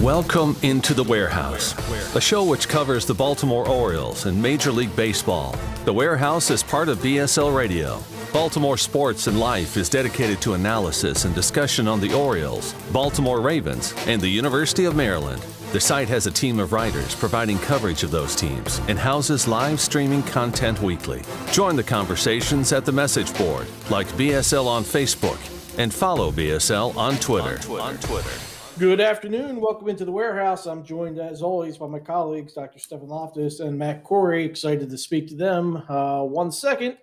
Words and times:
Welcome 0.00 0.56
into 0.62 0.94
the 0.94 1.04
Warehouse, 1.06 1.74
a 2.16 2.20
show 2.22 2.42
which 2.42 2.70
covers 2.70 3.04
the 3.04 3.12
Baltimore 3.12 3.68
Orioles 3.68 4.24
and 4.24 4.40
Major 4.40 4.72
League 4.72 4.96
Baseball. 4.96 5.54
The 5.84 5.92
Warehouse 5.92 6.50
is 6.50 6.62
part 6.62 6.88
of 6.88 6.98
BSL 7.00 7.54
Radio. 7.54 8.02
Baltimore 8.32 8.78
Sports 8.78 9.26
and 9.26 9.38
Life 9.38 9.76
is 9.76 9.90
dedicated 9.90 10.40
to 10.40 10.54
analysis 10.54 11.26
and 11.26 11.34
discussion 11.34 11.86
on 11.86 12.00
the 12.00 12.14
Orioles, 12.14 12.72
Baltimore 12.92 13.42
Ravens, 13.42 13.92
and 14.06 14.22
the 14.22 14.28
University 14.28 14.86
of 14.86 14.96
Maryland. 14.96 15.42
The 15.72 15.80
site 15.80 16.08
has 16.08 16.26
a 16.26 16.30
team 16.30 16.58
of 16.58 16.72
writers 16.72 17.14
providing 17.14 17.58
coverage 17.58 18.04
of 18.04 18.10
those 18.10 18.34
teams 18.34 18.80
and 18.88 18.98
houses 18.98 19.46
live 19.46 19.80
streaming 19.80 20.22
content 20.22 20.80
weekly. 20.80 21.20
Join 21.52 21.76
the 21.76 21.84
conversations 21.84 22.72
at 22.72 22.86
the 22.86 22.92
message 22.92 23.36
board, 23.36 23.66
like 23.90 24.06
BSL 24.12 24.66
on 24.66 24.82
Facebook, 24.82 25.38
and 25.78 25.92
follow 25.92 26.30
BSL 26.30 26.96
on 26.96 27.16
Twitter. 27.16 27.58
On 27.80 27.96
Twitter. 27.98 28.30
Good 28.78 29.00
afternoon. 29.00 29.60
Welcome 29.60 29.88
into 29.88 30.04
the 30.04 30.12
warehouse. 30.12 30.66
I'm 30.66 30.84
joined, 30.84 31.18
as 31.18 31.40
always, 31.40 31.78
by 31.78 31.86
my 31.86 31.98
colleagues, 31.98 32.52
Dr. 32.52 32.78
Stephen 32.78 33.08
Loftus 33.08 33.60
and 33.60 33.78
Matt 33.78 34.04
Corey. 34.04 34.44
Excited 34.44 34.90
to 34.90 34.98
speak 34.98 35.28
to 35.28 35.34
them. 35.34 35.82
Uh, 35.88 36.22
one 36.22 36.52
second. 36.52 36.98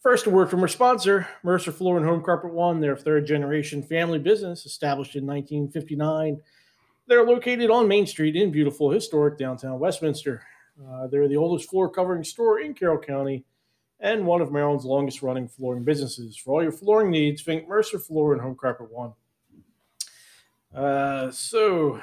First, 0.00 0.26
a 0.26 0.30
word 0.30 0.48
from 0.48 0.60
our 0.60 0.68
sponsor, 0.68 1.26
Mercer 1.42 1.72
Floor 1.72 1.96
and 1.96 2.06
Home 2.06 2.22
Carpet 2.22 2.52
One. 2.52 2.80
Their 2.80 2.96
third 2.96 3.26
generation 3.26 3.82
family 3.82 4.20
business, 4.20 4.64
established 4.64 5.16
in 5.16 5.26
1959. 5.26 6.40
They're 7.08 7.24
located 7.24 7.70
on 7.70 7.88
Main 7.88 8.06
Street 8.06 8.36
in 8.36 8.52
beautiful, 8.52 8.90
historic 8.90 9.38
downtown 9.38 9.80
Westminster. 9.80 10.42
Uh, 10.88 11.08
they're 11.08 11.26
the 11.26 11.36
oldest 11.36 11.68
floor 11.68 11.90
covering 11.90 12.22
store 12.22 12.60
in 12.60 12.74
Carroll 12.74 12.98
County 12.98 13.44
and 14.00 14.26
one 14.26 14.40
of 14.40 14.52
Maryland's 14.52 14.84
longest 14.84 15.22
running 15.22 15.48
flooring 15.48 15.84
businesses. 15.84 16.36
For 16.36 16.54
all 16.54 16.62
your 16.62 16.72
flooring 16.72 17.10
needs, 17.10 17.42
think 17.42 17.68
Mercer 17.68 17.98
Floor 17.98 18.32
and 18.32 18.42
Home 18.42 18.56
Carpet 18.60 18.90
One. 18.90 19.12
Uh, 20.74 21.30
so, 21.30 22.00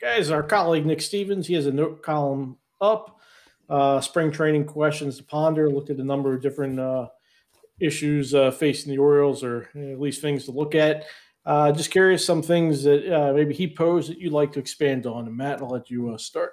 guys, 0.00 0.30
our 0.30 0.42
colleague 0.42 0.86
Nick 0.86 1.00
Stevens, 1.00 1.46
he 1.46 1.54
has 1.54 1.66
a 1.66 1.72
note 1.72 2.02
column 2.02 2.56
up. 2.80 3.20
Uh, 3.68 4.00
spring 4.00 4.30
training 4.30 4.64
questions 4.64 5.16
to 5.16 5.24
ponder. 5.24 5.70
Looked 5.70 5.90
at 5.90 5.98
a 5.98 6.04
number 6.04 6.34
of 6.34 6.42
different 6.42 6.78
uh, 6.78 7.08
issues 7.80 8.34
uh, 8.34 8.50
facing 8.50 8.92
the 8.92 8.98
Orioles, 8.98 9.42
or 9.42 9.70
at 9.74 10.00
least 10.00 10.20
things 10.20 10.44
to 10.44 10.50
look 10.50 10.74
at. 10.74 11.04
Uh, 11.44 11.72
just 11.72 11.90
curious, 11.90 12.24
some 12.24 12.42
things 12.42 12.84
that 12.84 13.12
uh, 13.12 13.32
maybe 13.32 13.54
he 13.54 13.66
posed 13.66 14.10
that 14.10 14.18
you'd 14.18 14.32
like 14.32 14.52
to 14.52 14.60
expand 14.60 15.06
on. 15.06 15.26
And 15.26 15.36
Matt, 15.36 15.62
I'll 15.62 15.70
let 15.70 15.90
you 15.90 16.10
uh, 16.10 16.18
start. 16.18 16.52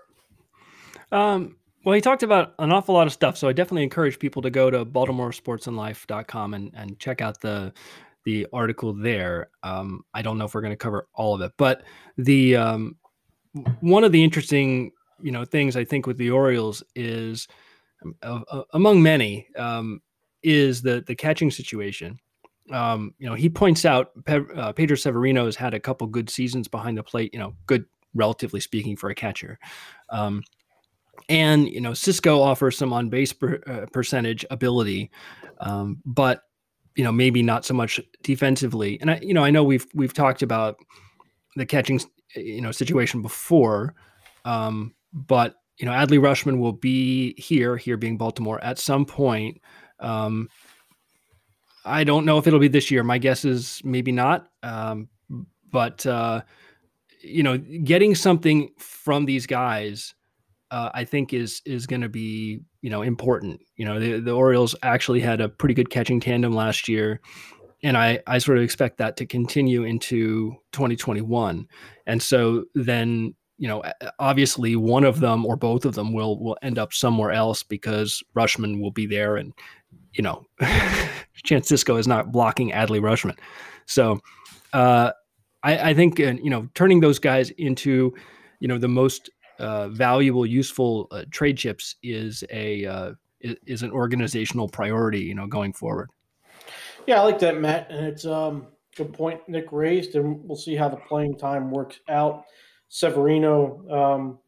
Um, 1.11 1.57
well, 1.83 1.95
he 1.95 2.01
talked 2.01 2.23
about 2.23 2.53
an 2.59 2.71
awful 2.71 2.95
lot 2.95 3.07
of 3.07 3.13
stuff, 3.13 3.37
so 3.37 3.47
I 3.47 3.53
definitely 3.53 3.83
encourage 3.83 4.19
people 4.19 4.41
to 4.41 4.49
go 4.49 4.69
to 4.69 4.85
BaltimoreSportsAndLife.com 4.85 6.53
and 6.53 6.71
and 6.75 6.99
check 6.99 7.21
out 7.21 7.39
the 7.41 7.73
the 8.25 8.47
article 8.51 8.93
there. 8.93 9.49
Um, 9.63 10.03
I 10.13 10.21
don't 10.21 10.37
know 10.37 10.45
if 10.45 10.53
we're 10.53 10.61
going 10.61 10.73
to 10.73 10.77
cover 10.77 11.07
all 11.13 11.35
of 11.35 11.41
it, 11.41 11.53
but 11.57 11.83
the 12.17 12.55
um, 12.57 12.97
one 13.79 14.03
of 14.03 14.11
the 14.11 14.23
interesting 14.23 14.91
you 15.21 15.31
know 15.31 15.45
things 15.45 15.75
I 15.75 15.85
think 15.85 16.05
with 16.05 16.17
the 16.17 16.31
Orioles 16.31 16.83
is 16.95 17.47
uh, 18.23 18.41
among 18.73 19.01
many 19.01 19.47
um, 19.55 20.01
is 20.43 20.81
the 20.81 21.03
the 21.05 21.15
catching 21.15 21.51
situation. 21.51 22.19
Um, 22.71 23.15
you 23.17 23.27
know, 23.27 23.33
he 23.33 23.49
points 23.49 23.83
out 23.83 24.11
Pe- 24.25 24.53
uh, 24.55 24.73
Pedro 24.73 24.95
Severino 24.95 25.45
has 25.45 25.55
had 25.55 25.73
a 25.73 25.79
couple 25.79 26.05
good 26.07 26.29
seasons 26.29 26.67
behind 26.67 26.97
the 26.97 27.03
plate. 27.03 27.33
You 27.33 27.39
know, 27.39 27.55
good 27.65 27.85
relatively 28.13 28.59
speaking 28.59 28.95
for 28.95 29.09
a 29.09 29.15
catcher. 29.15 29.57
Um, 30.09 30.43
and 31.29 31.69
you 31.69 31.79
know, 31.81 31.91
Sisco 31.91 32.39
offers 32.39 32.77
some 32.77 32.91
on 32.91 33.09
base 33.09 33.31
per, 33.33 33.61
uh, 33.67 33.85
percentage 33.93 34.45
ability, 34.49 35.11
um, 35.61 36.01
but 36.05 36.41
you 36.95 37.03
know 37.03 37.11
maybe 37.11 37.41
not 37.43 37.63
so 37.65 37.73
much 37.73 37.99
defensively. 38.23 38.99
And 38.99 39.11
I, 39.11 39.19
you 39.21 39.33
know, 39.33 39.43
I 39.43 39.51
know 39.51 39.63
we've 39.63 39.87
we've 39.93 40.13
talked 40.13 40.41
about 40.41 40.77
the 41.55 41.65
catching 41.65 42.01
you 42.35 42.61
know 42.61 42.71
situation 42.71 43.21
before, 43.21 43.93
um, 44.43 44.93
but 45.13 45.55
you 45.79 45.85
know, 45.85 45.93
Adley 45.93 46.19
Rutschman 46.19 46.59
will 46.59 46.73
be 46.73 47.33
here, 47.37 47.77
here 47.77 47.95
being 47.95 48.17
Baltimore 48.17 48.61
at 48.63 48.77
some 48.77 49.05
point. 49.05 49.61
Um, 49.99 50.49
I 51.85 52.03
don't 52.03 52.25
know 52.25 52.37
if 52.37 52.47
it'll 52.47 52.59
be 52.59 52.67
this 52.67 52.91
year. 52.91 53.03
My 53.03 53.17
guess 53.17 53.45
is 53.45 53.81
maybe 53.85 54.11
not. 54.11 54.49
Um, 54.61 55.07
but 55.71 56.05
uh, 56.05 56.41
you 57.21 57.43
know, 57.43 57.57
getting 57.57 58.13
something 58.13 58.69
from 58.77 59.25
these 59.25 59.45
guys, 59.45 60.13
uh, 60.71 60.89
I 60.93 61.03
think 61.03 61.33
is 61.33 61.61
is 61.65 61.87
going 61.87 62.01
to 62.01 62.09
be 62.09 62.61
you 62.81 62.89
know 62.89 63.01
important. 63.01 63.61
You 63.75 63.85
know, 63.85 63.99
the, 63.99 64.19
the 64.19 64.33
Orioles 64.33 64.75
actually 64.83 65.19
had 65.19 65.41
a 65.41 65.49
pretty 65.49 65.73
good 65.73 65.89
catching 65.89 66.19
tandem 66.19 66.53
last 66.53 66.87
year, 66.87 67.21
and 67.83 67.97
I 67.97 68.19
I 68.27 68.37
sort 68.37 68.57
of 68.57 68.63
expect 68.63 68.97
that 68.97 69.17
to 69.17 69.25
continue 69.25 69.83
into 69.83 70.55
2021. 70.71 71.67
And 72.05 72.21
so 72.21 72.65
then 72.75 73.35
you 73.59 73.67
know, 73.67 73.83
obviously 74.19 74.77
one 74.77 75.03
of 75.03 75.19
them 75.19 75.45
or 75.45 75.57
both 75.57 75.83
of 75.83 75.93
them 75.93 76.13
will 76.13 76.39
will 76.39 76.57
end 76.61 76.79
up 76.79 76.93
somewhere 76.93 77.31
else 77.31 77.61
because 77.61 78.23
Rutschman 78.33 78.81
will 78.81 78.91
be 78.91 79.05
there, 79.05 79.35
and 79.35 79.53
you 80.13 80.23
know, 80.23 80.45
Chance 81.43 81.69
Sisco 81.69 81.99
is 81.99 82.07
not 82.07 82.31
blocking 82.31 82.71
Adley 82.71 83.01
Rutschman, 83.01 83.37
So, 83.85 84.19
uh, 84.73 85.11
I, 85.61 85.89
I, 85.89 85.93
think 85.93 86.19
uh, 86.19 86.33
you 86.41 86.49
know, 86.49 86.69
turning 86.73 87.01
those 87.01 87.19
guys 87.19 87.49
into 87.51 88.13
you 88.59 88.67
know 88.67 88.77
the 88.77 88.87
most 88.87 89.29
uh, 89.59 89.89
valuable, 89.89 90.45
useful 90.45 91.07
uh, 91.11 91.25
trade 91.31 91.57
chips 91.57 91.95
is 92.01 92.43
a 92.51 92.85
uh, 92.85 93.11
is 93.41 93.83
an 93.83 93.91
organizational 93.91 94.67
priority. 94.67 95.19
You 95.21 95.35
know, 95.35 95.47
going 95.47 95.73
forward. 95.73 96.09
Yeah, 97.07 97.21
I 97.21 97.25
like 97.25 97.39
that, 97.39 97.59
Matt, 97.59 97.89
and 97.89 98.05
it's 98.05 98.25
um 98.25 98.67
good 98.95 99.13
point 99.13 99.39
Nick 99.47 99.71
raised, 99.71 100.15
and 100.15 100.43
we'll 100.43 100.57
see 100.57 100.75
how 100.75 100.89
the 100.89 100.97
playing 100.97 101.37
time 101.37 101.71
works 101.71 101.99
out. 102.09 102.45
Severino, 102.89 103.85
um, 103.89 104.39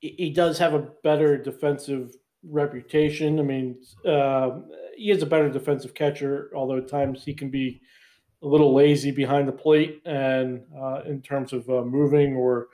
he, 0.00 0.30
does 0.30 0.58
have 0.58 0.74
a 0.74 0.88
better 1.02 1.36
defensive 1.36 2.14
reputation. 2.42 3.38
I 3.38 3.42
mean, 3.42 3.76
uh, 4.06 4.60
he 4.96 5.10
is 5.10 5.22
a 5.22 5.26
better 5.26 5.50
defensive 5.50 5.94
catcher, 5.94 6.50
although 6.54 6.78
at 6.78 6.88
times 6.88 7.24
he 7.24 7.34
can 7.34 7.50
be 7.50 7.80
a 8.42 8.46
little 8.46 8.74
lazy 8.74 9.10
behind 9.10 9.46
the 9.46 9.52
plate 9.52 10.02
and 10.04 10.62
uh, 10.76 11.02
in 11.06 11.22
terms 11.22 11.52
of 11.52 11.68
uh, 11.70 11.82
moving, 11.82 12.34
or 12.34 12.68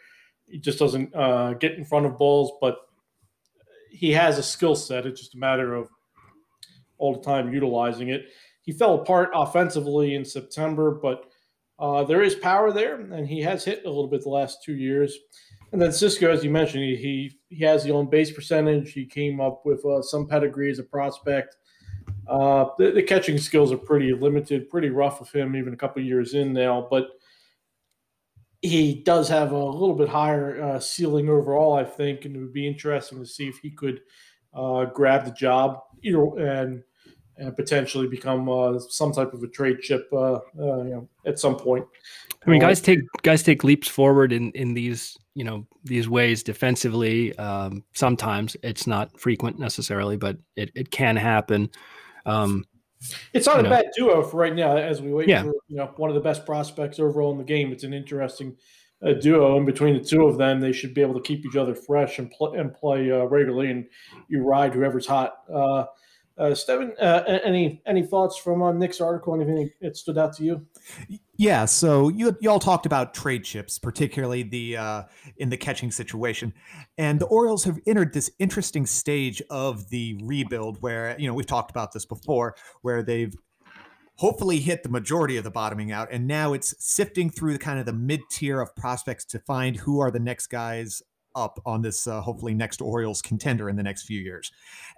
he 0.50 0.58
just 0.58 0.78
doesn't 0.78 1.14
uh, 1.14 1.54
get 1.54 1.74
in 1.74 1.84
front 1.84 2.06
of 2.06 2.18
balls. 2.18 2.52
But 2.60 2.78
he 3.90 4.12
has 4.12 4.38
a 4.38 4.42
skill 4.42 4.74
set. 4.74 5.06
It's 5.06 5.20
just 5.20 5.34
a 5.34 5.38
matter 5.38 5.74
of 5.74 5.88
all 6.98 7.14
the 7.14 7.22
time 7.22 7.52
utilizing 7.52 8.08
it. 8.08 8.26
He 8.62 8.72
fell 8.72 8.94
apart 8.94 9.30
offensively 9.34 10.14
in 10.14 10.24
September, 10.24 10.92
but 10.92 11.24
uh, 11.78 12.04
there 12.04 12.22
is 12.22 12.34
power 12.34 12.72
there, 12.72 13.00
and 13.00 13.26
he 13.26 13.40
has 13.40 13.64
hit 13.64 13.84
a 13.84 13.88
little 13.88 14.06
bit 14.06 14.22
the 14.22 14.28
last 14.28 14.62
two 14.62 14.74
years. 14.74 15.16
And 15.72 15.80
then 15.80 15.90
Sisco, 15.90 16.28
as 16.28 16.44
you 16.44 16.50
mentioned, 16.50 16.84
he 16.84 16.96
he, 16.96 17.38
he 17.48 17.64
has 17.64 17.84
the 17.84 17.92
on 17.92 18.10
base 18.10 18.30
percentage. 18.30 18.92
He 18.92 19.06
came 19.06 19.40
up 19.40 19.62
with 19.64 19.84
uh, 19.84 20.02
some 20.02 20.26
pedigree 20.26 20.70
as 20.70 20.78
a 20.78 20.84
prospect. 20.84 21.56
Uh, 22.28 22.66
the, 22.78 22.92
the, 22.92 23.02
catching 23.02 23.38
skills 23.38 23.72
are 23.72 23.78
pretty 23.78 24.12
limited, 24.12 24.68
pretty 24.68 24.88
rough 24.88 25.20
of 25.20 25.30
him, 25.32 25.56
even 25.56 25.72
a 25.72 25.76
couple 25.76 26.02
years 26.02 26.34
in 26.34 26.52
now. 26.52 26.86
But 26.90 27.08
he 28.62 29.02
does 29.04 29.28
have 29.28 29.52
a 29.52 29.64
little 29.64 29.94
bit 29.94 30.08
higher 30.08 30.62
uh, 30.62 30.80
ceiling 30.80 31.28
overall, 31.28 31.74
I 31.74 31.84
think, 31.84 32.24
and 32.24 32.36
it 32.36 32.38
would 32.38 32.52
be 32.52 32.66
interesting 32.66 33.18
to 33.18 33.26
see 33.26 33.48
if 33.48 33.58
he 33.58 33.70
could 33.70 34.00
uh, 34.52 34.86
grab 34.86 35.24
the 35.24 35.32
job, 35.32 35.80
either 36.02 36.22
and 36.38 36.82
and 37.36 37.56
potentially 37.56 38.06
become 38.06 38.48
uh, 38.50 38.78
some 38.78 39.12
type 39.12 39.32
of 39.32 39.42
a 39.42 39.48
trade 39.48 39.80
chip, 39.80 40.06
uh, 40.12 40.34
uh, 40.34 40.82
you 40.82 40.90
know, 40.90 41.08
at 41.26 41.38
some 41.38 41.56
point. 41.56 41.86
I 42.46 42.50
mean, 42.50 42.60
guys 42.60 42.80
take 42.80 43.00
guys 43.22 43.42
take 43.42 43.64
leaps 43.64 43.88
forward 43.88 44.32
in 44.32 44.50
in 44.52 44.74
these 44.74 45.16
you 45.34 45.44
know 45.44 45.66
these 45.84 46.08
ways 46.08 46.42
defensively. 46.42 47.36
Um, 47.36 47.84
sometimes 47.94 48.56
it's 48.62 48.86
not 48.86 49.18
frequent 49.18 49.58
necessarily, 49.58 50.16
but 50.16 50.36
it, 50.56 50.70
it 50.74 50.90
can 50.90 51.16
happen. 51.16 51.70
Um, 52.26 52.64
it's 53.32 53.46
not 53.46 53.60
a 53.60 53.62
know. 53.62 53.70
bad 53.70 53.86
duo 53.96 54.22
for 54.22 54.36
right 54.36 54.54
now 54.54 54.76
as 54.76 55.00
we 55.00 55.12
wait 55.12 55.28
yeah. 55.28 55.42
for 55.42 55.52
you 55.68 55.76
know 55.76 55.92
one 55.96 56.10
of 56.10 56.14
the 56.14 56.20
best 56.20 56.44
prospects 56.44 56.98
overall 56.98 57.32
in 57.32 57.38
the 57.38 57.44
game. 57.44 57.72
It's 57.72 57.84
an 57.84 57.94
interesting 57.94 58.56
uh, 59.04 59.12
duo, 59.14 59.56
and 59.56 59.66
between 59.66 59.94
the 59.94 60.04
two 60.04 60.26
of 60.26 60.38
them, 60.38 60.60
they 60.60 60.72
should 60.72 60.94
be 60.94 61.00
able 61.00 61.14
to 61.14 61.20
keep 61.20 61.44
each 61.46 61.56
other 61.56 61.74
fresh 61.74 62.18
and 62.18 62.30
play 62.30 62.58
and 62.58 62.74
play 62.74 63.10
uh, 63.10 63.24
regularly. 63.24 63.70
And 63.70 63.86
you 64.28 64.42
ride 64.42 64.74
whoever's 64.74 65.06
hot. 65.06 65.38
Uh, 65.52 65.84
uh, 66.38 66.54
Stephen, 66.54 66.92
uh, 67.00 67.22
any 67.44 67.82
any 67.86 68.02
thoughts 68.02 68.36
from 68.36 68.62
uh, 68.62 68.72
Nick's 68.72 69.00
article? 69.00 69.34
Anything 69.34 69.70
that 69.80 69.96
stood 69.96 70.18
out 70.18 70.34
to 70.36 70.44
you? 70.44 70.66
Yeah, 71.40 71.64
so 71.64 72.10
you 72.10 72.36
you 72.42 72.50
all 72.50 72.60
talked 72.60 72.84
about 72.84 73.14
trade 73.14 73.44
chips, 73.44 73.78
particularly 73.78 74.42
the 74.42 74.76
uh, 74.76 75.02
in 75.38 75.48
the 75.48 75.56
catching 75.56 75.90
situation, 75.90 76.52
and 76.98 77.18
the 77.18 77.24
Orioles 77.24 77.64
have 77.64 77.78
entered 77.86 78.12
this 78.12 78.30
interesting 78.38 78.84
stage 78.84 79.40
of 79.48 79.88
the 79.88 80.20
rebuild, 80.22 80.82
where 80.82 81.18
you 81.18 81.26
know 81.26 81.32
we've 81.32 81.46
talked 81.46 81.70
about 81.70 81.92
this 81.92 82.04
before, 82.04 82.56
where 82.82 83.02
they've 83.02 83.34
hopefully 84.16 84.58
hit 84.58 84.82
the 84.82 84.90
majority 84.90 85.38
of 85.38 85.44
the 85.44 85.50
bottoming 85.50 85.90
out, 85.90 86.08
and 86.12 86.26
now 86.26 86.52
it's 86.52 86.74
sifting 86.78 87.30
through 87.30 87.54
the 87.54 87.58
kind 87.58 87.80
of 87.80 87.86
the 87.86 87.94
mid 87.94 88.20
tier 88.30 88.60
of 88.60 88.76
prospects 88.76 89.24
to 89.24 89.38
find 89.38 89.76
who 89.76 89.98
are 89.98 90.10
the 90.10 90.20
next 90.20 90.48
guys 90.48 91.00
up 91.34 91.60
on 91.64 91.82
this 91.82 92.06
uh, 92.06 92.20
hopefully 92.20 92.54
next 92.54 92.80
Orioles 92.80 93.22
contender 93.22 93.68
in 93.68 93.76
the 93.76 93.82
next 93.82 94.02
few 94.02 94.20
years. 94.20 94.50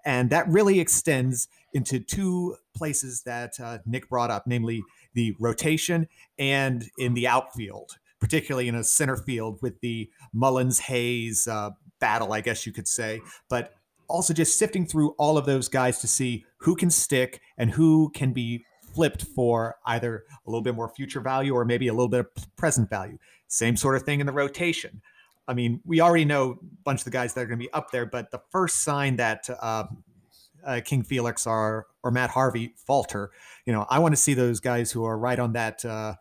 And 0.04 0.30
that 0.30 0.48
really 0.48 0.80
extends 0.80 1.48
into 1.72 2.00
two 2.00 2.56
places 2.74 3.22
that 3.22 3.58
uh, 3.60 3.78
Nick 3.86 4.08
brought 4.08 4.30
up, 4.30 4.46
namely 4.46 4.82
the 5.14 5.34
rotation 5.38 6.08
and 6.38 6.90
in 6.98 7.14
the 7.14 7.26
outfield, 7.26 7.98
particularly 8.20 8.68
in 8.68 8.74
a 8.74 8.84
center 8.84 9.16
field 9.16 9.58
with 9.62 9.80
the 9.80 10.10
Mullins 10.32 10.80
Hays 10.80 11.46
uh, 11.46 11.70
battle, 12.00 12.32
I 12.32 12.40
guess 12.40 12.66
you 12.66 12.72
could 12.72 12.88
say. 12.88 13.20
But 13.48 13.74
also 14.08 14.34
just 14.34 14.58
sifting 14.58 14.86
through 14.86 15.14
all 15.18 15.38
of 15.38 15.46
those 15.46 15.68
guys 15.68 15.98
to 16.00 16.06
see 16.06 16.44
who 16.58 16.76
can 16.76 16.90
stick 16.90 17.40
and 17.56 17.70
who 17.70 18.10
can 18.14 18.32
be 18.32 18.64
flipped 18.94 19.24
for 19.34 19.76
either 19.86 20.24
a 20.46 20.50
little 20.50 20.62
bit 20.62 20.74
more 20.74 20.88
future 20.88 21.20
value 21.20 21.54
or 21.54 21.64
maybe 21.64 21.88
a 21.88 21.92
little 21.92 22.08
bit 22.08 22.20
of 22.20 22.56
present 22.56 22.90
value. 22.90 23.18
Same 23.48 23.76
sort 23.76 23.96
of 23.96 24.02
thing 24.02 24.20
in 24.20 24.26
the 24.26 24.32
rotation. 24.32 25.00
I 25.48 25.54
mean, 25.54 25.80
we 25.84 26.00
already 26.00 26.24
know 26.24 26.52
a 26.52 26.64
bunch 26.84 27.00
of 27.00 27.04
the 27.04 27.10
guys 27.10 27.34
that 27.34 27.40
are 27.40 27.46
going 27.46 27.58
to 27.58 27.64
be 27.64 27.72
up 27.72 27.90
there, 27.90 28.06
but 28.06 28.30
the 28.30 28.40
first 28.50 28.82
sign 28.84 29.16
that 29.16 29.48
uh, 29.60 29.84
uh, 30.64 30.80
King 30.84 31.02
Felix 31.02 31.46
or 31.46 31.86
or 32.02 32.10
Matt 32.10 32.30
Harvey 32.30 32.74
falter, 32.76 33.30
you 33.66 33.72
know, 33.72 33.86
I 33.88 33.98
want 33.98 34.12
to 34.12 34.20
see 34.20 34.34
those 34.34 34.60
guys 34.60 34.90
who 34.90 35.04
are 35.04 35.18
right 35.18 35.38
on 35.38 35.52
that 35.54 35.84
uh, 35.84 36.14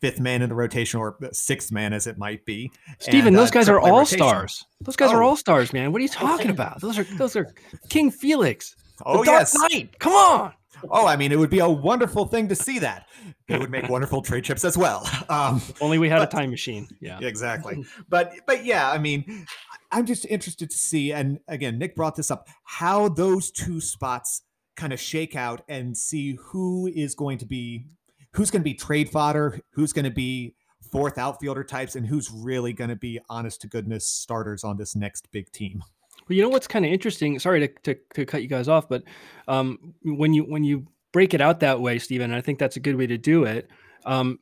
fifth 0.00 0.20
man 0.20 0.42
in 0.42 0.48
the 0.48 0.54
rotation 0.54 1.00
or 1.00 1.16
sixth 1.32 1.72
man 1.72 1.92
as 1.92 2.06
it 2.06 2.18
might 2.18 2.44
be. 2.44 2.70
Stephen, 2.98 3.28
and, 3.28 3.36
those 3.36 3.50
uh, 3.50 3.54
guys 3.54 3.68
are 3.68 3.80
all 3.80 4.06
stars. 4.06 4.64
Those 4.80 4.96
guys 4.96 5.10
oh. 5.10 5.16
are 5.16 5.22
all 5.22 5.36
stars, 5.36 5.72
man. 5.72 5.92
What 5.92 6.00
are 6.00 6.02
you 6.02 6.08
talking 6.08 6.50
about? 6.50 6.80
Those 6.80 6.98
are 6.98 7.04
those 7.04 7.36
are 7.36 7.52
King 7.88 8.10
Felix. 8.10 8.76
Oh 9.04 9.24
Dark 9.24 9.40
yes, 9.40 9.54
Knight. 9.54 9.98
Come 9.98 10.12
on. 10.12 10.52
Oh, 10.88 11.06
I 11.06 11.16
mean, 11.16 11.32
it 11.32 11.38
would 11.38 11.50
be 11.50 11.58
a 11.58 11.68
wonderful 11.68 12.26
thing 12.26 12.48
to 12.48 12.54
see 12.54 12.78
that. 12.78 13.06
It 13.48 13.58
would 13.60 13.70
make 13.70 13.88
wonderful 13.88 14.22
trade 14.22 14.44
chips 14.44 14.64
as 14.64 14.78
well. 14.78 15.08
Um, 15.28 15.62
Only 15.80 15.98
we 15.98 16.08
had 16.08 16.18
but, 16.18 16.32
a 16.32 16.36
time 16.36 16.50
machine. 16.50 16.88
Yeah, 17.00 17.18
exactly. 17.22 17.84
But 18.08 18.34
but 18.46 18.64
yeah, 18.64 18.90
I 18.90 18.98
mean, 18.98 19.46
I'm 19.92 20.04
just 20.04 20.26
interested 20.26 20.70
to 20.70 20.76
see. 20.76 21.12
And 21.12 21.38
again, 21.46 21.78
Nick 21.78 21.94
brought 21.94 22.16
this 22.16 22.30
up: 22.32 22.48
how 22.64 23.08
those 23.08 23.50
two 23.52 23.80
spots 23.80 24.42
kind 24.74 24.92
of 24.92 25.00
shake 25.00 25.36
out, 25.36 25.62
and 25.68 25.96
see 25.96 26.36
who 26.46 26.88
is 26.88 27.14
going 27.14 27.38
to 27.38 27.46
be 27.46 27.86
who's 28.32 28.50
going 28.50 28.62
to 28.62 28.64
be 28.64 28.74
trade 28.74 29.08
fodder, 29.08 29.60
who's 29.70 29.92
going 29.92 30.04
to 30.04 30.10
be 30.10 30.56
fourth 30.90 31.16
outfielder 31.16 31.62
types, 31.62 31.94
and 31.94 32.06
who's 32.06 32.30
really 32.30 32.72
going 32.72 32.90
to 32.90 32.96
be 32.96 33.20
honest 33.28 33.60
to 33.60 33.68
goodness 33.68 34.08
starters 34.08 34.64
on 34.64 34.78
this 34.78 34.96
next 34.96 35.30
big 35.30 35.52
team. 35.52 35.84
Well, 36.30 36.36
you 36.36 36.42
know 36.42 36.48
what's 36.48 36.68
kind 36.68 36.84
of 36.84 36.92
interesting. 36.92 37.40
Sorry 37.40 37.66
to, 37.66 37.68
to, 37.82 38.00
to 38.14 38.24
cut 38.24 38.40
you 38.40 38.48
guys 38.48 38.68
off, 38.68 38.88
but 38.88 39.02
um, 39.48 39.94
when 40.04 40.32
you 40.32 40.44
when 40.44 40.62
you 40.62 40.86
break 41.12 41.34
it 41.34 41.40
out 41.40 41.58
that 41.58 41.80
way, 41.80 41.98
Stephen, 41.98 42.32
I 42.32 42.40
think 42.40 42.60
that's 42.60 42.76
a 42.76 42.80
good 42.80 42.94
way 42.94 43.08
to 43.08 43.18
do 43.18 43.42
it. 43.42 43.68
Um, 44.06 44.38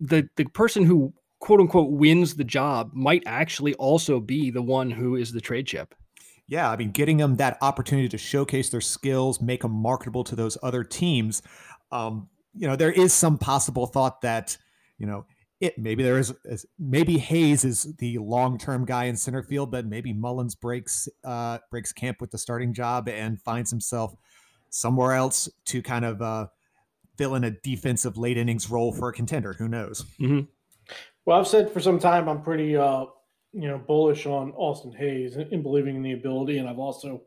the 0.00 0.28
the 0.34 0.46
person 0.46 0.84
who 0.84 1.14
quote 1.38 1.60
unquote 1.60 1.92
wins 1.92 2.34
the 2.34 2.42
job 2.42 2.90
might 2.92 3.22
actually 3.24 3.74
also 3.74 4.18
be 4.18 4.50
the 4.50 4.62
one 4.62 4.90
who 4.90 5.14
is 5.14 5.30
the 5.30 5.40
trade 5.40 5.68
chip. 5.68 5.94
Yeah, 6.48 6.72
I 6.72 6.76
mean, 6.76 6.90
getting 6.90 7.18
them 7.18 7.36
that 7.36 7.56
opportunity 7.62 8.08
to 8.08 8.18
showcase 8.18 8.70
their 8.70 8.80
skills, 8.80 9.40
make 9.40 9.62
them 9.62 9.70
marketable 9.70 10.24
to 10.24 10.34
those 10.34 10.58
other 10.64 10.82
teams. 10.82 11.42
Um, 11.92 12.28
you 12.52 12.66
know, 12.66 12.74
there 12.74 12.90
is 12.90 13.12
some 13.12 13.38
possible 13.38 13.86
thought 13.86 14.22
that, 14.22 14.58
you 14.98 15.06
know, 15.06 15.24
it 15.60 15.78
maybe 15.78 16.02
there 16.02 16.18
is, 16.18 16.34
maybe 16.78 17.18
Hays 17.18 17.64
is 17.64 17.94
the 17.96 18.18
long 18.18 18.58
term 18.58 18.84
guy 18.84 19.04
in 19.04 19.16
center 19.16 19.42
field, 19.42 19.70
but 19.70 19.86
maybe 19.86 20.12
Mullins 20.12 20.54
breaks 20.54 21.08
uh, 21.24 21.58
breaks 21.70 21.92
camp 21.92 22.20
with 22.20 22.30
the 22.30 22.38
starting 22.38 22.72
job 22.72 23.08
and 23.08 23.40
finds 23.42 23.70
himself 23.70 24.14
somewhere 24.70 25.14
else 25.14 25.48
to 25.66 25.82
kind 25.82 26.04
of 26.04 26.22
uh, 26.22 26.46
fill 27.16 27.34
in 27.34 27.44
a 27.44 27.50
defensive 27.50 28.16
late 28.16 28.36
innings 28.36 28.70
role 28.70 28.92
for 28.92 29.08
a 29.08 29.12
contender. 29.12 29.54
Who 29.54 29.68
knows? 29.68 30.04
Mm-hmm. 30.20 30.40
Well, 31.24 31.40
I've 31.40 31.48
said 31.48 31.72
for 31.72 31.80
some 31.80 31.98
time 31.98 32.28
I'm 32.28 32.42
pretty 32.42 32.76
uh, 32.76 33.06
you 33.52 33.68
know 33.68 33.78
bullish 33.78 34.26
on 34.26 34.52
Austin 34.52 34.92
Hays 34.92 35.36
and 35.36 35.62
believing 35.62 35.96
in 35.96 36.02
the 36.02 36.12
ability, 36.12 36.58
and 36.58 36.68
I've 36.68 36.78
also 36.78 37.22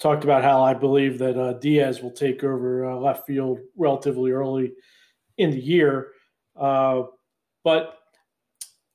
talked 0.00 0.24
about 0.24 0.42
how 0.42 0.62
I 0.62 0.74
believe 0.74 1.18
that 1.18 1.38
uh, 1.38 1.54
Diaz 1.54 2.02
will 2.02 2.12
take 2.12 2.42
over 2.42 2.86
uh, 2.86 2.96
left 2.96 3.26
field 3.26 3.60
relatively 3.76 4.30
early 4.30 4.72
in 5.36 5.50
the 5.50 5.60
year. 5.60 6.08
Uh, 6.56 7.02
but 7.68 7.98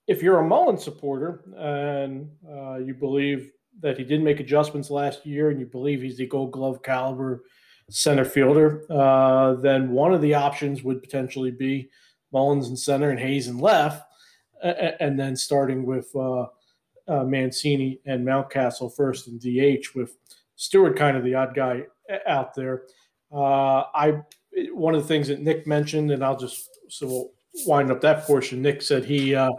if 0.07 0.23
you're 0.23 0.39
a 0.39 0.47
Mullen 0.47 0.79
supporter 0.79 1.43
and 1.55 2.27
uh, 2.51 2.77
you 2.77 2.95
believe 2.95 3.51
that 3.81 3.99
he 3.99 4.03
did 4.03 4.23
make 4.23 4.39
adjustments 4.39 4.89
last 4.89 5.27
year 5.27 5.51
and 5.51 5.59
you 5.59 5.67
believe 5.67 6.01
he's 6.01 6.17
the 6.17 6.25
gold 6.25 6.51
glove 6.51 6.81
caliber 6.81 7.43
center 7.91 8.25
fielder, 8.25 8.91
uh, 8.91 9.53
then 9.61 9.91
one 9.91 10.11
of 10.11 10.23
the 10.23 10.33
options 10.33 10.81
would 10.81 11.03
potentially 11.03 11.51
be 11.51 11.87
Mullins 12.31 12.69
in 12.69 12.75
center 12.75 13.11
and 13.11 13.19
Hays 13.19 13.47
in 13.47 13.59
left, 13.59 14.07
and 14.63 15.19
then 15.19 15.35
starting 15.35 15.85
with 15.85 16.09
uh, 16.15 16.47
Mancini 17.07 17.99
and 18.07 18.25
Mountcastle 18.25 18.95
first 18.95 19.27
in 19.27 19.37
DH 19.37 19.93
with 19.93 20.17
Stewart 20.55 20.97
kind 20.97 21.15
of 21.15 21.23
the 21.23 21.35
odd 21.35 21.53
guy 21.53 21.83
out 22.25 22.55
there. 22.55 22.85
Uh, 23.31 23.83
I 23.93 24.23
one 24.71 24.95
of 24.95 25.01
the 25.03 25.07
things 25.07 25.27
that 25.27 25.41
Nick 25.41 25.67
mentioned, 25.67 26.09
and 26.09 26.25
I'll 26.25 26.39
just 26.39 26.69
so 26.89 27.05
we'll 27.05 27.33
wind 27.65 27.91
up 27.91 28.01
that 28.01 28.23
portion. 28.23 28.61
Nick 28.61 28.81
said 28.81 29.05
he 29.05 29.35
uh, 29.35 29.51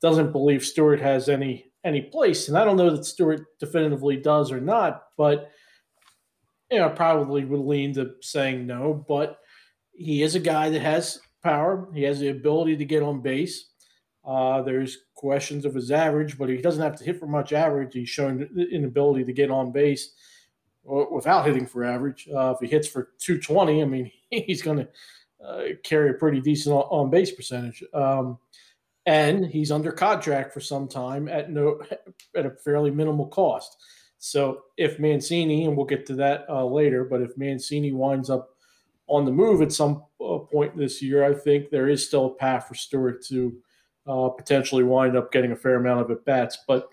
doesn't 0.00 0.32
believe 0.32 0.64
Stewart 0.64 1.00
has 1.00 1.28
any 1.28 1.66
any 1.84 2.00
place, 2.00 2.48
and 2.48 2.56
I 2.56 2.64
don't 2.64 2.76
know 2.76 2.90
that 2.90 3.04
Stewart 3.04 3.58
definitively 3.58 4.16
does 4.16 4.50
or 4.50 4.60
not, 4.60 5.04
but 5.16 5.50
you 6.70 6.78
know 6.78 6.88
probably 6.90 7.44
would 7.44 7.60
lean 7.60 7.94
to 7.94 8.14
saying 8.20 8.66
no. 8.66 9.04
But 9.06 9.38
he 9.92 10.22
is 10.22 10.34
a 10.34 10.40
guy 10.40 10.70
that 10.70 10.80
has 10.80 11.20
power. 11.42 11.88
He 11.94 12.02
has 12.04 12.20
the 12.20 12.28
ability 12.28 12.76
to 12.76 12.84
get 12.84 13.02
on 13.02 13.20
base. 13.20 13.70
Uh, 14.24 14.62
there's 14.62 14.98
questions 15.14 15.64
of 15.64 15.74
his 15.74 15.90
average, 15.90 16.38
but 16.38 16.48
he 16.48 16.56
doesn't 16.56 16.82
have 16.82 16.96
to 16.96 17.04
hit 17.04 17.18
for 17.18 17.26
much 17.26 17.52
average. 17.52 17.92
He's 17.92 18.08
shown 18.08 18.48
an 18.72 18.84
ability 18.84 19.24
to 19.24 19.32
get 19.32 19.50
on 19.50 19.70
base 19.70 20.14
without 20.84 21.46
hitting 21.46 21.66
for 21.66 21.84
average. 21.84 22.28
Uh, 22.34 22.54
if 22.54 22.60
he 22.60 22.66
hits 22.66 22.88
for 22.88 23.10
220, 23.20 23.82
I 23.82 23.84
mean, 23.84 24.10
he's 24.30 24.62
going 24.62 24.78
to 24.78 24.84
uh, 24.84 24.86
carry 25.82 26.10
a 26.10 26.14
pretty 26.14 26.40
decent 26.40 26.74
on 26.74 27.10
base 27.10 27.30
percentage. 27.30 27.82
Um, 27.92 28.38
and 29.06 29.46
he's 29.46 29.70
under 29.70 29.92
contract 29.92 30.52
for 30.52 30.60
some 30.60 30.88
time 30.88 31.28
at 31.28 31.50
no 31.50 31.80
at 32.36 32.46
a 32.46 32.50
fairly 32.50 32.90
minimal 32.90 33.26
cost. 33.26 33.76
So 34.18 34.62
if 34.78 34.98
Mancini, 34.98 35.66
and 35.66 35.76
we'll 35.76 35.86
get 35.86 36.06
to 36.06 36.14
that 36.14 36.46
uh, 36.48 36.64
later, 36.64 37.04
but 37.04 37.20
if 37.20 37.36
Mancini 37.36 37.92
winds 37.92 38.30
up 38.30 38.50
on 39.06 39.26
the 39.26 39.30
move 39.30 39.60
at 39.60 39.72
some 39.72 40.02
uh, 40.18 40.38
point 40.38 40.76
this 40.76 41.02
year, 41.02 41.24
I 41.24 41.34
think 41.34 41.68
there 41.68 41.88
is 41.88 42.06
still 42.06 42.26
a 42.26 42.34
path 42.34 42.66
for 42.66 42.74
Stewart 42.74 43.22
to 43.26 43.54
uh, 44.06 44.28
potentially 44.30 44.82
wind 44.82 45.16
up 45.16 45.30
getting 45.30 45.52
a 45.52 45.56
fair 45.56 45.76
amount 45.76 46.00
of 46.00 46.10
at 46.10 46.24
bats. 46.24 46.58
But 46.66 46.88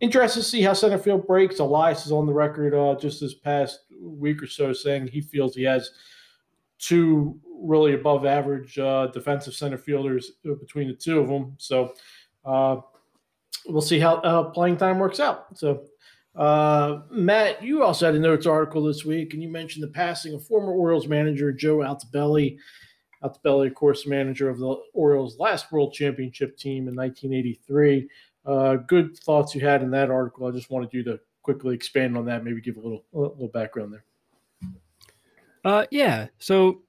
interested 0.00 0.40
to 0.40 0.46
see 0.46 0.60
how 0.60 0.74
center 0.74 0.98
field 0.98 1.26
breaks. 1.26 1.58
Elias 1.58 2.04
is 2.04 2.12
on 2.12 2.26
the 2.26 2.32
record 2.32 2.74
uh, 2.74 2.98
just 3.00 3.20
this 3.20 3.34
past 3.34 3.84
week 3.98 4.42
or 4.42 4.46
so 4.46 4.72
saying 4.74 5.06
he 5.06 5.22
feels 5.22 5.54
he 5.54 5.62
has 5.62 5.90
two 6.78 7.38
really 7.64 7.94
above 7.94 8.26
average 8.26 8.78
uh, 8.78 9.08
defensive 9.08 9.54
center 9.54 9.78
fielders 9.78 10.32
between 10.42 10.88
the 10.88 10.94
two 10.94 11.18
of 11.18 11.28
them. 11.28 11.54
So 11.58 11.94
uh, 12.44 12.76
we'll 13.66 13.82
see 13.82 13.98
how 13.98 14.16
uh, 14.16 14.50
playing 14.50 14.76
time 14.76 14.98
works 14.98 15.20
out. 15.20 15.46
So. 15.58 15.84
Uh, 16.36 17.02
Matt, 17.12 17.62
you 17.62 17.84
also 17.84 18.06
had 18.06 18.16
a 18.16 18.18
notes 18.18 18.44
article 18.44 18.82
this 18.82 19.04
week, 19.04 19.34
and 19.34 19.40
you 19.40 19.48
mentioned 19.48 19.84
the 19.84 19.88
passing 19.88 20.34
of 20.34 20.44
former 20.44 20.72
Orioles 20.72 21.06
manager 21.06 21.52
Joe 21.52 21.76
Altobelli. 21.76 22.58
Altobelli, 23.22 23.68
of 23.68 23.74
course, 23.74 24.04
manager 24.04 24.48
of 24.48 24.58
the 24.58 24.74
Orioles' 24.94 25.38
last 25.38 25.70
World 25.70 25.92
Championship 25.92 26.56
team 26.58 26.88
in 26.88 26.96
1983. 26.96 28.08
Uh, 28.44 28.76
good 28.76 29.16
thoughts 29.18 29.54
you 29.54 29.60
had 29.60 29.82
in 29.82 29.92
that 29.92 30.10
article. 30.10 30.46
I 30.46 30.50
just 30.50 30.70
wanted 30.70 30.92
you 30.92 31.04
to 31.04 31.20
quickly 31.42 31.74
expand 31.74 32.16
on 32.16 32.24
that, 32.26 32.44
maybe 32.44 32.60
give 32.60 32.76
a 32.76 32.80
little 32.80 33.04
a 33.14 33.18
little 33.18 33.48
background 33.48 33.92
there. 33.92 34.04
Uh, 35.64 35.86
yeah. 35.90 36.26
So, 36.38 36.82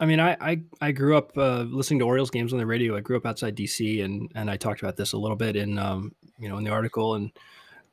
I 0.00 0.06
mean, 0.06 0.20
I 0.20 0.36
I, 0.40 0.60
I 0.80 0.92
grew 0.92 1.16
up 1.16 1.36
uh, 1.36 1.62
listening 1.62 1.98
to 2.00 2.06
Orioles 2.06 2.30
games 2.30 2.52
on 2.52 2.58
the 2.58 2.66
radio. 2.66 2.96
I 2.96 3.00
grew 3.00 3.16
up 3.16 3.26
outside 3.26 3.56
DC, 3.56 4.04
and 4.04 4.30
and 4.34 4.50
I 4.50 4.56
talked 4.56 4.80
about 4.80 4.96
this 4.96 5.12
a 5.12 5.18
little 5.18 5.36
bit 5.36 5.56
in 5.56 5.78
um, 5.78 6.14
you 6.38 6.48
know 6.48 6.58
in 6.58 6.64
the 6.64 6.70
article, 6.70 7.14
and 7.14 7.32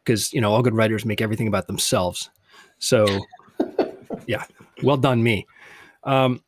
because 0.04 0.32
you 0.34 0.42
know 0.42 0.54
all 0.54 0.62
good 0.62 0.76
writers 0.76 1.06
make 1.06 1.22
everything 1.22 1.48
about 1.48 1.68
themselves. 1.68 2.30
So, 2.78 3.08
yeah, 4.28 4.44
well 4.84 4.98
done, 4.98 5.24
me. 5.24 5.48
Um, 6.04 6.44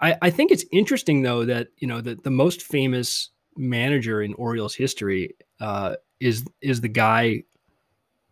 I 0.00 0.16
I 0.22 0.30
think 0.30 0.50
it's 0.50 0.64
interesting 0.72 1.22
though 1.22 1.44
that 1.46 1.68
you 1.78 1.88
know 1.88 2.00
that 2.00 2.22
the 2.24 2.30
most 2.30 2.62
famous 2.62 3.30
manager 3.56 4.22
in 4.22 4.34
Orioles 4.34 4.74
history 4.74 5.34
uh, 5.60 5.96
is 6.20 6.44
is 6.60 6.80
the 6.80 6.88
guy 6.88 7.44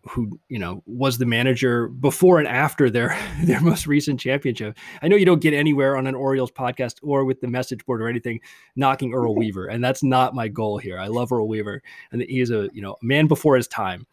who 0.08 0.38
you 0.48 0.58
know 0.58 0.82
was 0.86 1.18
the 1.18 1.26
manager 1.26 1.88
before 1.88 2.38
and 2.38 2.48
after 2.48 2.90
their 2.90 3.18
their 3.44 3.60
most 3.60 3.86
recent 3.86 4.20
championship. 4.20 4.76
I 5.02 5.08
know 5.08 5.16
you 5.16 5.26
don't 5.26 5.40
get 5.42 5.54
anywhere 5.54 5.96
on 5.96 6.06
an 6.06 6.14
Orioles 6.14 6.50
podcast 6.50 6.96
or 7.02 7.24
with 7.24 7.40
the 7.40 7.48
message 7.48 7.84
board 7.84 8.02
or 8.02 8.08
anything 8.08 8.40
knocking 8.76 9.12
Earl 9.12 9.34
Weaver, 9.36 9.66
and 9.66 9.82
that's 9.82 10.02
not 10.02 10.34
my 10.34 10.48
goal 10.48 10.78
here. 10.78 10.98
I 10.98 11.08
love 11.08 11.32
Earl 11.32 11.48
Weaver, 11.48 11.82
and 12.12 12.22
he 12.22 12.40
is 12.40 12.50
a 12.50 12.68
you 12.72 12.82
know 12.82 12.96
man 13.02 13.26
before 13.26 13.56
his 13.56 13.68
time. 13.68 14.06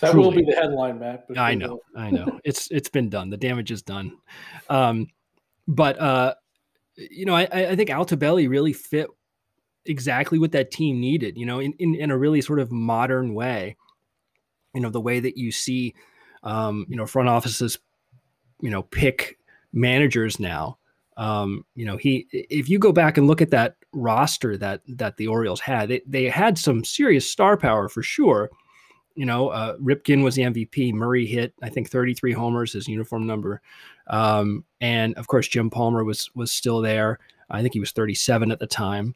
That 0.00 0.12
Truly. 0.12 0.26
will 0.26 0.34
be 0.34 0.50
the 0.50 0.56
headline, 0.56 0.98
Matt. 0.98 1.26
I 1.36 1.54
know, 1.54 1.80
I 1.94 2.10
know. 2.10 2.40
It's 2.44 2.70
it's 2.70 2.88
been 2.88 3.08
done. 3.08 3.30
The 3.30 3.36
damage 3.36 3.70
is 3.70 3.82
done. 3.82 4.16
Um, 4.68 5.08
but 5.66 6.00
uh, 6.00 6.34
you 6.96 7.24
know, 7.24 7.34
I, 7.34 7.42
I 7.42 7.76
think 7.76 7.90
Altobelli 7.90 8.48
really 8.48 8.72
fit 8.72 9.08
exactly 9.86 10.38
what 10.38 10.52
that 10.52 10.70
team 10.70 11.00
needed, 11.00 11.36
you 11.36 11.46
know, 11.46 11.60
in, 11.60 11.72
in, 11.78 11.94
in 11.94 12.10
a 12.10 12.18
really 12.18 12.40
sort 12.40 12.58
of 12.58 12.70
modern 12.70 13.34
way. 13.34 13.76
You 14.74 14.80
know, 14.80 14.90
the 14.90 15.00
way 15.00 15.20
that 15.20 15.36
you 15.36 15.52
see, 15.52 15.94
um, 16.42 16.86
you 16.88 16.96
know, 16.96 17.06
front 17.06 17.28
offices, 17.28 17.78
you 18.60 18.70
know, 18.70 18.82
pick 18.82 19.38
managers 19.72 20.40
now. 20.40 20.78
Um, 21.16 21.64
you 21.74 21.84
know, 21.84 21.96
he 21.96 22.26
if 22.32 22.68
you 22.68 22.78
go 22.78 22.92
back 22.92 23.18
and 23.18 23.26
look 23.26 23.42
at 23.42 23.50
that 23.50 23.76
roster 23.92 24.56
that 24.56 24.80
that 24.88 25.16
the 25.16 25.26
Orioles 25.26 25.60
had, 25.60 25.88
they, 25.88 26.00
they 26.06 26.24
had 26.24 26.56
some 26.56 26.84
serious 26.84 27.28
star 27.28 27.56
power 27.56 27.88
for 27.88 28.02
sure. 28.02 28.50
You 29.16 29.26
know, 29.26 29.48
uh, 29.48 29.76
Ripken 29.76 30.22
was 30.22 30.36
the 30.36 30.42
MVP. 30.42 30.94
Murray 30.94 31.26
hit, 31.26 31.52
I 31.62 31.68
think, 31.68 31.90
33 31.90 32.32
homers, 32.32 32.72
his 32.72 32.88
uniform 32.88 33.26
number, 33.26 33.60
um, 34.06 34.64
and 34.80 35.14
of 35.16 35.26
course 35.26 35.48
Jim 35.48 35.68
Palmer 35.68 36.04
was 36.04 36.30
was 36.34 36.52
still 36.52 36.80
there. 36.80 37.18
I 37.50 37.60
think 37.60 37.74
he 37.74 37.80
was 37.80 37.90
37 37.90 38.50
at 38.50 38.60
the 38.60 38.66
time. 38.66 39.14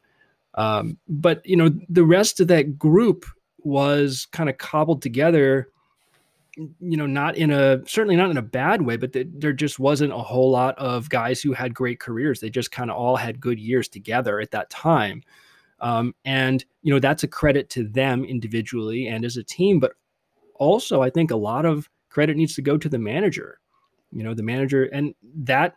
Um, 0.55 0.97
but 1.07 1.45
you 1.45 1.55
know, 1.55 1.69
the 1.89 2.03
rest 2.03 2.39
of 2.39 2.47
that 2.49 2.77
group 2.77 3.25
was 3.65 4.27
kind 4.31 4.49
of 4.49 4.57
cobbled 4.57 5.01
together 5.01 5.69
you 6.57 6.97
know, 6.97 7.05
not 7.05 7.35
in 7.35 7.51
a 7.51 7.85
certainly 7.85 8.15
not 8.15 8.29
in 8.29 8.37
a 8.37 8.41
bad 8.41 8.81
way, 8.81 8.97
but 8.97 9.11
the, 9.13 9.27
there 9.33 9.53
just 9.53 9.79
wasn't 9.79 10.11
a 10.11 10.17
whole 10.17 10.49
lot 10.49 10.77
of 10.77 11.09
guys 11.09 11.41
who 11.41 11.53
had 11.53 11.73
great 11.73 11.99
careers. 11.99 12.39
They 12.39 12.49
just 12.49 12.71
kind 12.71 12.89
of 12.89 12.97
all 12.97 13.15
had 13.15 13.41
good 13.41 13.59
years 13.59 13.87
together 13.87 14.39
at 14.39 14.51
that 14.51 14.69
time. 14.69 15.21
Um, 15.81 16.15
and, 16.23 16.63
you 16.81 16.93
know, 16.93 16.99
that's 16.99 17.23
a 17.23 17.27
credit 17.27 17.69
to 17.71 17.83
them 17.83 18.23
individually 18.23 19.07
and 19.07 19.25
as 19.25 19.37
a 19.37 19.43
team. 19.43 19.79
But 19.79 19.93
also, 20.55 21.01
I 21.01 21.09
think 21.09 21.31
a 21.31 21.35
lot 21.35 21.65
of 21.65 21.89
credit 22.09 22.37
needs 22.37 22.55
to 22.55 22.61
go 22.61 22.77
to 22.77 22.87
the 22.87 22.99
manager, 22.99 23.59
you 24.11 24.23
know, 24.23 24.33
the 24.33 24.43
manager 24.43 24.85
and 24.85 25.13
that, 25.39 25.75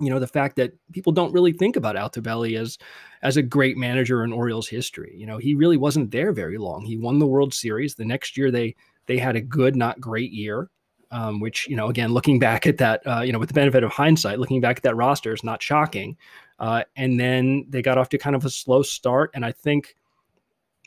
you 0.00 0.10
know, 0.10 0.18
the 0.18 0.26
fact 0.26 0.56
that 0.56 0.72
people 0.92 1.12
don't 1.12 1.32
really 1.32 1.52
think 1.52 1.76
about 1.76 1.96
Altobelli 1.96 2.58
as, 2.58 2.78
as 3.22 3.36
a 3.36 3.42
great 3.42 3.76
manager 3.76 4.24
in 4.24 4.32
Orioles 4.32 4.68
history. 4.68 5.14
You 5.16 5.26
know, 5.26 5.36
he 5.38 5.54
really 5.54 5.76
wasn't 5.76 6.10
there 6.10 6.32
very 6.32 6.58
long. 6.58 6.84
He 6.84 6.96
won 6.96 7.18
the 7.18 7.26
World 7.26 7.52
Series. 7.52 7.94
The 7.94 8.04
next 8.04 8.36
year 8.36 8.50
they, 8.50 8.74
they 9.06 9.18
had 9.18 9.36
a 9.36 9.40
good, 9.40 9.76
not 9.76 10.00
great 10.00 10.32
year, 10.32 10.70
um, 11.10 11.40
which, 11.40 11.68
you 11.68 11.76
know, 11.76 11.88
again, 11.88 12.12
looking 12.12 12.38
back 12.38 12.66
at 12.66 12.78
that, 12.78 13.06
uh, 13.06 13.20
you 13.20 13.32
know, 13.32 13.38
with 13.38 13.48
the 13.48 13.54
benefit 13.54 13.84
of 13.84 13.90
hindsight, 13.90 14.38
looking 14.38 14.60
back 14.60 14.78
at 14.78 14.82
that 14.84 14.96
roster 14.96 15.34
is 15.34 15.44
not 15.44 15.62
shocking. 15.62 16.16
Uh, 16.58 16.82
and 16.96 17.18
then 17.18 17.66
they 17.68 17.82
got 17.82 17.98
off 17.98 18.08
to 18.10 18.18
kind 18.18 18.36
of 18.36 18.44
a 18.44 18.50
slow 18.50 18.82
start. 18.82 19.30
And 19.34 19.44
I 19.44 19.52
think 19.52 19.96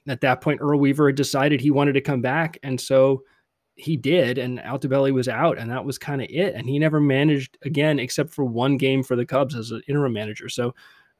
at 0.07 0.21
that 0.21 0.41
point, 0.41 0.59
Earl 0.61 0.79
Weaver 0.79 1.07
had 1.07 1.15
decided 1.15 1.61
he 1.61 1.71
wanted 1.71 1.93
to 1.93 2.01
come 2.01 2.21
back. 2.21 2.57
And 2.63 2.79
so 2.79 3.23
he 3.75 3.97
did. 3.97 4.37
And 4.37 4.59
Altobelli 4.59 5.11
was 5.13 5.27
out. 5.27 5.57
And 5.57 5.69
that 5.71 5.85
was 5.85 5.97
kind 5.97 6.21
of 6.21 6.27
it. 6.29 6.55
And 6.55 6.67
he 6.67 6.79
never 6.79 6.99
managed 6.99 7.57
again, 7.63 7.99
except 7.99 8.33
for 8.33 8.43
one 8.43 8.77
game 8.77 9.03
for 9.03 9.15
the 9.15 9.25
Cubs 9.25 9.55
as 9.55 9.71
an 9.71 9.81
interim 9.87 10.13
manager. 10.13 10.49
So, 10.49 10.75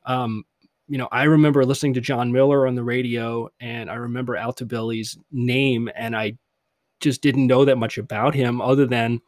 um, 0.05 0.43
you 0.87 0.97
know, 0.97 1.07
I 1.11 1.23
remember 1.23 1.65
listening 1.65 1.93
to 1.95 2.01
Jon 2.01 2.31
Miller 2.31 2.67
on 2.67 2.75
the 2.75 2.83
radio 2.83 3.49
and 3.59 3.89
I 3.89 3.95
remember 3.95 4.35
Altobelli's 4.35 5.17
name 5.31 5.89
and 5.95 6.15
I 6.15 6.37
just 6.99 7.21
didn't 7.21 7.47
know 7.47 7.65
that 7.65 7.77
much 7.77 7.97
about 7.97 8.35
him 8.35 8.61
other 8.61 8.85
than 8.85 9.21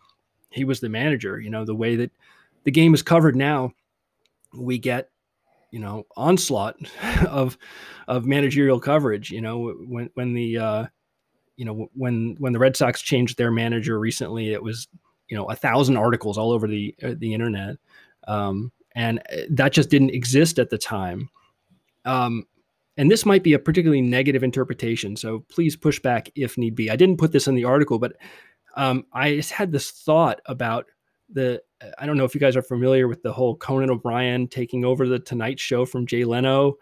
he 0.50 0.64
was 0.64 0.80
the 0.80 0.90
manager. 0.90 1.40
You 1.40 1.50
know, 1.50 1.66
the 1.66 1.76
way 1.76 1.96
that 1.96 2.12
the 2.64 2.72
game 2.72 2.94
is 2.94 3.02
covered 3.02 3.36
now, 3.36 3.72
we 4.54 4.78
get 4.78 5.10
you 5.72 5.80
know 5.80 6.06
onslaught 6.16 6.76
of 7.28 7.58
of 8.08 8.26
managerial 8.26 8.80
coverage. 8.80 9.32
You 9.32 9.42
know, 9.42 9.74
when 9.88 10.10
when 10.14 10.34
the 10.34 10.58
uh, 10.58 10.86
you 11.58 11.66
know 11.66 11.90
when 11.94 12.36
when 12.40 12.54
the 12.54 12.60
Red 12.60 12.76
Sox 12.76 13.02
changed 13.02 13.38
their 13.38 13.52
manager 13.52 14.00
recently, 14.00 14.52
it 14.52 14.64
was 14.64 14.88
you 15.28 15.38
know 15.38 15.46
a 15.46 15.56
thousand 15.56 15.98
articles 15.98 16.38
all 16.38 16.52
over 16.52 16.68
the 16.68 16.96
uh, 17.04 17.16
the 17.18 17.34
internet, 17.34 17.78
um, 18.28 18.72
and 18.96 19.20
uh, 19.32 19.42
that 19.50 19.74
just 19.74 19.90
didn't 19.90 20.12
exist 20.12 20.60
at 20.60 20.70
the 20.70 20.78
time. 20.78 21.30
Um, 22.06 22.46
and 22.98 23.12
this 23.12 23.26
might 23.26 23.44
be 23.44 23.54
a 23.54 23.60
particularly 23.60 24.02
negative 24.02 24.44
interpretation, 24.44 25.16
so 25.16 25.40
please 25.50 25.76
push 25.76 26.00
back 26.00 26.30
if 26.36 26.58
need 26.58 26.76
be. 26.76 26.90
I 26.90 26.96
didn't 26.96 27.18
put 27.18 27.32
this 27.32 27.48
in 27.48 27.56
the 27.56 27.66
article, 27.66 28.00
but 28.00 28.14
um, 28.76 29.06
I 29.12 29.36
just 29.36 29.52
had 29.52 29.72
this 29.72 29.92
thought 29.92 30.42
about 30.46 30.86
the. 31.30 31.62
I 32.00 32.06
don't 32.06 32.18
know 32.18 32.26
if 32.26 32.34
you 32.34 32.42
guys 32.42 32.56
are 32.56 32.62
familiar 32.62 33.08
with 33.08 33.22
the 33.22 33.34
whole 33.34 33.56
Conan 33.58 33.92
O'Brien 33.92 34.48
taking 34.48 34.86
over 34.86 35.08
the 35.08 35.20
Tonight 35.20 35.60
Show 35.60 35.86
from 35.86 36.08
Jay 36.08 36.24
Leno, 36.24 36.76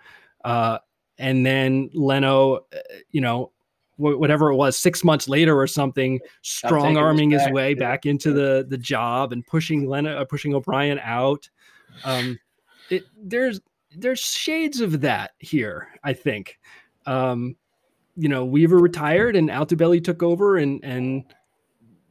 uh, 0.46 0.80
and 1.18 1.46
then 1.46 1.90
Leno, 1.94 2.56
uh, 2.56 2.80
you 3.10 3.22
know, 3.22 3.52
whatever 3.98 4.52
it 4.52 4.56
was, 4.56 4.78
six 4.78 5.04
months 5.04 5.28
later 5.30 5.58
or 5.58 5.68
something, 5.68 6.20
strong 6.42 6.98
arming 6.98 7.32
his 7.32 7.48
way 7.50 7.74
back 7.74 8.06
into 8.06 8.34
the 8.34 8.66
the 8.68 8.78
job 8.78 9.32
and 9.32 9.46
pushing 9.46 9.88
Leno, 9.88 10.18
uh, 10.18 10.26
pushing 10.26 10.54
O'Brien 10.54 11.00
out. 11.00 11.50
Um, 12.04 12.40
it, 12.90 13.04
there's 13.22 13.62
there's 13.96 14.20
shades 14.20 14.82
of 14.82 15.02
that 15.02 15.32
here, 15.40 15.90
I 16.04 16.14
think. 16.14 16.60
Um, 17.06 17.56
you 18.16 18.30
know, 18.30 18.46
Weaver 18.46 18.78
retired 18.78 19.36
and 19.36 19.50
Altobelli 19.50 20.04
took 20.04 20.24
over 20.24 20.58
and 20.58 20.84
and 20.84 21.24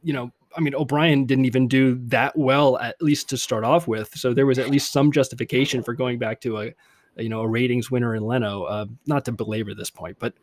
you 0.01 0.13
know, 0.13 0.31
I 0.55 0.61
mean 0.61 0.75
O'Brien 0.75 1.25
didn't 1.25 1.45
even 1.45 1.67
do 1.67 1.95
that 2.07 2.37
well 2.37 2.77
at 2.77 3.01
least 3.01 3.29
to 3.29 3.37
start 3.37 3.63
off 3.63 3.87
with. 3.87 4.13
So 4.15 4.33
there 4.33 4.45
was 4.45 4.59
at 4.59 4.69
least 4.69 4.91
some 4.91 5.11
justification 5.11 5.83
for 5.83 5.93
going 5.93 6.19
back 6.19 6.41
to 6.41 6.59
a, 6.59 6.73
a 7.17 7.23
you 7.23 7.29
know, 7.29 7.41
a 7.41 7.47
ratings 7.47 7.91
winner 7.91 8.15
in 8.15 8.23
Leno. 8.23 8.63
Uh, 8.63 8.85
not 9.05 9.25
to 9.25 9.31
belabor 9.31 9.73
this 9.73 9.89
point, 9.89 10.17
but 10.19 10.33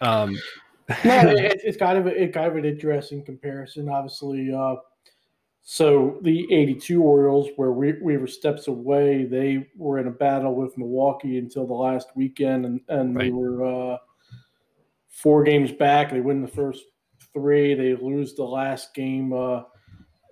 um 0.00 0.36
no, 1.04 1.30
it, 1.30 1.60
it's 1.64 1.76
kind 1.76 1.98
of 1.98 2.06
a, 2.06 2.22
it 2.22 2.32
kind 2.32 2.46
of 2.46 2.56
an 2.56 2.64
interesting 2.64 3.24
comparison. 3.24 3.88
Obviously, 3.88 4.52
uh, 4.52 4.76
so 5.62 6.18
the 6.22 6.52
82 6.52 7.00
Orioles, 7.02 7.48
where 7.54 7.70
we, 7.70 7.94
we 8.02 8.16
were 8.16 8.26
steps 8.26 8.66
away, 8.66 9.24
they 9.24 9.68
were 9.76 9.98
in 10.00 10.08
a 10.08 10.10
battle 10.10 10.54
with 10.56 10.76
Milwaukee 10.76 11.38
until 11.38 11.66
the 11.66 11.72
last 11.72 12.08
weekend, 12.16 12.66
and, 12.66 12.80
and 12.88 13.14
right. 13.14 13.24
they 13.24 13.30
were 13.30 13.64
uh, 13.64 13.96
four 15.08 15.44
games 15.44 15.70
back. 15.70 16.10
They 16.10 16.20
win 16.20 16.42
the 16.42 16.48
first 16.48 16.84
three. 17.32 17.74
They 17.74 17.94
lose 17.94 18.34
the 18.34 18.44
last 18.44 18.92
game 18.92 19.32
uh, 19.32 19.62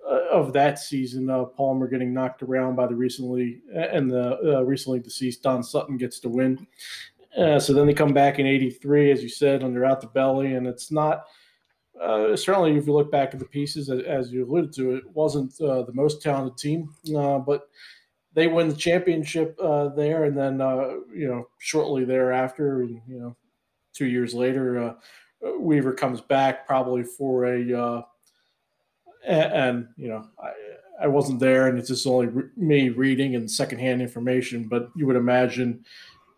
uh 0.05 0.27
of 0.31 0.51
that 0.51 0.79
season. 0.79 1.29
Uh, 1.29 1.45
Palmer 1.45 1.87
getting 1.87 2.13
knocked 2.13 2.43
around 2.43 2.75
by 2.75 2.87
the 2.87 2.95
recently 2.95 3.61
and 3.73 4.11
the 4.11 4.57
uh, 4.57 4.61
recently 4.63 4.99
deceased 4.99 5.43
Don 5.43 5.63
Sutton 5.63 5.95
gets 5.95 6.19
to 6.19 6.29
win. 6.29 6.67
Uh, 7.37 7.59
so 7.59 7.73
then 7.73 7.87
they 7.87 7.93
come 7.93 8.13
back 8.13 8.39
in 8.39 8.45
83, 8.45 9.11
as 9.11 9.23
you 9.23 9.29
said, 9.29 9.63
under 9.63 9.87
belly. 10.13 10.55
and 10.55 10.67
it's 10.67 10.91
not– 10.91 11.25
uh, 12.01 12.35
certainly, 12.35 12.75
if 12.75 12.87
you 12.87 12.93
look 12.93 13.11
back 13.11 13.33
at 13.33 13.39
the 13.39 13.45
pieces, 13.45 13.89
as 13.89 14.31
you 14.31 14.45
alluded 14.45 14.73
to, 14.73 14.95
it 14.95 15.03
wasn't 15.13 15.53
uh, 15.61 15.83
the 15.83 15.93
most 15.93 16.21
talented 16.21 16.57
team, 16.57 16.89
uh, 17.15 17.37
but 17.37 17.69
they 18.33 18.47
win 18.47 18.67
the 18.67 18.75
championship 18.75 19.55
uh, 19.61 19.89
there, 19.89 20.23
and 20.23 20.35
then 20.35 20.61
uh, 20.61 20.95
you 21.13 21.27
know 21.27 21.47
shortly 21.59 22.03
thereafter, 22.03 22.83
you 22.83 23.01
know, 23.07 23.35
two 23.93 24.07
years 24.07 24.33
later, 24.33 24.95
Weaver 25.59 25.93
comes 25.93 26.21
back 26.21 26.65
probably 26.65 27.03
for 27.03 27.45
a, 27.45 28.03
and, 29.27 29.53
and, 29.53 29.87
you 29.95 30.07
know, 30.07 30.27
I, 30.41 31.03
I 31.03 31.07
wasn't 31.07 31.39
there, 31.39 31.67
and 31.67 31.77
it's 31.77 31.89
just 31.89 32.07
only 32.07 32.27
re- 32.27 32.49
me 32.57 32.89
reading 32.89 33.35
and 33.35 33.49
secondhand 33.49 34.01
information, 34.01 34.67
but 34.67 34.89
you 34.95 35.05
would 35.05 35.15
imagine 35.15 35.85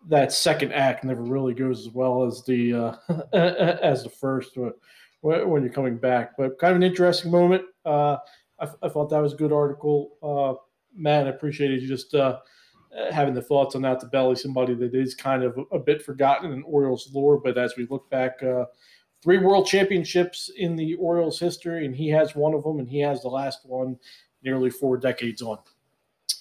that 0.08 0.32
second 0.32 0.72
act 0.72 1.04
never 1.04 1.22
really 1.22 1.54
goes 1.54 1.86
as 1.86 1.92
well 1.92 2.24
as 2.24 2.42
the 2.44 2.96
as 3.32 4.02
the 4.02 4.10
first 4.10 4.56
when 5.24 5.62
you're 5.62 5.72
coming 5.72 5.96
back. 5.96 6.36
But 6.36 6.58
kind 6.58 6.72
of 6.72 6.76
an 6.76 6.82
interesting 6.82 7.30
moment. 7.30 7.64
Uh, 7.84 8.18
I, 8.60 8.68
I, 8.82 8.88
thought 8.88 9.10
that 9.10 9.22
was 9.22 9.32
a 9.32 9.36
good 9.36 9.52
article. 9.52 10.16
Uh, 10.22 10.60
Matt, 10.94 11.26
I 11.26 11.30
appreciated 11.30 11.82
you 11.82 11.88
just 11.88 12.14
uh, 12.14 12.38
having 13.10 13.34
the 13.34 13.42
thoughts 13.42 13.74
on 13.74 13.82
that 13.82 14.00
to 14.00 14.06
belly 14.06 14.36
somebody 14.36 14.74
that 14.74 14.94
is 14.94 15.14
kind 15.14 15.42
of 15.42 15.56
a, 15.58 15.76
a, 15.76 15.78
bit 15.78 16.02
forgotten 16.02 16.52
in 16.52 16.62
Orioles 16.62 17.10
lore. 17.12 17.38
But 17.38 17.58
as 17.58 17.74
we 17.76 17.86
look 17.86 18.08
back, 18.10 18.42
uh, 18.42 18.66
three 19.22 19.38
world 19.38 19.66
championships 19.66 20.50
in 20.56 20.76
the 20.76 20.94
Orioles 20.96 21.40
history, 21.40 21.86
and 21.86 21.96
he 21.96 22.08
has 22.10 22.36
one 22.36 22.54
of 22.54 22.62
them, 22.62 22.78
and 22.78 22.88
he 22.88 23.00
has 23.00 23.22
the 23.22 23.28
last 23.28 23.60
one 23.64 23.98
nearly 24.42 24.70
four 24.70 24.96
decades 24.96 25.42
on. 25.42 25.58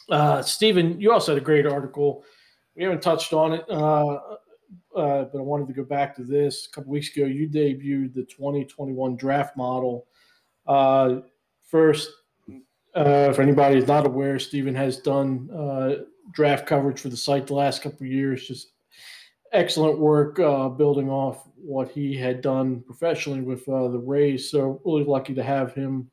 Uh, 0.10 0.42
Stephen, 0.42 1.00
you 1.00 1.12
also 1.12 1.34
had 1.34 1.42
a 1.42 1.46
great 1.46 1.66
article. 1.66 2.24
We 2.76 2.84
haven't 2.84 3.02
touched 3.02 3.34
on 3.34 3.54
it. 3.54 3.66
Uh, 3.70 4.20
uh, 4.96 5.26
but 5.26 5.40
I 5.40 5.42
wanted 5.42 5.68
to 5.68 5.74
go 5.74 5.84
back 5.84 6.16
to 6.16 6.24
this. 6.24 6.68
A 6.68 6.72
couple 6.72 6.92
weeks 6.92 7.16
ago, 7.16 7.26
you 7.26 7.48
debuted 7.48 8.14
the 8.14 8.24
2021 8.24 9.16
draft 9.16 9.58
model. 9.58 10.08
Uh, 10.68 11.22
first, 11.62 12.12
uh, 12.96 13.34
for 13.34 13.42
anybody 13.42 13.76
who's 13.76 13.88
not 13.88 14.06
aware, 14.06 14.38
Stephen 14.38 14.76
has 14.76 14.98
done 14.98 15.50
uh, 15.52 16.04
draft 16.32 16.68
coverage 16.68 17.00
for 17.00 17.10
the 17.10 17.18
site 17.18 17.48
the 17.48 17.56
last 17.56 17.82
couple 17.82 18.06
years. 18.06 18.48
Just 18.48 18.74
excellent 19.52 20.00
work 20.00 20.40
uh, 20.40 20.70
building 20.70 21.10
off 21.10 21.48
what 21.56 21.90
he 21.90 22.16
had 22.16 22.42
done 22.42 22.82
professionally 22.82 23.42
with 23.42 23.66
the 23.66 24.02
Rays. 24.04 24.50
So, 24.52 24.80
really 24.86 25.04
lucky 25.04 25.34
to 25.34 25.44
have 25.44 25.74
him 25.74 26.10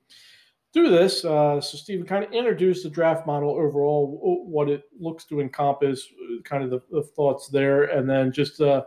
do 0.72 0.88
this. 0.88 1.24
Uh, 1.24 1.60
so, 1.60 1.76
Stephen, 1.76 2.06
kind 2.06 2.24
of 2.24 2.32
introduced 2.32 2.84
the 2.84 2.90
draft 2.90 3.26
model 3.26 3.50
overall, 3.50 4.18
what 4.46 4.68
it 4.68 4.84
looks 4.98 5.24
to 5.26 5.40
encompass, 5.40 6.06
kind 6.44 6.62
of 6.62 6.70
the, 6.70 6.80
the 6.90 7.02
thoughts 7.02 7.48
there, 7.48 7.84
and 7.84 8.08
then 8.08 8.32
just, 8.32 8.60
uh, 8.60 8.84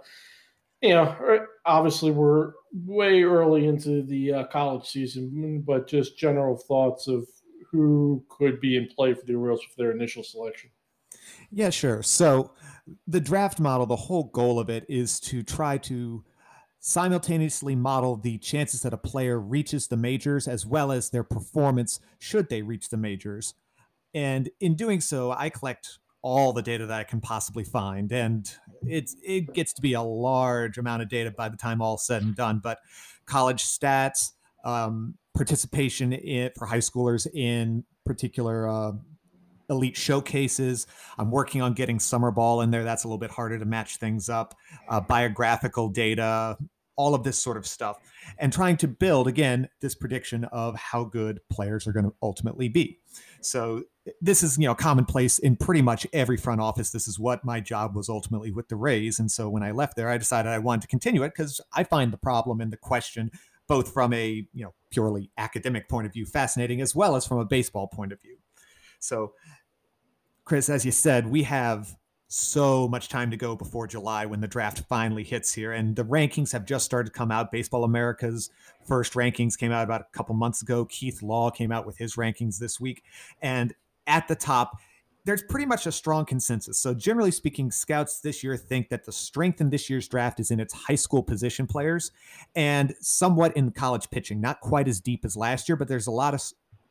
you 0.81 0.89
know, 0.89 1.45
obviously 1.65 2.11
we're 2.11 2.53
way 2.73 3.23
early 3.23 3.67
into 3.67 4.03
the 4.03 4.33
uh, 4.33 4.43
college 4.45 4.87
season, 4.87 5.63
but 5.65 5.87
just 5.87 6.17
general 6.17 6.57
thoughts 6.57 7.07
of 7.07 7.27
who 7.71 8.23
could 8.29 8.61
be 8.61 8.77
in 8.77 8.87
play 8.87 9.13
for 9.13 9.25
the 9.25 9.35
Orioles 9.35 9.63
for 9.63 9.75
their 9.77 9.91
initial 9.91 10.23
selection. 10.23 10.69
Yeah, 11.51 11.69
sure. 11.69 12.01
So, 12.03 12.51
the 13.07 13.21
draft 13.21 13.59
model, 13.59 13.85
the 13.85 13.95
whole 13.95 14.25
goal 14.25 14.59
of 14.59 14.69
it 14.69 14.85
is 14.89 15.19
to 15.21 15.41
try 15.41 15.77
to 15.79 16.23
simultaneously 16.85 17.77
model 17.77 18.17
the 18.17 18.37
chances 18.39 18.81
that 18.81 18.93
a 18.93 18.97
player 18.97 19.39
reaches 19.39 19.87
the 19.87 19.95
majors 19.95 20.49
as 20.49 20.65
well 20.65 20.91
as 20.91 21.09
their 21.09 21.23
performance 21.23 22.01
should 22.19 22.49
they 22.49 22.61
reach 22.61 22.89
the 22.89 22.97
majors. 22.97 23.53
And 24.13 24.49
in 24.59 24.75
doing 24.75 24.99
so, 24.99 25.31
I 25.31 25.49
collect 25.49 25.99
all 26.21 26.51
the 26.51 26.61
data 26.61 26.85
that 26.85 26.99
I 26.99 27.05
can 27.05 27.21
possibly 27.21 27.63
find. 27.63 28.11
And 28.11 28.53
it's 28.85 29.15
it 29.23 29.53
gets 29.53 29.71
to 29.73 29.81
be 29.81 29.93
a 29.93 30.01
large 30.01 30.77
amount 30.77 31.01
of 31.01 31.07
data 31.07 31.31
by 31.31 31.47
the 31.47 31.55
time 31.55 31.81
all 31.81 31.97
said 31.97 32.21
and 32.21 32.35
done. 32.35 32.59
But 32.61 32.79
college 33.25 33.63
stats, 33.63 34.31
um, 34.65 35.15
participation 35.33 36.11
in, 36.11 36.51
for 36.57 36.65
high 36.65 36.79
schoolers 36.79 37.33
in 37.33 37.85
particular 38.05 38.67
uh, 38.67 38.91
elite 39.69 39.95
showcases. 39.95 40.85
I'm 41.17 41.31
working 41.31 41.61
on 41.61 41.73
getting 41.73 41.99
summer 41.99 42.31
ball 42.31 42.59
in 42.59 42.71
there. 42.71 42.83
That's 42.83 43.05
a 43.05 43.07
little 43.07 43.19
bit 43.19 43.31
harder 43.31 43.57
to 43.57 43.65
match 43.65 43.97
things 43.97 44.27
up. 44.27 44.55
Uh, 44.89 44.99
biographical 44.99 45.89
data, 45.89 46.57
all 46.95 47.15
of 47.15 47.23
this 47.23 47.37
sort 47.37 47.57
of 47.57 47.65
stuff, 47.65 47.97
and 48.37 48.51
trying 48.51 48.77
to 48.77 48.87
build 48.87 49.27
again 49.27 49.69
this 49.81 49.95
prediction 49.95 50.45
of 50.45 50.75
how 50.75 51.03
good 51.03 51.39
players 51.49 51.87
are 51.87 51.91
going 51.91 52.05
to 52.05 52.13
ultimately 52.21 52.69
be. 52.69 52.99
So 53.41 53.83
this 54.21 54.43
is 54.43 54.57
you 54.57 54.67
know 54.67 54.75
commonplace 54.75 55.39
in 55.39 55.55
pretty 55.55 55.81
much 55.81 56.05
every 56.13 56.37
front 56.37 56.61
office. 56.61 56.91
This 56.91 57.07
is 57.07 57.19
what 57.19 57.45
my 57.45 57.59
job 57.59 57.95
was 57.95 58.09
ultimately 58.09 58.51
with 58.51 58.69
the 58.69 58.75
Rays, 58.75 59.19
and 59.19 59.31
so 59.31 59.49
when 59.49 59.63
I 59.63 59.71
left 59.71 59.95
there, 59.95 60.09
I 60.09 60.17
decided 60.17 60.49
I 60.49 60.59
wanted 60.59 60.81
to 60.81 60.87
continue 60.87 61.23
it 61.23 61.33
because 61.35 61.61
I 61.73 61.83
find 61.83 62.11
the 62.11 62.17
problem 62.17 62.61
and 62.61 62.71
the 62.71 62.77
question 62.77 63.31
both 63.67 63.93
from 63.93 64.13
a 64.13 64.45
you 64.53 64.63
know 64.63 64.73
purely 64.89 65.31
academic 65.37 65.89
point 65.89 66.05
of 66.05 66.13
view 66.13 66.25
fascinating 66.25 66.81
as 66.81 66.95
well 66.95 67.15
as 67.15 67.25
from 67.25 67.39
a 67.39 67.45
baseball 67.45 67.87
point 67.87 68.11
of 68.11 68.21
view. 68.21 68.37
So, 68.99 69.33
Chris, 70.45 70.69
as 70.69 70.85
you 70.85 70.91
said, 70.91 71.27
we 71.27 71.43
have 71.43 71.95
so 72.33 72.87
much 72.87 73.09
time 73.09 73.29
to 73.29 73.37
go 73.37 73.55
before 73.55 73.85
July 73.85 74.25
when 74.25 74.41
the 74.41 74.47
draft 74.47 74.79
finally 74.89 75.23
hits 75.23 75.53
here. 75.53 75.73
And 75.73 75.95
the 75.95 76.03
rankings 76.03 76.51
have 76.51 76.65
just 76.65 76.83
started 76.83 77.13
to 77.13 77.17
come 77.17 77.29
out. 77.29 77.51
Baseball 77.51 77.83
America's 77.83 78.49
first 78.87 79.13
rankings 79.13 79.55
came 79.55 79.71
out 79.71 79.83
about 79.83 80.01
a 80.01 80.17
couple 80.17 80.33
months 80.33 80.63
ago. 80.63 80.85
Keith 80.85 81.21
Law 81.21 81.51
came 81.51 81.71
out 81.71 81.85
with 81.85 81.97
his 81.97 82.15
rankings 82.15 82.57
this 82.57 82.79
week. 82.79 83.03
And 83.43 83.75
at 84.07 84.27
the 84.27 84.35
top, 84.35 84.79
there's 85.25 85.43
pretty 85.43 85.67
much 85.67 85.85
a 85.85 85.91
strong 85.91 86.25
consensus. 86.25 86.79
So, 86.79 86.93
generally 86.95 87.31
speaking, 87.31 87.71
scouts 87.71 88.19
this 88.19 88.43
year 88.43 88.57
think 88.57 88.89
that 88.89 89.05
the 89.05 89.11
strength 89.11 89.61
in 89.61 89.69
this 89.69 89.89
year's 89.89 90.07
draft 90.07 90.39
is 90.39 90.49
in 90.49 90.59
its 90.59 90.73
high 90.73 90.95
school 90.95 91.21
position 91.21 91.67
players 91.67 92.11
and 92.55 92.95
somewhat 92.99 93.55
in 93.55 93.71
college 93.71 94.09
pitching. 94.09 94.41
Not 94.41 94.59
quite 94.59 94.87
as 94.87 94.99
deep 94.99 95.23
as 95.23 95.37
last 95.37 95.69
year, 95.69 95.75
but 95.75 95.87
there's 95.87 96.07
a 96.07 96.11
lot 96.11 96.33
of 96.33 96.41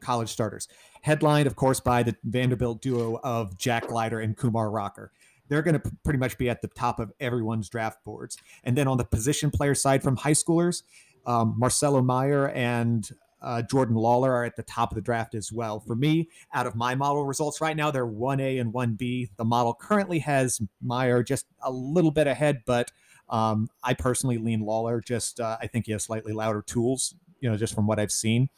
college 0.00 0.30
starters. 0.30 0.68
Headlined, 1.02 1.46
of 1.46 1.56
course, 1.56 1.80
by 1.80 2.04
the 2.04 2.14
Vanderbilt 2.24 2.80
duo 2.80 3.18
of 3.24 3.58
Jack 3.58 3.90
Leiter 3.90 4.20
and 4.20 4.36
Kumar 4.36 4.70
Rocker 4.70 5.10
they're 5.48 5.62
going 5.62 5.80
to 5.80 5.92
pretty 6.04 6.18
much 6.18 6.38
be 6.38 6.48
at 6.48 6.62
the 6.62 6.68
top 6.68 6.98
of 6.98 7.12
everyone's 7.20 7.68
draft 7.68 8.04
boards. 8.04 8.36
And 8.64 8.76
then 8.76 8.88
on 8.88 8.96
the 8.96 9.04
position 9.04 9.50
player 9.50 9.74
side 9.74 10.02
from 10.02 10.16
high 10.16 10.32
schoolers, 10.32 10.82
um, 11.26 11.54
Marcelo 11.58 12.02
Mayer 12.02 12.48
and 12.50 13.08
uh, 13.42 13.62
Jordan 13.62 13.96
Lawler 13.96 14.32
are 14.32 14.44
at 14.44 14.56
the 14.56 14.62
top 14.62 14.92
of 14.92 14.94
the 14.94 15.00
draft 15.02 15.34
as 15.34 15.52
well. 15.52 15.80
For 15.80 15.96
me, 15.96 16.28
out 16.54 16.66
of 16.66 16.76
my 16.76 16.94
model 16.94 17.24
results 17.24 17.60
right 17.60 17.76
now, 17.76 17.90
they're 17.90 18.06
1A 18.06 18.60
and 18.60 18.72
1B. 18.72 19.30
The 19.36 19.44
model 19.44 19.74
currently 19.74 20.20
has 20.20 20.60
Mayer 20.80 21.22
just 21.22 21.46
a 21.62 21.70
little 21.70 22.12
bit 22.12 22.26
ahead, 22.26 22.62
but 22.64 22.92
um, 23.28 23.68
I 23.82 23.94
personally 23.94 24.38
lean 24.38 24.60
Lawler. 24.60 25.00
Just 25.00 25.40
uh, 25.40 25.56
I 25.60 25.66
think 25.66 25.86
he 25.86 25.92
has 25.92 26.04
slightly 26.04 26.32
louder 26.32 26.62
tools, 26.62 27.14
you 27.40 27.50
know, 27.50 27.56
just 27.56 27.74
from 27.74 27.86
what 27.86 27.98
I've 27.98 28.12
seen. 28.12 28.48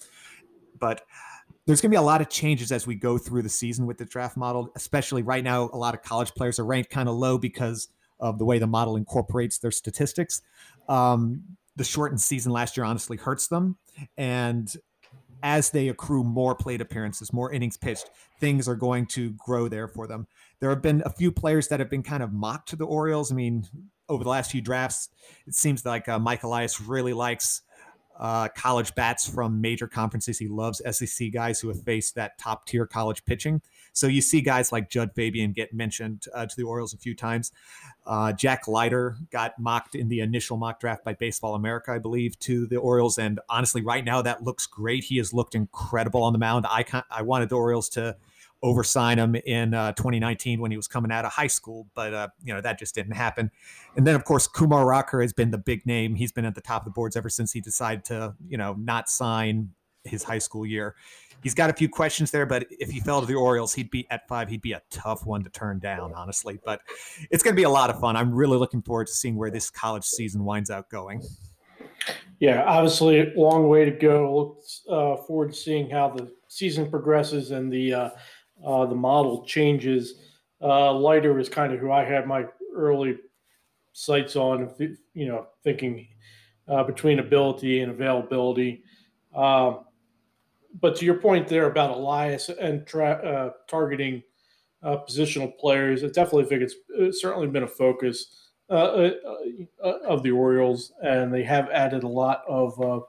But 0.78 1.02
there's 1.66 1.80
going 1.80 1.90
to 1.90 1.94
be 1.94 1.99
a 1.99 2.02
lot 2.02 2.21
of 2.21 2.28
changes 2.28 2.71
as 2.71 2.87
we 2.87 2.94
go 2.94 3.16
through 3.16 3.42
the 3.42 3.49
season 3.49 3.87
with 3.87 3.99
the 3.99 4.04
draft 4.04 4.37
model, 4.37 4.71
especially 4.76 5.23
right 5.23 5.42
now. 5.42 5.71
A 5.73 5.78
lot 5.78 5.94
of 5.94 6.02
college 6.02 6.35
players 6.35 6.59
are 6.59 6.64
ranked 6.64 6.90
kind 6.90 7.09
of 7.09 7.14
low 7.14 7.38
because 7.38 7.88
of 8.21 8.38
the 8.38 8.44
way 8.44 8.59
the 8.59 8.66
model 8.66 8.97
incorporates 8.97 9.59
their 9.59 9.71
statistics. 9.71 10.42
Um, 10.88 11.42
the 11.76 11.85
shortened 11.85 12.21
season 12.21 12.52
last 12.52 12.76
year 12.76 12.85
honestly 12.85 13.16
hurts 13.16 13.49
them. 13.49 13.76
And 14.16 14.75
as 15.42 15.71
they 15.71 15.88
accrue 15.88 16.23
more 16.23 16.54
plate 16.54 16.80
appearances, 16.80 17.33
more 17.33 17.52
innings 17.52 17.76
pitched, 17.76 18.11
things 18.40 18.68
are 18.68 18.76
going 18.76 19.06
to 19.06 19.30
grow 19.33 19.68
there 19.68 19.88
for 19.88 20.06
them. 20.06 20.26
There 20.61 20.71
have 20.71 20.83
been 20.83 21.02
a 21.04 21.11
few 21.11 21.33
players 21.33 21.68
that 21.68 21.80
have 21.80 21.90
been 21.90 22.02
kind 22.02 22.23
of 22.23 22.33
mocked 22.33 22.68
to 22.71 22.76
the 22.76 22.87
Orioles. 22.87 23.33
I 23.33 23.35
mean, 23.35 23.66
over 24.09 24.23
the 24.23 24.30
last 24.30 24.50
few 24.50 24.61
drafts, 24.61 25.11
it 25.47 25.54
seems 25.54 25.85
like 25.85 26.09
uh, 26.09 26.18
Mike 26.18 26.42
Elias 26.44 26.80
really 26.80 27.12
likes 27.12 27.62
uh, 28.18 28.49
college 28.49 28.94
bats 28.94 29.28
from 29.28 29.60
major 29.60 29.86
conferences. 29.86 30.38
He 30.38 30.49
loves 30.49 30.80
SEC 30.91 31.32
guys 31.32 31.60
who 31.60 31.69
have 31.69 31.82
faced 31.82 32.15
that 32.15 32.38
top 32.38 32.67
tier 32.67 32.86
college 32.86 33.25
pitching. 33.25 33.60
So 33.93 34.06
you 34.06 34.21
see 34.21 34.41
guys 34.41 34.73
like 34.73 34.91
Jud 34.91 35.12
Fabian 35.15 35.52
get 35.52 35.73
mentioned 35.73 36.26
uh, 36.34 36.47
to 36.47 36.56
the 36.56 36.65
Orioles 36.65 36.95
a 36.95 36.99
few 36.99 37.15
times. 37.15 37.52
Uh, 38.06 38.32
Jack 38.32 38.67
Leiter 38.69 39.17
got 39.30 39.58
mocked 39.58 39.95
in 39.95 40.08
the 40.08 40.21
initial 40.21 40.56
mock 40.56 40.80
draft 40.80 41.04
by 41.04 41.15
Baseball 41.15 41.54
America, 41.54 41.93
I 41.93 41.99
believe, 41.99 42.38
to 42.41 42.67
the 42.67 42.76
Orioles. 42.76 43.19
And 43.19 43.41
honestly, 43.49 43.82
right 43.82 44.04
now 44.04 44.23
that 44.23 44.43
looks 44.43 44.67
great. 44.67 45.04
He 45.04 45.17
has 45.19 45.32
looked 45.32 45.54
incredible 45.54 46.23
on 46.23 46.32
the 46.32 46.38
mound. 46.38 46.67
I 46.67 46.84
I 47.10 47.23
wanted 47.23 47.49
the 47.49 47.56
Orioles 47.56 47.88
to 47.91 48.17
oversign 48.64 49.18
him 49.18 49.36
in 49.44 49.74
uh, 49.74 49.92
2019 49.92 50.58
when 50.58 50.70
he 50.70 50.76
was 50.76 50.88
coming 50.88 51.12
out 51.12 51.24
of 51.24 51.32
high 51.32 51.46
school, 51.46 51.86
but 51.94 52.14
uh, 52.14 52.28
you 52.42 52.54
know 52.54 52.60
that 52.60 52.78
just 52.78 52.94
didn't 52.94 53.12
happen. 53.12 53.50
And 53.96 54.06
then 54.06 54.14
of 54.14 54.24
course 54.24 54.46
Kumar 54.46 54.86
Rocker 54.86 55.20
has 55.20 55.32
been 55.32 55.50
the 55.50 55.58
big 55.58 55.84
name. 55.86 56.14
He's 56.14 56.32
been 56.32 56.46
at 56.46 56.54
the 56.54 56.60
top 56.60 56.82
of 56.82 56.86
the 56.86 56.90
boards 56.90 57.14
ever 57.14 57.28
since 57.28 57.52
he 57.52 57.60
decided 57.60 58.04
to 58.06 58.34
you 58.48 58.56
know 58.56 58.74
not 58.78 59.08
sign 59.08 59.70
his 60.04 60.22
high 60.22 60.38
school 60.38 60.66
year. 60.66 60.94
He's 61.42 61.54
got 61.54 61.68
a 61.68 61.74
few 61.74 61.90
questions 61.90 62.30
there, 62.30 62.46
but 62.46 62.66
if 62.70 62.88
he 62.90 63.00
fell 63.00 63.20
to 63.20 63.26
the 63.26 63.34
Orioles, 63.34 63.74
he'd 63.74 63.90
be 63.90 64.06
at 64.10 64.26
five. 64.28 64.48
He'd 64.48 64.62
be 64.62 64.72
a 64.72 64.80
tough 64.88 65.26
one 65.26 65.44
to 65.44 65.50
turn 65.50 65.78
down, 65.78 66.14
honestly. 66.14 66.58
But 66.64 66.80
it's 67.30 67.42
going 67.42 67.54
to 67.54 67.56
be 67.56 67.64
a 67.64 67.70
lot 67.70 67.90
of 67.90 68.00
fun. 68.00 68.16
I'm 68.16 68.32
really 68.32 68.56
looking 68.56 68.80
forward 68.80 69.08
to 69.08 69.12
seeing 69.12 69.36
where 69.36 69.50
this 69.50 69.68
college 69.68 70.04
season 70.04 70.46
winds 70.46 70.70
out 70.70 70.88
going. 70.88 71.22
Yeah, 72.40 72.64
obviously, 72.64 73.20
a 73.20 73.32
long 73.36 73.68
way 73.68 73.84
to 73.84 73.90
go. 73.90 74.34
Look 74.34 74.64
uh, 74.88 75.22
forward 75.24 75.50
to 75.50 75.54
seeing 75.54 75.90
how 75.90 76.08
the 76.08 76.32
season 76.48 76.90
progresses 76.90 77.50
and 77.50 77.70
the 77.70 77.92
uh, 77.92 78.10
uh, 78.64 78.86
the 78.86 78.94
model 78.94 79.44
changes. 79.44 80.14
Uh, 80.60 80.92
Leiter 80.92 81.38
is 81.38 81.48
kind 81.48 81.72
of 81.72 81.80
who 81.80 81.92
I 81.92 82.04
had 82.04 82.26
my 82.26 82.46
early 82.74 83.18
sights 83.92 84.36
on, 84.36 84.74
you 85.14 85.26
know, 85.28 85.46
thinking 85.62 86.08
uh, 86.68 86.82
between 86.82 87.18
ability 87.18 87.80
and 87.80 87.92
availability. 87.92 88.82
Um, 89.34 89.80
but 90.80 90.96
to 90.96 91.04
your 91.04 91.16
point 91.16 91.46
there 91.46 91.66
about 91.66 91.96
Elias 91.96 92.48
and 92.48 92.86
tra- 92.86 93.10
uh, 93.12 93.50
targeting 93.68 94.22
uh, 94.82 94.98
positional 95.08 95.56
players, 95.58 96.02
I 96.02 96.08
definitely 96.08 96.46
think 96.46 96.62
it's, 96.62 96.74
it's 96.90 97.20
certainly 97.20 97.46
been 97.46 97.62
a 97.62 97.68
focus 97.68 98.50
uh, 98.70 99.10
of 99.82 100.22
the 100.22 100.30
Orioles, 100.30 100.92
and 101.02 101.32
they 101.32 101.44
have 101.44 101.68
added 101.70 102.02
a 102.02 102.08
lot 102.08 102.42
of 102.48 103.04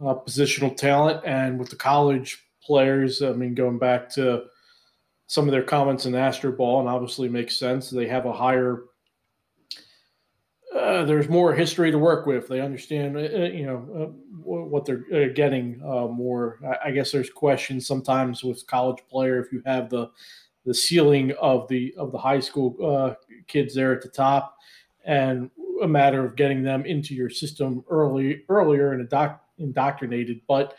positional 0.00 0.76
talent. 0.76 1.24
And 1.24 1.58
with 1.58 1.70
the 1.70 1.76
college 1.76 2.44
players, 2.62 3.22
I 3.22 3.32
mean, 3.32 3.54
going 3.54 3.78
back 3.78 4.10
to 4.14 4.44
some 5.28 5.46
of 5.46 5.52
their 5.52 5.62
comments 5.62 6.06
in 6.06 6.14
Astroball, 6.14 6.80
and 6.80 6.88
obviously 6.88 7.28
makes 7.28 7.58
sense. 7.58 7.90
They 7.90 8.08
have 8.08 8.24
a 8.24 8.32
higher. 8.32 8.84
Uh, 10.74 11.04
there's 11.04 11.28
more 11.28 11.54
history 11.54 11.90
to 11.90 11.98
work 11.98 12.26
with. 12.26 12.48
They 12.48 12.62
understand, 12.62 13.16
uh, 13.16 13.20
uh 13.20 13.48
you 13.48 13.66
know, 13.66 13.76
uh, 13.94 14.06
what 14.42 14.86
they're 14.86 15.04
uh, 15.12 15.32
getting 15.34 15.82
uh, 15.84 16.06
more. 16.06 16.58
I, 16.66 16.88
I, 16.88 16.90
guess 16.92 17.12
there's 17.12 17.28
questions 17.28 17.86
sometimes 17.86 18.42
with 18.42 18.66
college 18.66 19.02
player 19.10 19.38
if 19.38 19.52
you 19.52 19.62
have 19.66 19.90
the 19.90 20.10
the 20.64 20.72
ceiling 20.72 21.32
of 21.42 21.68
the 21.68 21.94
of 21.98 22.10
the 22.10 22.18
high 22.18 22.40
school 22.40 23.14
kids 23.48 23.74
there 23.74 23.92
at 23.92 24.00
the 24.00 24.08
top, 24.08 24.56
and 25.04 25.50
a 25.82 25.88
matter 25.88 26.24
of 26.24 26.36
getting 26.36 26.62
them 26.62 26.86
into 26.86 27.14
your 27.14 27.28
system 27.28 27.84
early 27.90 28.44
earlier 28.48 28.92
and 28.92 29.12
indoctrinated. 29.58 30.40
But 30.48 30.74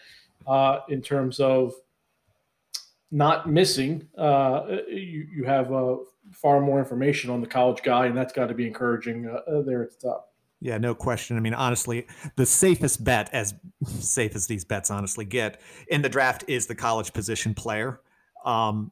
in 0.89 1.03
terms 1.03 1.39
of 1.39 1.73
not 3.11 3.49
missing, 3.49 4.07
uh, 4.17 4.65
you, 4.87 5.27
you 5.35 5.43
have 5.45 5.71
uh, 5.71 5.97
far 6.31 6.61
more 6.61 6.79
information 6.79 7.29
on 7.29 7.41
the 7.41 7.47
college 7.47 7.81
guy, 7.83 8.05
and 8.05 8.15
that's 8.15 8.33
got 8.33 8.47
to 8.47 8.53
be 8.53 8.67
encouraging 8.67 9.27
uh, 9.27 9.51
uh, 9.51 9.61
there 9.61 9.83
at 9.83 9.91
the 9.91 10.07
top. 10.07 10.33
Yeah, 10.61 10.77
no 10.77 10.93
question. 10.93 11.37
I 11.37 11.39
mean, 11.39 11.53
honestly, 11.53 12.05
the 12.35 12.45
safest 12.45 13.03
bet, 13.03 13.29
as 13.33 13.53
safe 13.99 14.35
as 14.35 14.47
these 14.47 14.65
bets 14.65 14.91
honestly 14.91 15.25
get, 15.25 15.61
in 15.87 16.01
the 16.01 16.09
draft 16.09 16.43
is 16.47 16.67
the 16.67 16.75
college 16.75 17.13
position 17.13 17.53
player. 17.53 18.01
Um, 18.45 18.91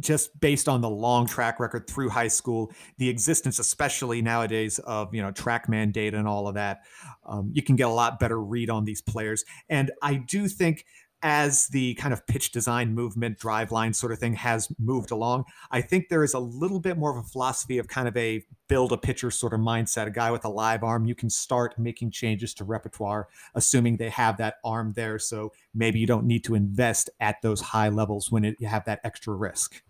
just 0.00 0.38
based 0.40 0.68
on 0.68 0.80
the 0.80 0.88
long 0.88 1.26
track 1.26 1.60
record 1.60 1.86
through 1.86 2.08
high 2.08 2.28
school, 2.28 2.72
the 2.96 3.08
existence, 3.08 3.58
especially 3.58 4.22
nowadays, 4.22 4.78
of 4.80 5.14
you 5.14 5.20
know 5.22 5.30
TrackMan 5.30 5.92
data 5.92 6.16
and 6.16 6.26
all 6.26 6.48
of 6.48 6.54
that, 6.54 6.82
um, 7.26 7.50
you 7.52 7.62
can 7.62 7.76
get 7.76 7.84
a 7.88 7.92
lot 7.92 8.18
better 8.18 8.40
read 8.40 8.70
on 8.70 8.84
these 8.84 9.02
players. 9.02 9.44
And 9.68 9.90
I 10.02 10.14
do 10.14 10.48
think 10.48 10.86
as 11.22 11.68
the 11.68 11.94
kind 11.94 12.12
of 12.12 12.26
pitch 12.26 12.50
design 12.50 12.94
movement, 12.94 13.38
Driveline 13.38 13.94
sort 13.94 14.12
of 14.12 14.18
thing 14.18 14.34
has 14.34 14.68
moved 14.78 15.12
along, 15.12 15.44
I 15.70 15.80
think 15.80 16.08
there 16.08 16.24
is 16.24 16.34
a 16.34 16.38
little 16.38 16.80
bit 16.80 16.98
more 16.98 17.16
of 17.16 17.24
a 17.24 17.28
philosophy 17.28 17.78
of 17.78 17.86
kind 17.86 18.08
of 18.08 18.16
a 18.16 18.44
build 18.66 18.92
a 18.92 18.96
pitcher 18.96 19.30
sort 19.30 19.54
of 19.54 19.60
mindset. 19.60 20.06
A 20.06 20.10
guy 20.10 20.30
with 20.30 20.44
a 20.44 20.48
live 20.48 20.82
arm, 20.82 21.06
you 21.06 21.14
can 21.14 21.30
start 21.30 21.78
making 21.78 22.10
changes 22.10 22.52
to 22.54 22.64
repertoire, 22.64 23.28
assuming 23.54 23.96
they 23.96 24.08
have 24.08 24.36
that 24.38 24.56
arm 24.64 24.92
there. 24.96 25.18
So 25.18 25.52
maybe 25.74 26.00
you 26.00 26.06
don't 26.06 26.26
need 26.26 26.42
to 26.44 26.54
invest 26.54 27.08
at 27.20 27.40
those 27.42 27.60
high 27.60 27.88
levels 27.88 28.32
when 28.32 28.44
it, 28.44 28.56
you 28.58 28.66
have 28.66 28.84
that 28.86 29.00
extra 29.04 29.34
risk. 29.34 29.80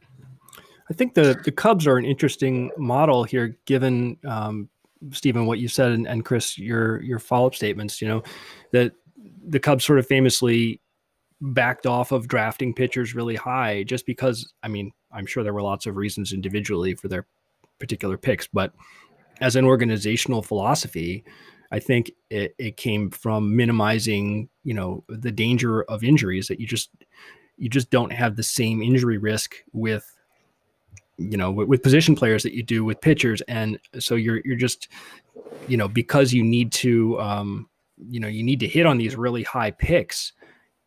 I 0.90 0.95
think 0.95 1.14
the 1.14 1.40
the 1.42 1.53
Cubs 1.53 1.87
are 1.87 1.97
an 1.97 2.05
interesting 2.05 2.71
model 2.77 3.25
here, 3.25 3.57
given 3.64 4.18
um, 4.27 4.68
Stephen, 5.12 5.47
what 5.47 5.59
you 5.59 5.68
said, 5.68 5.92
and, 5.92 6.07
and 6.07 6.23
Chris, 6.23 6.59
your 6.59 7.01
your 7.03 7.18
follow 7.18 7.47
up 7.47 7.55
statements. 7.55 8.03
You 8.03 8.09
know, 8.09 8.23
that 8.73 8.92
the 9.49 9.61
Cubs 9.61 9.87
sort 9.87 9.99
of 9.99 10.07
famously 10.07 10.82
backed 11.42 11.87
off 11.87 12.12
of 12.12 12.28
drafting 12.28 12.72
pitchers 12.72 13.14
really 13.14 13.37
high, 13.37 13.83
just 13.83 14.07
because. 14.07 14.52
I 14.62 14.68
mean, 14.68 14.92
I'm 15.12 15.26
sure 15.26 15.42
there 15.42 15.52
were 15.52 15.62
lots 15.62 15.87
of 15.87 15.96
reasons 15.96 16.33
individually 16.33 16.94
for 16.94 17.09
their 17.09 17.26
particular 17.78 18.16
picks, 18.16 18.46
but 18.46 18.72
as 19.40 19.57
an 19.57 19.64
organizational 19.64 20.42
philosophy, 20.42 21.24
I 21.72 21.81
think 21.81 22.12
it, 22.31 22.55
it 22.59 22.76
came 22.76 23.11
from 23.11 23.57
minimizing, 23.57 24.48
you 24.62 24.74
know, 24.74 25.05
the 25.09 25.33
danger 25.33 25.83
of 25.85 26.05
injuries 26.05 26.46
that 26.48 26.61
you 26.61 26.66
just 26.66 26.90
you 27.57 27.68
just 27.68 27.90
don't 27.90 28.12
have 28.12 28.37
the 28.37 28.42
same 28.42 28.83
injury 28.83 29.18
risk 29.18 29.57
with 29.72 30.05
you 31.18 31.37
know 31.37 31.50
with, 31.50 31.68
with, 31.68 31.83
position 31.83 32.14
players 32.14 32.42
that 32.42 32.55
you 32.55 32.62
do 32.62 32.85
with 32.85 33.00
pitchers 33.00 33.40
and 33.42 33.78
so 33.98 34.14
you're 34.14 34.40
you're 34.44 34.57
just 34.57 34.88
you 35.68 35.76
know 35.76 35.87
because 35.87 36.33
you 36.33 36.42
need 36.42 36.72
to 36.72 37.20
um 37.20 37.68
you 38.09 38.18
know 38.18 38.28
you 38.28 38.42
need 38.42 38.59
to 38.59 38.66
hit 38.66 38.87
on 38.87 38.98
these 38.98 39.14
really 39.14 39.42
high 39.42 39.70
picks 39.70 40.33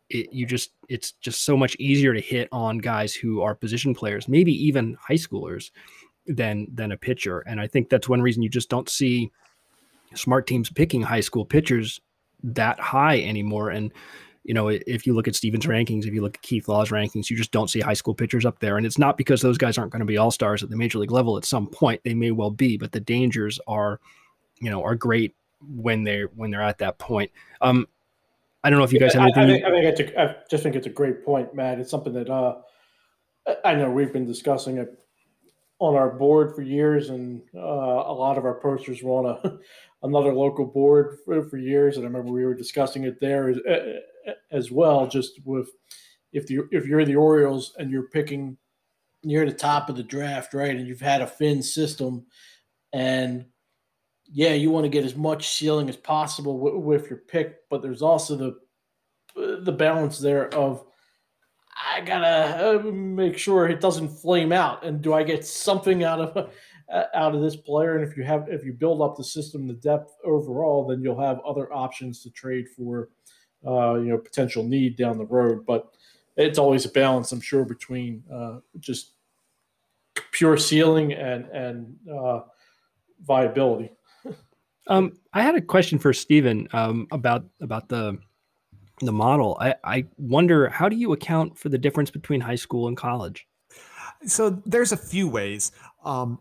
it, 0.08 0.32
you 0.32 0.46
just 0.46 0.72
it's 0.88 1.12
just 1.12 1.44
so 1.44 1.56
much 1.56 1.76
easier 1.76 2.14
to 2.14 2.20
hit 2.20 2.48
on 2.52 2.78
guys 2.78 3.14
who 3.14 3.40
are 3.40 3.54
position 3.54 3.94
players 3.94 4.28
maybe 4.28 4.52
even 4.52 4.96
high 5.00 5.14
schoolers 5.14 5.70
than 6.26 6.66
than 6.72 6.92
a 6.92 6.96
pitcher 6.96 7.40
and 7.40 7.60
i 7.60 7.66
think 7.66 7.88
that's 7.88 8.08
one 8.08 8.22
reason 8.22 8.42
you 8.42 8.48
just 8.48 8.70
don't 8.70 8.88
see 8.88 9.30
smart 10.14 10.46
teams 10.46 10.70
picking 10.70 11.02
high 11.02 11.20
school 11.20 11.44
pitchers 11.44 12.00
that 12.42 12.78
high 12.78 13.20
anymore 13.20 13.70
and 13.70 13.92
you 14.46 14.54
know, 14.54 14.68
if 14.68 15.06
you 15.08 15.12
look 15.12 15.26
at 15.26 15.34
Stevens 15.34 15.66
rankings, 15.66 16.06
if 16.06 16.14
you 16.14 16.22
look 16.22 16.36
at 16.36 16.42
Keith 16.42 16.68
Law's 16.68 16.90
rankings, 16.90 17.28
you 17.28 17.36
just 17.36 17.50
don't 17.50 17.68
see 17.68 17.80
high 17.80 17.94
school 17.94 18.14
pitchers 18.14 18.46
up 18.46 18.60
there. 18.60 18.76
And 18.76 18.86
it's 18.86 18.96
not 18.96 19.16
because 19.16 19.42
those 19.42 19.58
guys 19.58 19.76
aren't 19.76 19.90
going 19.90 20.00
to 20.00 20.06
be 20.06 20.18
all 20.18 20.30
stars 20.30 20.62
at 20.62 20.70
the 20.70 20.76
major 20.76 21.00
league 21.00 21.10
level 21.10 21.36
at 21.36 21.44
some 21.44 21.66
point. 21.66 22.00
They 22.04 22.14
may 22.14 22.30
well 22.30 22.52
be, 22.52 22.76
but 22.76 22.92
the 22.92 23.00
dangers 23.00 23.58
are, 23.66 23.98
you 24.60 24.70
know, 24.70 24.84
are 24.84 24.94
great 24.94 25.34
when 25.68 26.04
they're 26.04 26.28
when 26.28 26.52
they're 26.52 26.62
at 26.62 26.78
that 26.78 26.98
point. 26.98 27.32
Um, 27.60 27.88
I 28.66 28.70
don't 28.70 28.80
know 28.80 28.84
if 28.84 28.92
you 28.92 28.98
guys 28.98 29.14
have 29.14 29.22
anything. 29.22 29.42
I, 29.42 29.44
I, 29.44 29.46
think, 29.46 29.64
I 29.64 29.70
think 29.70 29.84
it's 29.86 30.00
a, 30.00 30.20
I 30.20 30.36
just 30.50 30.62
think 30.64 30.74
it's 30.74 30.88
a 30.88 30.90
great 30.90 31.24
point, 31.24 31.54
Matt. 31.54 31.78
It's 31.78 31.88
something 31.88 32.12
that 32.14 32.28
uh, 32.28 32.56
I 33.64 33.76
know 33.76 33.88
we've 33.92 34.12
been 34.12 34.26
discussing 34.26 34.78
it 34.78 34.92
on 35.78 35.94
our 35.94 36.10
board 36.10 36.52
for 36.52 36.62
years, 36.62 37.10
and 37.10 37.42
uh, 37.54 37.60
a 37.60 38.12
lot 38.12 38.38
of 38.38 38.44
our 38.44 38.58
posters 38.58 39.04
were 39.04 39.12
on 39.12 39.38
a 39.44 39.58
another 40.02 40.34
local 40.34 40.66
board 40.66 41.18
for, 41.24 41.44
for 41.48 41.58
years. 41.58 41.96
And 41.96 42.04
I 42.04 42.08
remember 42.08 42.32
we 42.32 42.44
were 42.44 42.54
discussing 42.54 43.04
it 43.04 43.20
there 43.20 43.50
as, 43.50 43.58
as 44.50 44.72
well. 44.72 45.06
Just 45.06 45.38
with 45.44 45.68
if 46.32 46.48
the 46.48 46.62
if 46.72 46.86
you're 46.86 47.04
the 47.04 47.14
Orioles 47.14 47.72
and 47.78 47.88
you're 47.88 48.08
picking 48.08 48.56
near 49.22 49.46
the 49.46 49.52
top 49.52 49.88
of 49.88 49.94
the 49.94 50.02
draft, 50.02 50.54
right, 50.54 50.74
and 50.74 50.88
you've 50.88 51.00
had 51.00 51.22
a 51.22 51.26
fin 51.28 51.62
system, 51.62 52.26
and 52.92 53.46
yeah, 54.32 54.52
you 54.52 54.70
want 54.70 54.84
to 54.84 54.90
get 54.90 55.04
as 55.04 55.14
much 55.14 55.48
ceiling 55.48 55.88
as 55.88 55.96
possible 55.96 56.58
with, 56.58 56.74
with 56.74 57.10
your 57.10 57.20
pick, 57.20 57.68
but 57.70 57.82
there's 57.82 58.02
also 58.02 58.36
the 58.36 58.58
the 59.62 59.72
balance 59.72 60.18
there 60.18 60.52
of 60.54 60.86
I 61.94 62.00
gotta 62.00 62.78
uh, 62.78 62.82
make 62.90 63.36
sure 63.36 63.68
it 63.68 63.80
doesn't 63.80 64.08
flame 64.08 64.52
out, 64.52 64.84
and 64.84 65.02
do 65.02 65.12
I 65.12 65.22
get 65.22 65.44
something 65.44 66.04
out 66.04 66.20
of 66.20 66.50
out 67.14 67.34
of 67.34 67.42
this 67.42 67.56
player? 67.56 67.96
And 67.96 68.08
if 68.08 68.16
you 68.16 68.24
have 68.24 68.48
if 68.48 68.64
you 68.64 68.72
build 68.72 69.02
up 69.02 69.16
the 69.16 69.24
system, 69.24 69.66
the 69.66 69.74
depth 69.74 70.12
overall, 70.24 70.86
then 70.86 71.02
you'll 71.02 71.20
have 71.20 71.40
other 71.40 71.72
options 71.72 72.22
to 72.22 72.30
trade 72.30 72.66
for 72.68 73.10
uh, 73.66 73.94
you 73.94 74.08
know 74.08 74.18
potential 74.18 74.64
need 74.64 74.96
down 74.96 75.18
the 75.18 75.26
road. 75.26 75.66
But 75.66 75.90
it's 76.36 76.58
always 76.58 76.84
a 76.84 76.90
balance, 76.90 77.32
I'm 77.32 77.40
sure, 77.40 77.64
between 77.64 78.22
uh, 78.32 78.58
just 78.78 79.12
pure 80.32 80.56
ceiling 80.56 81.12
and 81.12 81.46
and 81.46 81.96
uh, 82.10 82.40
viability. 83.22 83.92
Um, 84.86 85.12
I 85.32 85.42
had 85.42 85.54
a 85.54 85.60
question 85.60 85.98
for 85.98 86.12
Stephen 86.12 86.68
um, 86.72 87.06
about 87.10 87.44
about 87.60 87.88
the 87.88 88.18
the 89.00 89.12
model. 89.12 89.58
I, 89.60 89.74
I 89.84 90.06
wonder 90.16 90.68
how 90.68 90.88
do 90.88 90.96
you 90.96 91.12
account 91.12 91.58
for 91.58 91.68
the 91.68 91.78
difference 91.78 92.10
between 92.10 92.40
high 92.40 92.54
school 92.54 92.88
and 92.88 92.96
college? 92.96 93.46
So 94.24 94.62
there's 94.64 94.92
a 94.92 94.96
few 94.96 95.28
ways. 95.28 95.72
Um, 96.04 96.40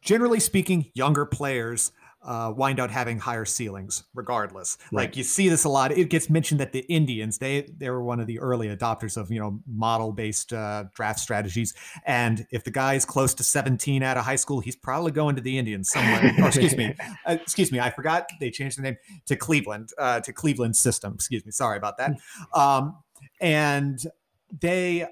generally 0.00 0.40
speaking, 0.40 0.86
younger 0.94 1.26
players 1.26 1.90
uh, 2.22 2.52
wind 2.54 2.78
up 2.78 2.90
having 2.90 3.18
higher 3.18 3.44
ceilings 3.44 4.04
regardless. 4.14 4.76
Right. 4.92 5.04
Like 5.04 5.16
you 5.16 5.24
see 5.24 5.48
this 5.48 5.64
a 5.64 5.68
lot. 5.68 5.92
It 5.92 6.10
gets 6.10 6.28
mentioned 6.28 6.60
that 6.60 6.72
the 6.72 6.80
Indians 6.80 7.38
they 7.38 7.62
they 7.76 7.88
were 7.90 8.02
one 8.02 8.20
of 8.20 8.26
the 8.26 8.38
early 8.40 8.68
adopters 8.68 9.16
of 9.16 9.30
you 9.30 9.40
know 9.40 9.60
model 9.66 10.12
based 10.12 10.52
uh, 10.52 10.84
draft 10.94 11.20
strategies. 11.20 11.74
And 12.04 12.46
if 12.50 12.64
the 12.64 12.70
guy 12.70 12.94
is 12.94 13.04
close 13.04 13.32
to 13.34 13.44
17 13.44 14.02
out 14.02 14.16
of 14.16 14.24
high 14.24 14.36
school, 14.36 14.60
he's 14.60 14.76
probably 14.76 15.12
going 15.12 15.36
to 15.36 15.42
the 15.42 15.58
Indians 15.58 15.90
somewhere. 15.90 16.32
or 16.40 16.48
excuse 16.48 16.76
me, 16.76 16.94
uh, 17.26 17.38
excuse 17.40 17.72
me, 17.72 17.80
I 17.80 17.90
forgot 17.90 18.28
they 18.38 18.50
changed 18.50 18.78
the 18.78 18.82
name 18.82 18.96
to 19.26 19.36
Cleveland 19.36 19.90
uh, 19.98 20.20
to 20.20 20.32
Cleveland 20.32 20.76
System. 20.76 21.14
Excuse 21.14 21.44
me, 21.46 21.52
sorry 21.52 21.78
about 21.78 21.96
that. 21.98 22.12
Um, 22.54 22.98
and 23.40 23.98
they 24.60 25.06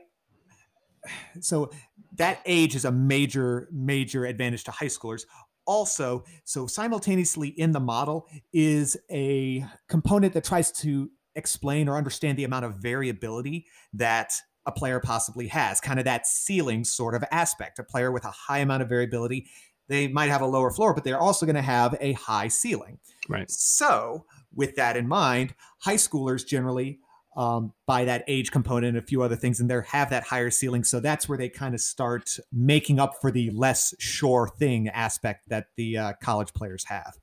so 1.41 1.71
that 2.17 2.41
age 2.45 2.75
is 2.75 2.85
a 2.85 2.93
major 2.93 3.69
major 3.73 4.25
advantage 4.25 4.65
to 4.65 4.71
high 4.71 4.87
schoolers 4.87 5.23
also, 5.69 6.25
so 6.45 6.67
simultaneously 6.67 7.49
in 7.49 7.73
the 7.73 7.81
model 7.81 8.27
is 8.53 8.97
a 9.11 9.65
component 9.89 10.33
that 10.33 10.43
tries 10.43 10.73
to 10.73 11.11
explain 11.37 11.89
or 11.89 11.97
understand 11.97 12.39
the 12.39 12.45
amount 12.45 12.65
of 12.65 12.77
variability 12.77 13.67
that 13.93 14.33
a 14.67 14.73
player 14.73 14.99
possibly 14.99 15.47
has, 15.49 15.81
kind 15.81 15.99
of 15.99 16.07
that 16.07 16.27
ceiling 16.27 16.85
sort 16.85 17.15
of 17.15 17.23
aspect. 17.31 17.79
A 17.79 17.85
player 17.85 18.11
with 18.11 18.25
a 18.25 18.31
high 18.31 18.59
amount 18.59 18.83
of 18.83 18.89
variability, 18.89 19.47
they 19.89 20.09
might 20.09 20.31
have 20.31 20.41
a 20.41 20.47
lower 20.47 20.71
floor, 20.71 20.95
but 20.95 21.05
they're 21.05 21.21
also 21.21 21.47
going 21.47 21.57
to 21.57 21.63
have 21.63 21.97
a 22.01 22.13
high 22.15 22.49
ceiling. 22.49 22.99
Right. 23.29 23.51
So, 23.51 24.25
with 24.55 24.75
that 24.77 24.97
in 24.97 25.07
mind, 25.07 25.55
high 25.81 25.97
schoolers 25.97 26.47
generally 26.47 26.99
um, 27.39 27.73
by 27.87 28.05
that 28.05 28.25
age 28.27 28.51
component 28.51 28.97
and 28.97 28.99
a 28.99 29.07
few 29.07 29.23
other 29.23 29.37
things 29.37 29.61
in 29.61 29.69
there 29.69 29.83
have 29.83 30.11
that 30.11 30.25
higher 30.25 30.51
ceiling. 30.51 30.83
So 30.83 30.99
that's 30.99 31.29
where 31.29 31.39
they 31.39 31.49
kind 31.49 31.73
of 31.73 31.81
start 31.81 32.37
making 32.53 32.99
up 32.99 33.15
for 33.21 33.31
the 33.31 33.51
less 33.51 33.95
sure 34.01 34.53
thing 34.59 34.89
aspect 34.89 35.49
that 35.49 35.69
the 35.77 35.97
uh, 35.97 36.13
college 36.21 36.53
players 36.53 36.85
have. 36.85 37.17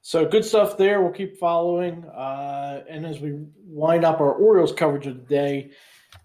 So 0.00 0.24
good 0.26 0.44
stuff 0.44 0.78
there. 0.78 1.02
We'll 1.02 1.12
keep 1.12 1.38
following. 1.38 2.04
Uh, 2.04 2.84
and 2.88 3.04
as 3.04 3.18
we 3.18 3.46
wind 3.66 4.04
up 4.04 4.20
our 4.20 4.32
Orioles 4.32 4.72
coverage 4.72 5.08
of 5.08 5.16
the 5.16 5.34
day, 5.34 5.72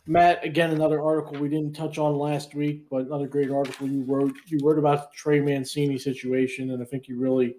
Matt, 0.06 0.46
again, 0.46 0.72
another 0.72 1.02
article 1.02 1.40
we 1.40 1.50
didn't 1.50 1.74
touch 1.74 1.98
on 1.98 2.16
last 2.16 2.54
week, 2.54 2.86
but 2.90 3.08
another 3.08 3.28
great 3.28 3.50
article 3.50 3.88
you 3.88 4.04
wrote. 4.04 4.34
You 4.48 4.60
wrote 4.64 4.78
about 4.78 5.12
the 5.12 5.16
Trey 5.16 5.40
Mancini 5.40 5.98
situation, 5.98 6.72
and 6.72 6.82
I 6.82 6.86
think 6.86 7.08
you 7.08 7.20
really 7.20 7.56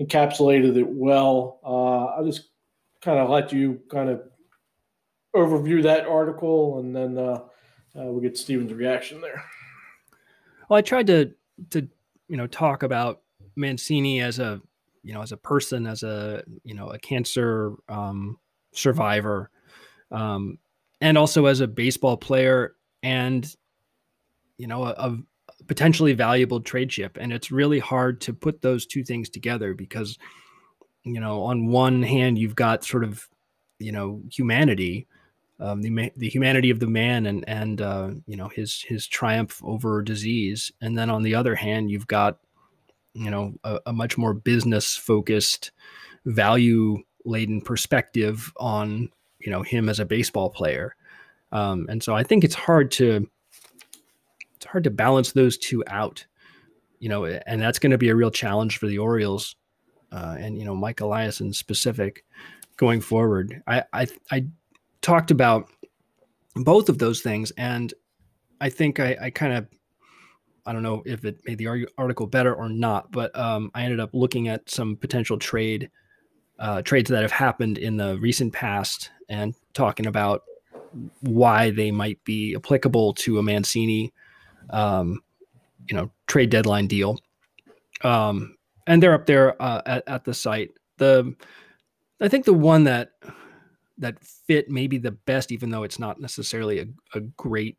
encapsulated 0.00 0.76
it 0.76 0.88
well. 0.88 1.60
Uh, 1.64 2.20
I 2.20 2.24
just 2.24 2.51
kind 3.02 3.18
of 3.18 3.28
let 3.28 3.52
you 3.52 3.80
kind 3.90 4.08
of 4.08 4.22
overview 5.34 5.82
that 5.82 6.06
article, 6.06 6.78
and 6.78 6.94
then 6.94 7.18
uh, 7.18 7.40
uh, 7.98 8.04
we'll 8.04 8.20
get 8.20 8.38
Stephen's 8.38 8.72
reaction 8.72 9.20
there. 9.20 9.44
Well, 10.68 10.78
I 10.78 10.82
tried 10.82 11.06
to 11.08 11.32
to 11.70 11.88
you 12.28 12.36
know 12.36 12.46
talk 12.46 12.82
about 12.82 13.22
Mancini 13.56 14.20
as 14.20 14.38
a 14.38 14.60
you 15.02 15.12
know 15.12 15.22
as 15.22 15.32
a 15.32 15.36
person, 15.36 15.86
as 15.86 16.02
a 16.02 16.44
you 16.64 16.74
know 16.74 16.88
a 16.88 16.98
cancer 16.98 17.74
um, 17.88 18.38
survivor, 18.72 19.50
um, 20.10 20.58
and 21.00 21.18
also 21.18 21.46
as 21.46 21.60
a 21.60 21.66
baseball 21.66 22.16
player, 22.16 22.76
and 23.02 23.54
you 24.58 24.66
know 24.66 24.84
a, 24.84 24.90
a 24.90 25.18
potentially 25.66 26.12
valuable 26.12 26.60
trade 26.60 26.90
chip. 26.90 27.16
And 27.20 27.32
it's 27.32 27.50
really 27.50 27.78
hard 27.78 28.20
to 28.22 28.32
put 28.32 28.62
those 28.62 28.86
two 28.86 29.04
things 29.04 29.28
together 29.28 29.74
because 29.74 30.18
you 31.04 31.20
know, 31.20 31.42
on 31.42 31.66
one 31.66 32.02
hand, 32.02 32.38
you've 32.38 32.56
got 32.56 32.84
sort 32.84 33.04
of, 33.04 33.28
you 33.78 33.92
know, 33.92 34.22
humanity, 34.30 35.06
um, 35.58 35.82
the 35.82 36.12
the 36.16 36.28
humanity 36.28 36.70
of 36.70 36.80
the 36.80 36.86
man, 36.86 37.26
and 37.26 37.44
and 37.48 37.80
uh, 37.80 38.10
you 38.26 38.36
know 38.36 38.48
his 38.48 38.82
his 38.82 39.06
triumph 39.06 39.60
over 39.64 40.02
disease, 40.02 40.72
and 40.80 40.96
then 40.96 41.10
on 41.10 41.22
the 41.22 41.34
other 41.34 41.54
hand, 41.54 41.90
you've 41.90 42.06
got, 42.06 42.38
you 43.14 43.30
know, 43.30 43.54
a, 43.64 43.78
a 43.86 43.92
much 43.92 44.16
more 44.18 44.34
business 44.34 44.96
focused, 44.96 45.72
value 46.24 46.98
laden 47.24 47.60
perspective 47.60 48.52
on 48.56 49.08
you 49.38 49.50
know 49.50 49.62
him 49.62 49.88
as 49.88 50.00
a 50.00 50.04
baseball 50.04 50.50
player, 50.50 50.96
um, 51.52 51.86
and 51.88 52.02
so 52.02 52.14
I 52.14 52.22
think 52.22 52.44
it's 52.44 52.54
hard 52.54 52.90
to 52.92 53.28
it's 54.56 54.66
hard 54.66 54.84
to 54.84 54.90
balance 54.90 55.32
those 55.32 55.58
two 55.58 55.82
out, 55.88 56.24
you 57.00 57.08
know, 57.08 57.24
and 57.24 57.60
that's 57.60 57.80
going 57.80 57.90
to 57.90 57.98
be 57.98 58.08
a 58.08 58.16
real 58.16 58.30
challenge 58.30 58.78
for 58.78 58.86
the 58.86 58.98
Orioles 58.98 59.56
uh, 60.12 60.36
and 60.38 60.58
you 60.58 60.64
know 60.64 60.74
Mike 60.74 60.98
Eliason 60.98 61.54
specific 61.54 62.24
going 62.76 63.00
forward. 63.00 63.62
I, 63.66 63.84
I 63.92 64.06
I 64.30 64.46
talked 65.00 65.30
about 65.30 65.68
both 66.54 66.88
of 66.88 66.98
those 66.98 67.22
things, 67.22 67.50
and 67.52 67.92
I 68.60 68.68
think 68.68 69.00
I, 69.00 69.16
I 69.20 69.30
kind 69.30 69.54
of 69.54 69.66
I 70.66 70.72
don't 70.72 70.82
know 70.82 71.02
if 71.06 71.24
it 71.24 71.40
made 71.44 71.58
the 71.58 71.88
article 71.98 72.26
better 72.26 72.54
or 72.54 72.68
not, 72.68 73.10
but 73.10 73.36
um, 73.36 73.70
I 73.74 73.82
ended 73.82 74.00
up 74.00 74.10
looking 74.12 74.48
at 74.48 74.70
some 74.70 74.96
potential 74.96 75.38
trade 75.38 75.90
uh, 76.58 76.82
trades 76.82 77.10
that 77.10 77.22
have 77.22 77.32
happened 77.32 77.78
in 77.78 77.96
the 77.96 78.18
recent 78.18 78.52
past 78.52 79.10
and 79.28 79.54
talking 79.74 80.06
about 80.06 80.42
why 81.20 81.70
they 81.70 81.90
might 81.90 82.22
be 82.24 82.54
applicable 82.54 83.14
to 83.14 83.38
a 83.38 83.42
Mancini, 83.42 84.12
um, 84.70 85.20
you 85.88 85.96
know, 85.96 86.10
trade 86.26 86.50
deadline 86.50 86.86
deal. 86.86 87.18
um, 88.02 88.56
and 88.86 89.02
they're 89.02 89.14
up 89.14 89.26
there 89.26 89.60
uh, 89.62 89.82
at, 89.86 90.04
at 90.06 90.24
the 90.24 90.34
site. 90.34 90.70
The 90.98 91.34
I 92.20 92.28
think 92.28 92.44
the 92.44 92.54
one 92.54 92.84
that 92.84 93.12
that 93.98 94.22
fit 94.22 94.70
maybe 94.70 94.98
the 94.98 95.12
best, 95.12 95.52
even 95.52 95.70
though 95.70 95.82
it's 95.82 95.98
not 95.98 96.20
necessarily 96.20 96.80
a, 96.80 96.86
a 97.14 97.20
great 97.20 97.76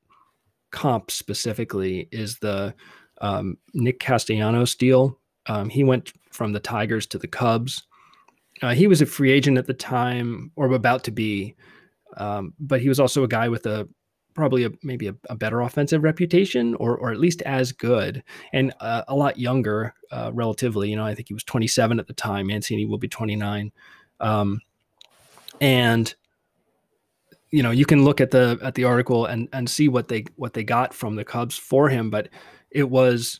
comp 0.71 1.11
specifically, 1.11 2.07
is 2.11 2.37
the 2.39 2.73
um, 3.21 3.57
Nick 3.73 3.99
Castellanos 3.99 4.75
deal. 4.75 5.19
Um, 5.47 5.69
he 5.69 5.83
went 5.83 6.13
from 6.31 6.53
the 6.53 6.59
Tigers 6.59 7.05
to 7.07 7.17
the 7.17 7.27
Cubs. 7.27 7.83
Uh, 8.61 8.73
he 8.73 8.87
was 8.87 9.01
a 9.01 9.05
free 9.05 9.31
agent 9.31 9.57
at 9.57 9.67
the 9.67 9.73
time, 9.73 10.51
or 10.55 10.71
about 10.71 11.03
to 11.05 11.11
be, 11.11 11.55
um, 12.17 12.53
but 12.59 12.81
he 12.81 12.89
was 12.89 12.99
also 12.99 13.23
a 13.23 13.27
guy 13.27 13.49
with 13.49 13.65
a 13.65 13.87
probably 14.34 14.65
a 14.65 14.72
maybe 14.84 15.08
a, 15.08 15.15
a, 15.30 15.36
better 15.36 15.62
offensive 15.62 16.04
reputation, 16.04 16.76
or 16.76 16.98
or 16.98 17.12
at 17.12 17.19
least 17.19 17.41
as 17.43 17.72
good, 17.72 18.24
and 18.52 18.74
uh, 18.80 19.04
a 19.08 19.15
lot 19.15 19.38
younger 19.39 19.93
uh, 20.12 20.32
relatively. 20.34 20.89
You 20.89 20.96
know, 20.96 21.06
I 21.06 21.15
think 21.15 21.28
he 21.28 21.34
was 21.34 21.43
27 21.43 22.00
at 22.00 22.08
the 22.08 22.13
time. 22.13 22.48
Mancini 22.48 22.86
will 22.86 22.98
be 22.98 23.08
29, 23.08 23.72
um, 24.19 24.62
and 25.62 26.13
you 27.52 27.63
know 27.63 27.72
you 27.72 27.86
can 27.86 28.04
look 28.04 28.22
at 28.22 28.32
the 28.32 28.60
at 28.62 28.76
the 28.76 28.84
article 28.84 29.26
and 29.26 29.48
and 29.54 29.69
see 29.69 29.88
what 29.88 30.08
they 30.08 30.26
what 30.36 30.54
they 30.54 30.63
got 30.63 30.93
from 30.93 31.15
the 31.15 31.26
Cubs 31.26 31.58
for 31.58 31.89
him, 31.89 32.10
but 32.10 32.30
it 32.72 32.89
was 32.89 33.39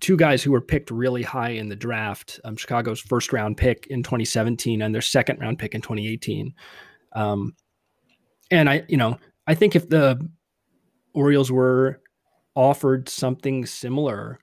two 0.00 0.16
guys 0.16 0.42
who 0.42 0.52
were 0.52 0.60
picked 0.60 0.90
really 0.90 1.22
high 1.22 1.50
in 1.50 1.68
the 1.68 1.76
draft 1.76 2.38
um, 2.44 2.56
Chicago's 2.56 3.00
first 3.00 3.32
round 3.32 3.56
pick 3.56 3.86
in 3.88 4.02
2017 4.02 4.82
and 4.82 4.94
their 4.94 5.00
second 5.00 5.40
round 5.40 5.58
pick 5.58 5.74
in 5.74 5.80
2018. 5.80 6.52
Um, 7.12 7.54
and 8.50 8.68
I, 8.68 8.84
you 8.88 8.96
know, 8.96 9.18
I 9.46 9.54
think 9.54 9.76
if 9.76 9.88
the 9.88 10.26
Orioles 11.12 11.52
were 11.52 12.00
offered 12.54 13.08
something 13.08 13.66
similar, 13.66 14.38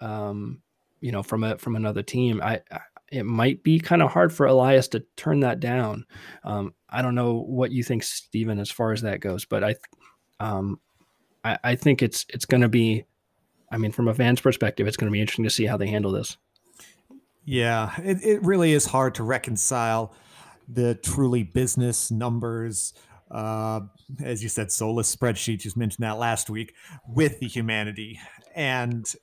um, 0.00 0.62
you 1.00 1.12
know, 1.12 1.22
from 1.22 1.44
a 1.44 1.58
from 1.58 1.76
another 1.76 2.02
team, 2.02 2.40
I, 2.42 2.60
I 2.70 2.80
it 3.12 3.24
might 3.24 3.62
be 3.64 3.80
kind 3.80 4.02
of 4.02 4.12
hard 4.12 4.32
for 4.32 4.46
Elias 4.46 4.86
to 4.88 5.04
turn 5.16 5.40
that 5.40 5.58
down. 5.58 6.06
Um, 6.44 6.74
I 6.88 7.02
don't 7.02 7.16
know 7.16 7.40
what 7.40 7.72
you 7.72 7.82
think, 7.82 8.04
Stephen, 8.04 8.60
as 8.60 8.70
far 8.70 8.92
as 8.92 9.02
that 9.02 9.18
goes, 9.18 9.44
but 9.44 9.64
I, 9.64 9.74
um, 10.38 10.78
I, 11.42 11.58
I 11.64 11.74
think 11.74 12.02
it's 12.02 12.24
it's 12.28 12.44
going 12.44 12.60
to 12.60 12.68
be 12.68 13.04
I 13.70 13.78
mean, 13.78 13.92
from 13.92 14.08
a 14.08 14.14
fan's 14.14 14.40
perspective, 14.40 14.86
it's 14.86 14.96
going 14.96 15.10
to 15.10 15.12
be 15.12 15.20
interesting 15.20 15.44
to 15.44 15.50
see 15.50 15.66
how 15.66 15.76
they 15.76 15.86
handle 15.86 16.12
this. 16.12 16.36
Yeah, 17.44 17.92
it, 18.02 18.22
it 18.22 18.42
really 18.42 18.72
is 18.72 18.86
hard 18.86 19.14
to 19.16 19.22
reconcile 19.22 20.14
the 20.68 20.94
truly 20.96 21.42
business 21.42 22.10
numbers. 22.10 22.92
Uh, 23.30 23.80
as 24.22 24.42
you 24.42 24.48
said, 24.48 24.72
soulless 24.72 25.14
spreadsheet, 25.14 25.60
just 25.60 25.76
mentioned 25.76 26.04
that 26.04 26.18
last 26.18 26.50
week, 26.50 26.74
with 27.08 27.38
the 27.40 27.46
humanity 27.46 28.18
and 28.54 29.14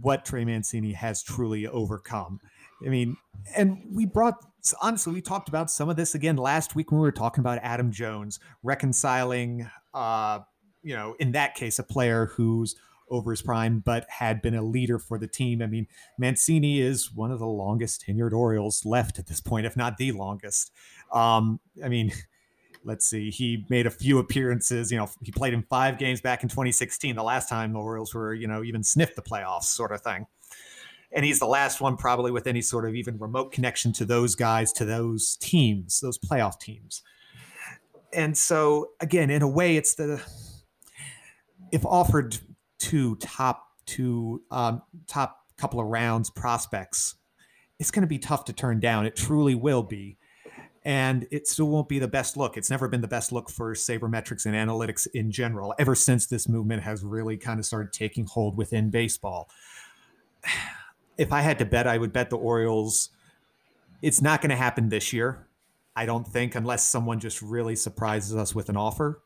what 0.00 0.24
Trey 0.24 0.44
Mancini 0.44 0.92
has 0.92 1.22
truly 1.22 1.66
overcome. 1.66 2.40
I 2.84 2.88
mean, 2.88 3.16
and 3.56 3.82
we 3.90 4.06
brought 4.06 4.36
honestly, 4.80 5.12
we 5.12 5.22
talked 5.22 5.48
about 5.48 5.70
some 5.70 5.88
of 5.88 5.96
this 5.96 6.14
again 6.14 6.36
last 6.36 6.74
week 6.74 6.90
when 6.90 7.00
we 7.00 7.06
were 7.06 7.12
talking 7.12 7.40
about 7.40 7.58
Adam 7.62 7.90
Jones 7.90 8.40
reconciling, 8.62 9.68
uh, 9.94 10.40
you 10.82 10.94
know, 10.94 11.14
in 11.18 11.32
that 11.32 11.54
case, 11.54 11.78
a 11.78 11.82
player 11.82 12.26
who's 12.26 12.76
over 13.10 13.32
his 13.32 13.42
prime, 13.42 13.80
but 13.80 14.06
had 14.08 14.40
been 14.40 14.54
a 14.54 14.62
leader 14.62 14.98
for 14.98 15.18
the 15.18 15.26
team. 15.26 15.62
I 15.62 15.66
mean, 15.66 15.86
Mancini 16.16 16.80
is 16.80 17.12
one 17.12 17.32
of 17.32 17.40
the 17.40 17.46
longest 17.46 18.04
tenured 18.06 18.32
Orioles 18.32 18.84
left 18.84 19.18
at 19.18 19.26
this 19.26 19.40
point, 19.40 19.66
if 19.66 19.76
not 19.76 19.96
the 19.96 20.12
longest. 20.12 20.70
Um, 21.12 21.58
I 21.84 21.88
mean, 21.88 22.12
let's 22.84 23.06
see, 23.06 23.30
he 23.30 23.66
made 23.68 23.86
a 23.86 23.90
few 23.90 24.18
appearances. 24.18 24.90
You 24.90 24.98
know, 24.98 25.08
he 25.22 25.32
played 25.32 25.52
in 25.52 25.62
five 25.62 25.98
games 25.98 26.20
back 26.20 26.42
in 26.42 26.48
2016, 26.48 27.16
the 27.16 27.22
last 27.22 27.48
time 27.48 27.72
the 27.72 27.78
Orioles 27.78 28.14
were, 28.14 28.34
you 28.34 28.46
know, 28.46 28.62
even 28.62 28.82
sniffed 28.82 29.16
the 29.16 29.22
playoffs, 29.22 29.64
sort 29.64 29.92
of 29.92 30.00
thing. 30.00 30.26
And 31.12 31.24
he's 31.24 31.40
the 31.40 31.46
last 31.46 31.80
one, 31.80 31.96
probably 31.96 32.30
with 32.30 32.46
any 32.46 32.62
sort 32.62 32.88
of 32.88 32.94
even 32.94 33.18
remote 33.18 33.52
connection 33.52 33.92
to 33.94 34.04
those 34.04 34.34
guys, 34.34 34.72
to 34.74 34.84
those 34.84 35.36
teams, 35.36 36.00
those 36.00 36.18
playoff 36.18 36.60
teams. 36.60 37.02
And 38.12 38.36
so, 38.36 38.90
again, 39.00 39.30
in 39.30 39.42
a 39.42 39.48
way, 39.48 39.76
it's 39.76 39.94
the 39.94 40.22
if 41.72 41.84
offered 41.84 42.38
two 42.78 43.16
top 43.16 43.66
two 43.86 44.42
um, 44.50 44.82
top 45.06 45.46
couple 45.56 45.80
of 45.80 45.86
rounds 45.86 46.30
prospects, 46.30 47.16
it's 47.78 47.90
going 47.90 48.02
to 48.02 48.08
be 48.08 48.18
tough 48.18 48.44
to 48.46 48.52
turn 48.52 48.80
down. 48.80 49.06
It 49.06 49.16
truly 49.16 49.54
will 49.54 49.82
be. 49.82 50.16
And 50.90 51.28
it 51.30 51.46
still 51.46 51.68
won't 51.68 51.88
be 51.88 52.00
the 52.00 52.08
best 52.08 52.36
look. 52.36 52.56
It's 52.56 52.68
never 52.68 52.88
been 52.88 53.00
the 53.00 53.06
best 53.06 53.30
look 53.30 53.48
for 53.48 53.74
sabermetrics 53.74 54.44
and 54.44 54.56
analytics 54.56 55.06
in 55.14 55.30
general, 55.30 55.72
ever 55.78 55.94
since 55.94 56.26
this 56.26 56.48
movement 56.48 56.82
has 56.82 57.04
really 57.04 57.36
kind 57.36 57.60
of 57.60 57.66
started 57.66 57.92
taking 57.92 58.26
hold 58.26 58.56
within 58.56 58.90
baseball. 58.90 59.48
If 61.18 61.34
I 61.34 61.42
had 61.42 61.58
to 61.58 61.66
bet, 61.66 61.86
I 61.86 61.98
would 61.98 62.14
bet 62.14 62.30
the 62.30 62.38
Orioles. 62.38 63.10
It's 64.00 64.22
not 64.22 64.40
going 64.40 64.48
to 64.48 64.56
happen 64.56 64.88
this 64.88 65.12
year, 65.12 65.48
I 65.94 66.06
don't 66.06 66.26
think, 66.26 66.54
unless 66.54 66.82
someone 66.82 67.20
just 67.20 67.42
really 67.42 67.76
surprises 67.76 68.34
us 68.34 68.54
with 68.54 68.70
an 68.70 68.78
offer. 68.78 69.20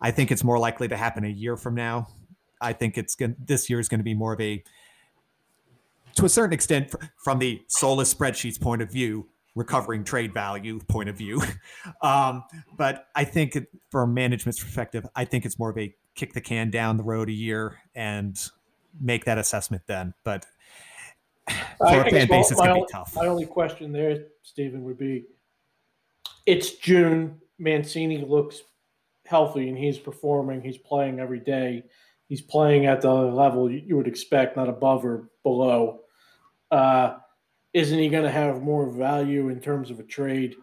I 0.00 0.10
think 0.10 0.32
it's 0.32 0.42
more 0.42 0.58
likely 0.58 0.88
to 0.88 0.96
happen 0.96 1.24
a 1.24 1.28
year 1.28 1.56
from 1.56 1.76
now 1.76 2.08
I 2.62 2.72
think 2.72 2.96
it's 2.96 3.14
going 3.14 3.36
this 3.38 3.68
year 3.68 3.80
is 3.80 3.88
going 3.88 4.00
to 4.00 4.04
be 4.04 4.14
more 4.14 4.32
of 4.32 4.40
a 4.40 4.62
to 6.14 6.24
a 6.24 6.28
certain 6.28 6.52
extent 6.52 6.94
from 7.16 7.38
the 7.38 7.62
soulless 7.66 8.14
spreadsheets 8.14 8.60
point 8.60 8.80
of 8.80 8.90
view 8.90 9.28
recovering 9.54 10.04
trade 10.04 10.32
value 10.32 10.78
point 10.88 11.08
of 11.08 11.16
view. 11.16 11.40
Um, 12.00 12.44
but 12.76 13.06
i 13.14 13.24
think 13.24 13.56
from 13.90 14.14
management's 14.14 14.62
perspective 14.62 15.04
i 15.14 15.24
think 15.24 15.44
it's 15.44 15.58
more 15.58 15.70
of 15.70 15.78
a 15.78 15.94
kick 16.14 16.32
the 16.32 16.40
can 16.40 16.70
down 16.70 16.96
the 16.96 17.02
road 17.02 17.28
a 17.28 17.32
year 17.32 17.78
and 17.94 18.50
make 19.00 19.24
that 19.24 19.38
assessment 19.38 19.82
then. 19.86 20.14
But 20.24 20.46
for 21.78 21.86
I, 21.86 22.06
a 22.06 22.10
fan 22.10 22.28
base 22.28 22.50
it's 22.50 22.60
going 22.60 22.74
to 22.74 22.86
be 22.86 22.86
tough. 22.90 23.14
my 23.14 23.26
only 23.26 23.46
question 23.46 23.92
there 23.92 24.26
stephen 24.42 24.84
would 24.84 24.98
be 24.98 25.24
it's 26.46 26.72
june 26.72 27.40
mancini 27.58 28.18
looks 28.18 28.62
healthy 29.26 29.68
and 29.68 29.78
he's 29.78 29.98
performing 29.98 30.60
he's 30.60 30.78
playing 30.78 31.20
every 31.20 31.40
day 31.40 31.84
he's 32.32 32.40
playing 32.40 32.86
at 32.86 33.02
the 33.02 33.12
level 33.12 33.70
you 33.70 33.94
would 33.94 34.08
expect, 34.08 34.56
not 34.56 34.66
above 34.66 35.04
or 35.04 35.28
below. 35.42 36.00
Uh, 36.70 37.16
isn't 37.74 37.98
he 37.98 38.08
going 38.08 38.24
to 38.24 38.30
have 38.30 38.62
more 38.62 38.90
value 38.90 39.48
in 39.48 39.60
terms 39.60 39.90
of 39.90 39.98
a 39.98 40.02
trade 40.02 40.56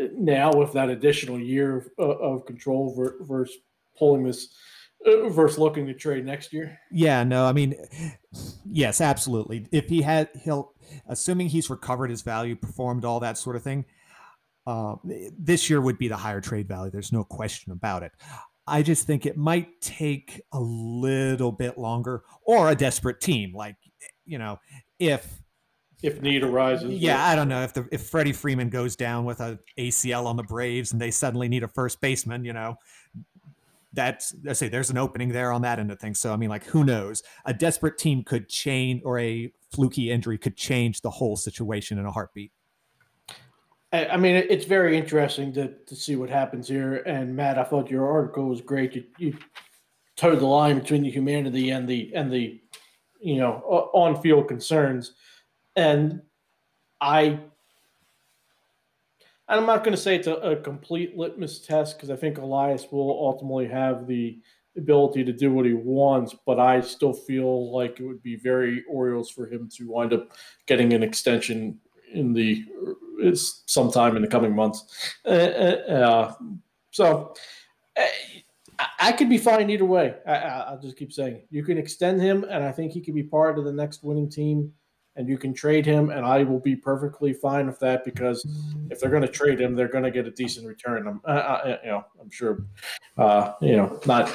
uh, 0.00 0.06
now 0.12 0.52
with 0.52 0.72
that 0.72 0.88
additional 0.88 1.38
year 1.38 1.76
of, 1.76 1.88
uh, 1.98 2.18
of 2.18 2.46
control 2.46 2.94
versus 3.20 3.56
pulling 3.98 4.24
this 4.24 4.54
uh, 5.06 5.28
versus 5.28 5.58
looking 5.58 5.86
to 5.86 5.94
trade 5.94 6.24
next 6.24 6.52
year? 6.52 6.78
Yeah, 6.90 7.24
no, 7.24 7.46
I 7.46 7.52
mean, 7.52 7.74
yes, 8.64 9.00
absolutely. 9.00 9.66
If 9.72 9.88
he 9.88 10.02
had, 10.02 10.28
he'll, 10.42 10.72
assuming 11.08 11.48
he's 11.48 11.68
recovered 11.70 12.10
his 12.10 12.22
value, 12.22 12.56
performed 12.56 13.04
all 13.04 13.20
that 13.20 13.38
sort 13.38 13.56
of 13.56 13.62
thing. 13.62 13.84
Uh, 14.66 14.96
this 15.38 15.70
year 15.70 15.80
would 15.80 15.96
be 15.96 16.08
the 16.08 16.16
higher 16.16 16.40
trade 16.40 16.66
value. 16.66 16.90
There's 16.90 17.12
no 17.12 17.22
question 17.22 17.72
about 17.72 18.02
it. 18.02 18.12
I 18.66 18.82
just 18.82 19.06
think 19.06 19.24
it 19.24 19.36
might 19.36 19.80
take 19.80 20.40
a 20.52 20.58
little 20.60 21.52
bit 21.52 21.78
longer 21.78 22.24
or 22.42 22.68
a 22.68 22.74
desperate 22.74 23.20
team. 23.20 23.54
Like, 23.54 23.76
you 24.24 24.38
know, 24.38 24.58
if 24.98 25.40
if 26.02 26.20
need 26.22 26.42
arises. 26.42 26.90
Yeah, 26.90 27.24
I 27.24 27.34
don't 27.34 27.48
know 27.48 27.62
if 27.62 27.72
the 27.72 27.88
if 27.90 28.08
Freddie 28.08 28.32
Freeman 28.32 28.68
goes 28.68 28.96
down 28.96 29.24
with 29.24 29.40
a 29.40 29.58
ACL 29.78 30.26
on 30.26 30.36
the 30.36 30.42
Braves 30.42 30.92
and 30.92 31.00
they 31.00 31.10
suddenly 31.10 31.48
need 31.48 31.62
a 31.62 31.68
first 31.68 32.00
baseman, 32.00 32.44
you 32.44 32.52
know, 32.52 32.76
that's 33.92 34.34
I 34.48 34.52
say 34.52 34.68
there's 34.68 34.90
an 34.90 34.98
opening 34.98 35.30
there 35.30 35.52
on 35.52 35.62
that 35.62 35.78
end 35.78 35.90
of 35.90 35.98
things. 35.98 36.20
So 36.20 36.32
I 36.32 36.36
mean, 36.36 36.50
like, 36.50 36.64
who 36.64 36.84
knows? 36.84 37.22
A 37.44 37.54
desperate 37.54 37.98
team 37.98 38.22
could 38.22 38.48
change, 38.48 39.02
or 39.04 39.18
a 39.18 39.52
fluky 39.72 40.10
injury 40.10 40.38
could 40.38 40.56
change 40.56 41.00
the 41.00 41.10
whole 41.10 41.36
situation 41.36 41.98
in 41.98 42.06
a 42.06 42.12
heartbeat. 42.12 42.52
I 43.92 44.16
mean, 44.16 44.34
it's 44.34 44.64
very 44.64 44.98
interesting 44.98 45.52
to, 45.54 45.72
to 45.86 45.96
see 45.96 46.16
what 46.16 46.28
happens 46.28 46.68
here. 46.68 46.96
And 47.06 47.34
Matt, 47.34 47.58
I 47.58 47.64
thought 47.64 47.90
your 47.90 48.10
article 48.10 48.46
was 48.46 48.60
great. 48.60 48.94
You, 48.94 49.04
you 49.16 49.38
toed 50.16 50.40
the 50.40 50.46
line 50.46 50.78
between 50.78 51.02
the 51.02 51.10
humanity 51.10 51.70
and 51.70 51.88
the 51.88 52.12
and 52.14 52.30
the 52.30 52.60
you 53.20 53.36
know 53.36 53.62
on 53.94 54.20
field 54.20 54.48
concerns. 54.48 55.12
And 55.76 56.22
I, 57.00 57.38
I'm 59.48 59.66
not 59.66 59.84
going 59.84 59.94
to 59.94 60.00
say 60.00 60.16
it's 60.16 60.26
a, 60.26 60.34
a 60.34 60.56
complete 60.56 61.16
litmus 61.16 61.60
test 61.60 61.96
because 61.96 62.10
I 62.10 62.16
think 62.16 62.38
Elias 62.38 62.86
will 62.90 63.10
ultimately 63.10 63.68
have 63.68 64.06
the 64.06 64.40
ability 64.76 65.24
to 65.24 65.32
do 65.32 65.52
what 65.52 65.66
he 65.66 65.72
wants, 65.72 66.34
but 66.44 66.58
I 66.58 66.80
still 66.80 67.12
feel 67.12 67.72
like 67.72 68.00
it 68.00 68.04
would 68.04 68.22
be 68.22 68.36
very 68.36 68.84
Orioles 68.88 69.30
for 69.30 69.46
him 69.46 69.68
to 69.76 69.88
wind 69.88 70.12
up 70.12 70.32
getting 70.66 70.92
an 70.92 71.02
extension 71.02 71.78
in 72.12 72.32
the 72.32 72.64
sometime 73.66 74.16
in 74.16 74.22
the 74.22 74.28
coming 74.28 74.54
months. 74.54 75.14
Uh, 75.24 75.28
uh, 75.28 76.34
so 76.90 77.34
uh, 77.98 78.84
I 79.00 79.12
could 79.12 79.28
be 79.28 79.38
fine 79.38 79.70
either 79.70 79.84
way. 79.84 80.14
I, 80.26 80.72
will 80.72 80.80
just 80.80 80.96
keep 80.96 81.12
saying 81.12 81.42
you 81.50 81.64
can 81.64 81.78
extend 81.78 82.20
him, 82.20 82.44
and 82.44 82.62
I 82.62 82.72
think 82.72 82.92
he 82.92 83.00
could 83.00 83.14
be 83.14 83.22
part 83.22 83.58
of 83.58 83.64
the 83.64 83.72
next 83.72 84.02
winning 84.02 84.30
team. 84.30 84.72
And 85.16 85.28
you 85.28 85.38
can 85.38 85.54
trade 85.54 85.86
him, 85.86 86.10
and 86.10 86.26
I 86.26 86.42
will 86.42 86.60
be 86.60 86.76
perfectly 86.76 87.32
fine 87.32 87.66
with 87.66 87.78
that 87.78 88.04
because 88.04 88.46
if 88.90 89.00
they're 89.00 89.10
going 89.10 89.22
to 89.22 89.28
trade 89.28 89.58
him, 89.58 89.74
they're 89.74 89.88
going 89.88 90.04
to 90.04 90.10
get 90.10 90.26
a 90.26 90.30
decent 90.30 90.66
return. 90.66 91.08
I'm, 91.08 91.20
I, 91.24 91.78
you 91.82 91.90
know, 91.90 92.04
I'm 92.20 92.30
sure, 92.30 92.66
uh, 93.16 93.52
you 93.62 93.76
know, 93.76 93.98
not 94.04 94.30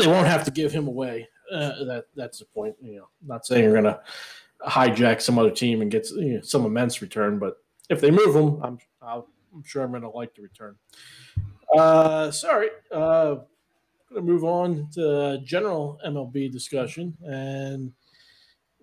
they 0.00 0.06
won't 0.06 0.26
have 0.26 0.44
to 0.44 0.50
give 0.50 0.72
him 0.72 0.88
away 0.88 1.28
uh, 1.52 1.84
that 1.84 2.06
that's 2.16 2.38
the 2.38 2.44
point. 2.46 2.74
You 2.80 2.96
know, 2.96 3.08
not 3.26 3.46
saying 3.46 3.64
you're 3.64 3.74
gonna 3.74 4.00
hijack 4.66 5.20
some 5.20 5.38
other 5.38 5.50
team 5.50 5.82
and 5.82 5.90
get 5.90 6.08
you 6.10 6.34
know, 6.34 6.40
some 6.42 6.64
immense 6.64 7.02
return, 7.02 7.38
but 7.38 7.58
if 7.88 8.00
they 8.00 8.10
move 8.10 8.34
them, 8.34 8.60
I'm 8.62 8.78
i 9.02 9.16
am 9.16 9.62
sure 9.64 9.82
I'm 9.82 9.92
gonna 9.92 10.10
like 10.10 10.34
the 10.34 10.42
return. 10.42 10.76
Uh, 11.76 12.30
sorry, 12.30 12.68
uh, 12.92 13.36
gonna 14.08 14.22
move 14.22 14.44
on 14.44 14.88
to 14.94 15.40
general 15.44 15.98
MLB 16.06 16.50
discussion 16.50 17.16
and 17.22 17.92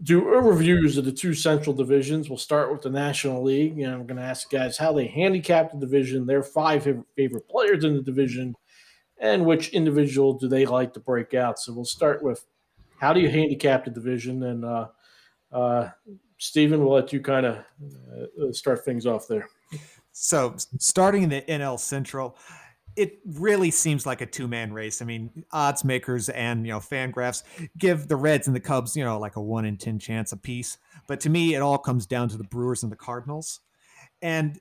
do 0.03 0.23
reviews 0.23 0.97
of 0.97 1.05
the 1.05 1.11
two 1.11 1.33
central 1.33 1.75
divisions. 1.75 2.29
We'll 2.29 2.37
start 2.37 2.71
with 2.71 2.81
the 2.81 2.89
National 2.89 3.43
League, 3.43 3.79
and 3.79 3.93
I'm 3.93 4.05
going 4.05 4.17
to 4.17 4.23
ask 4.23 4.49
guys 4.49 4.77
how 4.77 4.93
they 4.93 5.07
handicap 5.07 5.71
the 5.71 5.79
division, 5.79 6.25
their 6.25 6.43
five 6.43 6.83
favorite 7.15 7.49
players 7.49 7.83
in 7.83 7.95
the 7.95 8.03
division, 8.03 8.55
and 9.19 9.45
which 9.45 9.69
individual 9.69 10.33
do 10.33 10.47
they 10.47 10.65
like 10.65 10.93
to 10.93 10.99
break 10.99 11.33
out. 11.33 11.59
So 11.59 11.73
we'll 11.73 11.85
start 11.85 12.21
with 12.21 12.45
how 12.99 13.13
do 13.13 13.19
you 13.19 13.29
handicap 13.29 13.85
the 13.85 13.91
division, 13.91 14.43
and 14.43 14.65
uh, 14.65 14.87
uh, 15.51 15.89
Stephen, 16.37 16.81
we'll 16.83 16.93
let 16.93 17.11
you 17.11 17.19
kind 17.19 17.45
of 17.45 17.55
uh, 17.57 18.51
start 18.51 18.85
things 18.85 19.05
off 19.05 19.27
there. 19.27 19.49
So 20.11 20.55
starting 20.79 21.23
in 21.23 21.29
the 21.29 21.41
NL 21.41 21.79
Central, 21.79 22.37
it 22.97 23.19
really 23.25 23.69
seems 23.69 24.07
like 24.07 24.21
a 24.21 24.25
two 24.25 24.47
man 24.47 24.73
race. 24.73 25.01
I 25.01 25.05
mean, 25.05 25.45
odds 25.51 25.83
makers 25.85 26.29
and 26.29 26.65
you 26.65 26.73
know 26.73 26.79
Fangraphs 26.79 27.43
give 27.77 28.07
the 28.07 28.15
Reds 28.15 28.47
and 28.47 28.55
the 28.55 28.59
Cubs 28.59 28.97
you 28.97 29.05
know 29.05 29.19
like 29.19 29.35
a 29.35 29.41
one 29.41 29.65
in 29.65 29.77
ten 29.77 29.99
chance 29.99 30.31
a 30.31 30.37
piece, 30.37 30.77
but 31.07 31.19
to 31.21 31.29
me 31.29 31.53
it 31.53 31.61
all 31.61 31.77
comes 31.77 32.05
down 32.07 32.27
to 32.29 32.37
the 32.37 32.43
Brewers 32.43 32.83
and 32.83 32.91
the 32.91 32.97
Cardinals, 32.97 33.61
and 34.21 34.59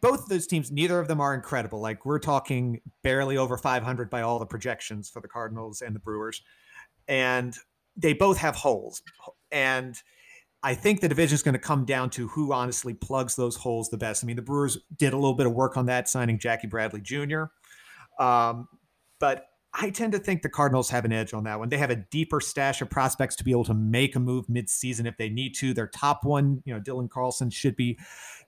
both 0.00 0.24
of 0.24 0.28
those 0.28 0.46
teams, 0.46 0.72
neither 0.72 0.98
of 0.98 1.06
them 1.06 1.20
are 1.20 1.34
incredible. 1.34 1.80
Like 1.80 2.04
we're 2.04 2.18
talking 2.18 2.80
barely 3.02 3.36
over 3.36 3.56
500 3.56 4.10
by 4.10 4.22
all 4.22 4.38
the 4.38 4.46
projections 4.46 5.08
for 5.08 5.20
the 5.20 5.28
Cardinals 5.28 5.82
and 5.82 5.94
the 5.94 6.00
Brewers, 6.00 6.42
and 7.06 7.54
they 7.94 8.14
both 8.14 8.38
have 8.38 8.56
holes, 8.56 9.02
and 9.52 10.00
I 10.62 10.74
think 10.74 11.00
the 11.00 11.08
division 11.08 11.34
is 11.34 11.42
going 11.42 11.52
to 11.52 11.60
come 11.60 11.84
down 11.84 12.08
to 12.10 12.28
who 12.28 12.52
honestly 12.52 12.94
plugs 12.94 13.36
those 13.36 13.56
holes 13.56 13.90
the 13.90 13.98
best. 13.98 14.24
I 14.24 14.26
mean, 14.26 14.36
the 14.36 14.42
Brewers 14.42 14.78
did 14.96 15.12
a 15.12 15.16
little 15.16 15.34
bit 15.34 15.46
of 15.46 15.52
work 15.52 15.76
on 15.76 15.86
that, 15.86 16.08
signing 16.08 16.38
Jackie 16.38 16.66
Bradley 16.66 17.02
Jr. 17.02 17.44
Um, 18.18 18.68
but 19.18 19.46
I 19.78 19.90
tend 19.90 20.12
to 20.12 20.18
think 20.18 20.42
the 20.42 20.48
Cardinals 20.48 20.88
have 20.90 21.04
an 21.04 21.12
edge 21.12 21.34
on 21.34 21.44
that 21.44 21.58
one. 21.58 21.68
They 21.68 21.76
have 21.76 21.90
a 21.90 21.96
deeper 21.96 22.40
stash 22.40 22.80
of 22.80 22.88
prospects 22.88 23.36
to 23.36 23.44
be 23.44 23.50
able 23.50 23.64
to 23.64 23.74
make 23.74 24.16
a 24.16 24.20
move 24.20 24.46
midseason 24.46 25.06
if 25.06 25.16
they 25.18 25.28
need 25.28 25.54
to. 25.56 25.74
Their 25.74 25.88
top 25.88 26.24
one, 26.24 26.62
you 26.64 26.72
know, 26.72 26.80
Dylan 26.80 27.10
Carlson 27.10 27.50
should 27.50 27.76
be 27.76 27.98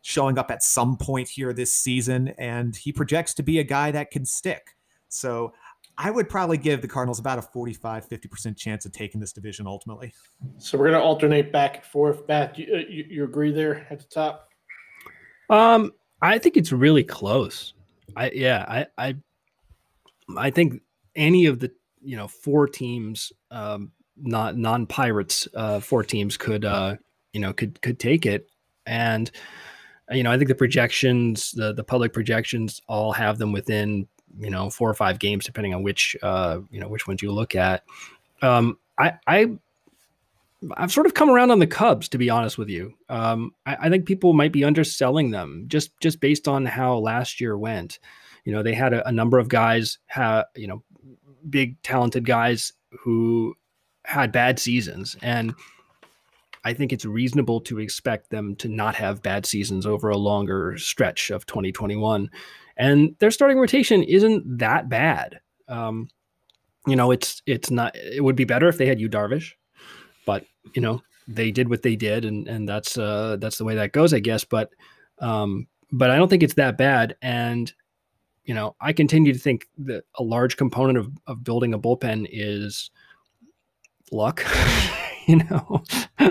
showing 0.01 0.39
up 0.39 0.51
at 0.51 0.63
some 0.63 0.97
point 0.97 1.29
here 1.29 1.53
this 1.53 1.73
season, 1.73 2.29
and 2.39 2.75
he 2.75 2.93
projects 2.93 3.35
to 3.35 3.43
be 3.43 3.59
a 3.59 3.65
guy 3.65 3.91
that 3.91 4.11
can 4.11 4.25
stick. 4.25 4.77
So 5.09 5.53
I 5.99 6.11
would 6.11 6.31
probably 6.31 6.57
give 6.57 6.81
the 6.81 6.89
Cardinals 6.89 7.19
about 7.19 7.39
a 7.39 7.43
45, 7.43 8.09
50% 8.09 8.57
chance 8.57 8.87
of 8.87 8.93
taking 8.93 9.21
this 9.21 9.33
division 9.33 9.67
ultimately. 9.67 10.15
So 10.57 10.79
we're 10.79 10.87
going 10.87 10.99
to 10.99 11.05
alternate 11.05 11.53
back 11.53 11.77
and 11.77 11.85
forth. 11.85 12.27
Back, 12.27 12.57
you, 12.57 12.73
uh, 12.73 12.79
you, 12.89 13.05
you 13.09 13.25
agree 13.25 13.53
there 13.53 13.87
at 13.91 13.99
the 13.99 14.07
top? 14.07 14.49
Um, 15.51 15.93
I 16.23 16.39
think 16.39 16.57
it's 16.57 16.73
really 16.73 17.05
close. 17.05 17.75
I 18.17 18.31
yeah, 18.31 18.65
I 18.69 18.87
I 18.97 19.17
I 20.37 20.51
think 20.51 20.83
any 21.15 21.47
of 21.47 21.61
the 21.61 21.71
you 22.03 22.17
know 22.17 22.29
four 22.29 22.67
teams, 22.67 23.33
um, 23.51 23.93
not 24.17 24.57
non 24.57 24.87
pirates, 24.87 25.49
uh, 25.55 25.81
four 25.81 26.03
teams 26.03 26.37
could 26.37 26.65
uh, 26.65 26.97
you 27.33 27.41
know 27.41 27.53
could 27.53 27.81
could 27.83 27.99
take 27.99 28.27
it, 28.27 28.49
and 28.87 29.31
you 30.11 30.23
know 30.23 30.31
I 30.31 30.39
think 30.39 30.49
the 30.49 30.55
projections, 30.55 31.53
the 31.53 31.73
the 31.73 31.85
public 31.85 32.13
projections, 32.13 32.81
all 32.89 33.13
have 33.13 33.39
them 33.39 33.53
within 33.53 34.07
you 34.39 34.51
know 34.51 34.71
four 34.71 34.89
or 34.89 34.95
five 34.95 35.19
games, 35.19 35.45
depending 35.45 35.75
on 35.75 35.83
which 35.83 36.17
uh, 36.23 36.59
you 36.71 36.81
know 36.81 36.89
which 36.89 37.07
ones 37.07 37.23
you 37.23 37.33
look 37.33 37.55
at. 37.55 37.85
Um, 38.43 38.79
I 38.99 39.15
I 39.27 39.59
I've 40.77 40.93
sort 40.93 41.07
of 41.07 41.15
come 41.15 41.31
around 41.31 41.51
on 41.51 41.61
the 41.61 41.67
Cubs, 41.67 42.09
to 42.11 42.19
be 42.19 42.31
honest 42.31 42.59
with 42.59 42.69
you. 42.69 42.95
Um, 43.09 43.55
I, 43.65 43.77
I, 43.83 43.89
think 43.91 44.07
people 44.07 44.33
might 44.33 44.51
be 44.51 44.65
underselling 44.65 45.31
them 45.31 45.67
just 45.69 45.99
just 46.01 46.21
based 46.21 46.49
on 46.49 46.67
how 46.67 46.97
last 46.97 47.41
year 47.41 47.57
went. 47.57 48.01
You 48.49 48.55
know, 48.55 48.63
they 48.63 48.73
had 48.73 48.95
a, 48.95 49.07
a 49.07 49.13
number 49.13 49.39
of 49.39 49.51
guys, 49.51 49.99
you 50.57 50.67
know, 50.67 50.83
big 51.51 51.83
talented 51.83 52.25
guys 52.25 52.73
who 53.01 53.55
had 54.07 54.33
bad 54.33 54.59
seasons, 54.59 55.19
and 55.21 55.55
I 56.65 56.73
think 56.73 56.91
it's 56.91 57.05
reasonable 57.05 57.61
to 57.61 57.79
expect 57.79 58.31
them 58.31 58.57
to 58.57 58.69
not 58.69 58.95
have 58.95 59.23
bad 59.23 59.45
seasons 59.45 59.85
over 59.85 60.09
a 60.09 60.17
longer 60.17 60.79
stretch 60.79 61.29
of 61.29 61.45
2021. 61.45 62.31
And 62.79 63.15
their 63.19 63.31
starting 63.31 63.59
rotation 63.59 64.03
isn't 64.03 64.61
that 64.61 64.89
bad. 64.89 65.41
Um, 65.69 66.09
you 66.87 66.97
know, 66.97 67.11
it's 67.11 67.43
it's 67.45 67.71
not. 67.71 67.95
It 67.97 68.25
would 68.25 68.37
be 68.37 68.45
better 68.45 68.67
if 68.69 68.79
they 68.79 68.87
had 68.87 68.99
Yu 68.99 69.11
Darvish, 69.11 69.53
but 70.25 70.47
you 70.73 70.81
know 70.81 71.03
they 71.27 71.51
did 71.51 71.69
what 71.69 71.83
they 71.83 71.97
did, 71.97 72.25
and 72.25 72.49
and 72.49 72.67
that's 72.67 72.97
uh, 72.97 73.37
that's 73.39 73.59
the 73.59 73.67
way 73.67 73.75
that 73.75 73.93
goes, 73.93 74.15
I 74.15 74.21
guess. 74.21 74.45
But 74.45 74.71
um, 75.19 75.67
but 75.93 76.11
I 76.11 76.17
don't 76.17 76.29
think 76.31 76.43
it's 76.43 76.55
that 76.55 76.79
bad. 76.79 77.15
And 77.21 77.71
you 78.49 78.55
know, 78.55 78.75
I 78.81 78.95
continue 78.95 79.35
to 79.35 79.39
think 79.39 79.69
that 79.77 80.05
a 80.15 80.23
large 80.23 80.57
component 80.57 80.97
of, 80.97 81.13
of 81.27 81.45
building 81.45 81.75
a 81.75 81.79
bullpen 81.79 82.27
is 82.33 82.91
luck, 84.11 84.43
you 85.27 85.37
know. 85.37 85.85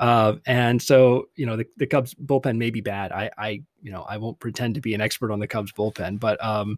uh, 0.00 0.34
and 0.46 0.82
so, 0.82 1.28
you 1.36 1.46
know, 1.46 1.56
the, 1.56 1.64
the 1.76 1.86
Cubs 1.86 2.12
bullpen 2.12 2.56
may 2.56 2.70
be 2.70 2.80
bad. 2.80 3.12
I, 3.12 3.30
I, 3.38 3.62
you 3.82 3.92
know, 3.92 4.02
I 4.02 4.16
won't 4.16 4.40
pretend 4.40 4.74
to 4.74 4.80
be 4.80 4.94
an 4.94 5.00
expert 5.00 5.30
on 5.30 5.38
the 5.38 5.46
Cubs 5.46 5.70
bullpen, 5.70 6.18
but, 6.18 6.44
um, 6.44 6.76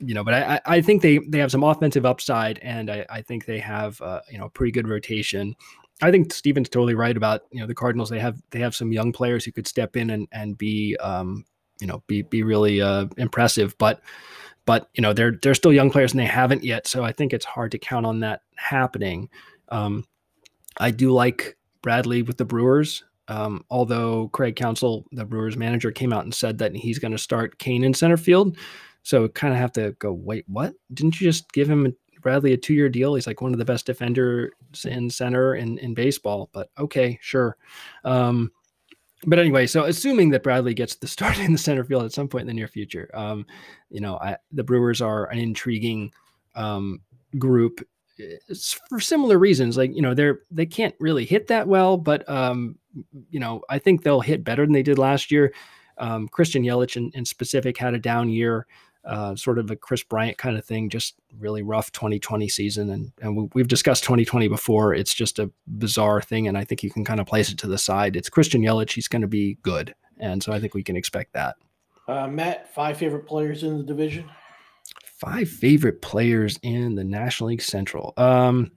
you 0.00 0.12
know, 0.12 0.22
but 0.22 0.34
I, 0.34 0.60
I 0.66 0.80
think 0.82 1.00
they, 1.00 1.16
they 1.26 1.38
have 1.38 1.50
some 1.50 1.64
offensive 1.64 2.04
upside 2.04 2.58
and 2.58 2.90
I, 2.90 3.06
I 3.08 3.22
think 3.22 3.46
they 3.46 3.60
have, 3.60 3.98
uh, 4.02 4.20
you 4.30 4.36
know, 4.36 4.44
a 4.44 4.50
pretty 4.50 4.72
good 4.72 4.86
rotation. 4.86 5.56
I 6.02 6.10
think 6.10 6.30
Stephen's 6.30 6.68
totally 6.68 6.94
right 6.94 7.16
about, 7.16 7.44
you 7.52 7.60
know, 7.62 7.66
the 7.66 7.74
Cardinals, 7.74 8.10
they 8.10 8.20
have, 8.20 8.38
they 8.50 8.60
have 8.60 8.74
some 8.74 8.92
young 8.92 9.12
players 9.12 9.46
who 9.46 9.52
could 9.52 9.66
step 9.66 9.96
in 9.96 10.10
and, 10.10 10.28
and 10.30 10.58
be, 10.58 10.94
um, 10.98 11.46
you 11.80 11.86
know 11.86 12.02
be 12.06 12.22
be 12.22 12.42
really 12.42 12.80
uh, 12.80 13.06
impressive. 13.16 13.76
But 13.78 14.00
but 14.64 14.90
you 14.94 15.02
know 15.02 15.12
they're 15.12 15.38
they're 15.42 15.54
still 15.54 15.72
young 15.72 15.90
players 15.90 16.12
and 16.12 16.20
they 16.20 16.26
haven't 16.26 16.64
yet, 16.64 16.86
so 16.86 17.04
I 17.04 17.12
think 17.12 17.32
it's 17.32 17.44
hard 17.44 17.72
to 17.72 17.78
count 17.78 18.06
on 18.06 18.20
that 18.20 18.42
happening. 18.56 19.28
Um, 19.68 20.04
I 20.78 20.90
do 20.90 21.10
like 21.10 21.56
Bradley 21.82 22.22
with 22.22 22.36
the 22.36 22.44
Brewers. 22.44 23.04
Um, 23.28 23.64
although 23.70 24.28
Craig 24.28 24.54
Counsell, 24.54 25.04
the 25.12 25.24
Brewers 25.24 25.56
manager, 25.56 25.90
came 25.90 26.12
out 26.12 26.24
and 26.24 26.34
said 26.34 26.58
that 26.58 26.76
he's 26.76 26.98
going 26.98 27.12
to 27.12 27.18
start 27.18 27.58
Cain 27.58 27.82
in 27.82 27.92
center 27.92 28.16
field. 28.16 28.56
So 29.02 29.28
kind 29.28 29.52
of 29.52 29.60
have 29.60 29.72
to 29.72 29.92
go, 29.98 30.12
wait, 30.12 30.44
what? 30.48 30.74
Didn't 30.94 31.20
you 31.20 31.28
just 31.28 31.52
give 31.52 31.68
him 31.68 31.94
Bradley 32.22 32.52
a 32.52 32.56
two 32.56 32.74
year 32.74 32.88
deal? 32.88 33.14
He's 33.14 33.26
like 33.26 33.40
one 33.40 33.52
of 33.52 33.58
the 33.58 33.64
best 33.64 33.86
defenders 33.86 34.52
in 34.84 35.10
center 35.10 35.54
in, 35.54 35.78
in 35.78 35.94
baseball, 35.94 36.50
but 36.52 36.70
okay, 36.78 37.18
sure. 37.20 37.56
Um, 38.04 38.50
but 39.24 39.38
anyway, 39.38 39.66
so 39.66 39.84
assuming 39.84 40.30
that 40.30 40.42
Bradley 40.42 40.74
gets 40.74 40.96
the 40.96 41.06
start 41.06 41.38
in 41.40 41.52
the 41.52 41.58
center 41.58 41.84
field 41.84 42.04
at 42.04 42.12
some 42.12 42.28
point 42.28 42.42
in 42.42 42.48
the 42.48 42.54
near 42.54 42.68
future, 42.68 43.10
um, 43.14 43.46
you 43.90 44.00
know, 44.00 44.18
I, 44.18 44.36
the 44.52 44.64
Brewers 44.64 45.00
are 45.00 45.26
an 45.26 45.38
intriguing 45.38 46.12
um, 46.54 47.00
group 47.38 47.80
it's 48.18 48.72
for 48.88 49.00
similar 49.00 49.38
reasons. 49.38 49.76
Like 49.76 49.94
you 49.94 50.02
know, 50.02 50.14
they're 50.14 50.40
they 50.50 50.66
can't 50.66 50.94
really 50.98 51.24
hit 51.24 51.48
that 51.48 51.68
well, 51.68 51.96
but 51.96 52.28
um, 52.28 52.76
you 53.30 53.40
know, 53.40 53.62
I 53.68 53.78
think 53.78 54.02
they'll 54.02 54.20
hit 54.20 54.44
better 54.44 54.64
than 54.64 54.72
they 54.72 54.82
did 54.82 54.98
last 54.98 55.30
year. 55.30 55.52
Um, 55.98 56.28
Christian 56.28 56.62
Yelich 56.62 56.96
in, 56.96 57.10
in 57.14 57.24
specific 57.24 57.78
had 57.78 57.94
a 57.94 57.98
down 57.98 58.28
year 58.28 58.66
uh, 59.06 59.36
sort 59.36 59.58
of 59.58 59.70
a 59.70 59.76
Kris 59.76 60.02
Bryant 60.02 60.36
kind 60.36 60.58
of 60.58 60.64
thing, 60.64 60.88
just 60.88 61.14
really 61.38 61.62
rough 61.62 61.92
2020 61.92 62.48
season. 62.48 62.90
And, 62.90 63.12
and 63.20 63.50
we've 63.54 63.68
discussed 63.68 64.04
2020 64.04 64.48
before. 64.48 64.94
It's 64.94 65.14
just 65.14 65.38
a 65.38 65.50
bizarre 65.66 66.20
thing. 66.20 66.48
And 66.48 66.58
I 66.58 66.64
think 66.64 66.82
you 66.82 66.90
can 66.90 67.04
kind 67.04 67.20
of 67.20 67.26
place 67.26 67.50
it 67.50 67.58
to 67.58 67.68
the 67.68 67.78
side. 67.78 68.16
It's 68.16 68.28
Christian 68.28 68.62
Yelich. 68.62 68.92
He's 68.92 69.08
going 69.08 69.22
to 69.22 69.28
be 69.28 69.58
good. 69.62 69.94
And 70.18 70.42
so 70.42 70.52
I 70.52 70.60
think 70.60 70.74
we 70.74 70.82
can 70.82 70.96
expect 70.96 71.34
that. 71.34 71.56
Uh, 72.08 72.26
Matt, 72.26 72.72
five 72.74 72.96
favorite 72.96 73.26
players 73.26 73.62
in 73.62 73.78
the 73.78 73.84
division? 73.84 74.30
Five 75.04 75.48
favorite 75.48 76.02
players 76.02 76.58
in 76.62 76.94
the 76.94 77.04
National 77.04 77.50
League 77.50 77.62
Central. 77.62 78.12
Um, 78.16 78.72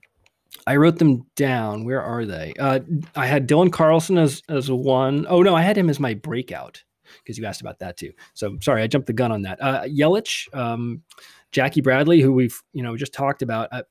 I 0.65 0.75
wrote 0.75 0.97
them 0.97 1.25
down. 1.35 1.85
Where 1.85 2.01
are 2.01 2.25
they? 2.25 2.53
Uh, 2.59 2.79
I 3.15 3.27
had 3.27 3.47
Dylan 3.47 3.71
Carlson 3.71 4.17
as 4.17 4.41
as 4.49 4.71
one. 4.71 5.25
Oh 5.29 5.41
no, 5.41 5.55
I 5.55 5.61
had 5.61 5.77
him 5.77 5.89
as 5.89 5.99
my 5.99 6.13
breakout 6.13 6.83
because 7.17 7.37
you 7.37 7.45
asked 7.45 7.61
about 7.61 7.79
that 7.79 7.97
too. 7.97 8.11
So 8.33 8.57
sorry, 8.61 8.81
I 8.81 8.87
jumped 8.87 9.07
the 9.07 9.13
gun 9.13 9.31
on 9.31 9.41
that. 9.43 9.61
Uh, 9.61 9.83
Yelich, 9.83 10.53
um, 10.55 11.01
Jackie 11.51 11.81
Bradley, 11.81 12.21
who 12.21 12.33
we've 12.33 12.59
you 12.73 12.83
know 12.83 12.95
just 12.97 13.13
talked 13.13 13.41
about. 13.41 13.69
Uh, 13.71 13.83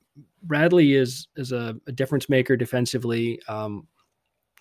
Bradley 0.42 0.94
is 0.94 1.28
is 1.36 1.52
a, 1.52 1.76
a 1.86 1.92
difference 1.92 2.28
maker 2.28 2.56
defensively. 2.56 3.40
Um, 3.48 3.86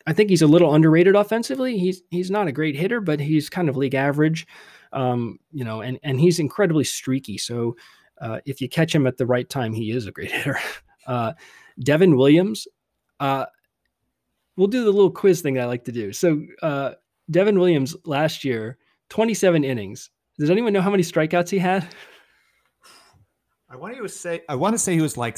I 0.05 0.13
think 0.13 0.29
he's 0.29 0.41
a 0.41 0.47
little 0.47 0.73
underrated 0.73 1.15
offensively. 1.15 1.77
He's 1.77 2.01
he's 2.09 2.31
not 2.31 2.47
a 2.47 2.51
great 2.51 2.75
hitter, 2.75 3.01
but 3.01 3.19
he's 3.19 3.49
kind 3.49 3.69
of 3.69 3.77
league 3.77 3.95
average. 3.95 4.47
Um, 4.93 5.39
you 5.51 5.65
know, 5.65 5.81
and 5.81 5.99
and 6.03 6.19
he's 6.19 6.39
incredibly 6.39 6.85
streaky. 6.85 7.37
So 7.37 7.75
uh, 8.21 8.39
if 8.45 8.61
you 8.61 8.69
catch 8.69 8.95
him 8.95 9.05
at 9.05 9.17
the 9.17 9.25
right 9.25 9.47
time, 9.47 9.73
he 9.73 9.91
is 9.91 10.07
a 10.07 10.11
great 10.11 10.31
hitter. 10.31 10.59
Uh, 11.05 11.33
Devin 11.79 12.15
Williams. 12.17 12.67
Uh, 13.19 13.45
we'll 14.55 14.67
do 14.67 14.83
the 14.83 14.91
little 14.91 15.11
quiz 15.11 15.41
thing 15.41 15.59
I 15.59 15.65
like 15.65 15.85
to 15.85 15.91
do. 15.91 16.13
So 16.13 16.41
uh, 16.61 16.93
Devin 17.29 17.59
Williams 17.59 17.95
last 18.05 18.43
year, 18.43 18.77
27 19.09 19.63
innings. 19.63 20.09
Does 20.39 20.49
anyone 20.49 20.73
know 20.73 20.81
how 20.81 20.91
many 20.91 21.03
strikeouts 21.03 21.49
he 21.49 21.59
had? 21.59 21.87
I 23.69 23.75
want 23.75 23.97
to 23.97 24.07
say 24.07 24.43
I 24.47 24.55
want 24.55 24.75
to 24.75 24.77
say 24.77 24.93
he 24.93 25.01
was 25.01 25.17
like 25.17 25.37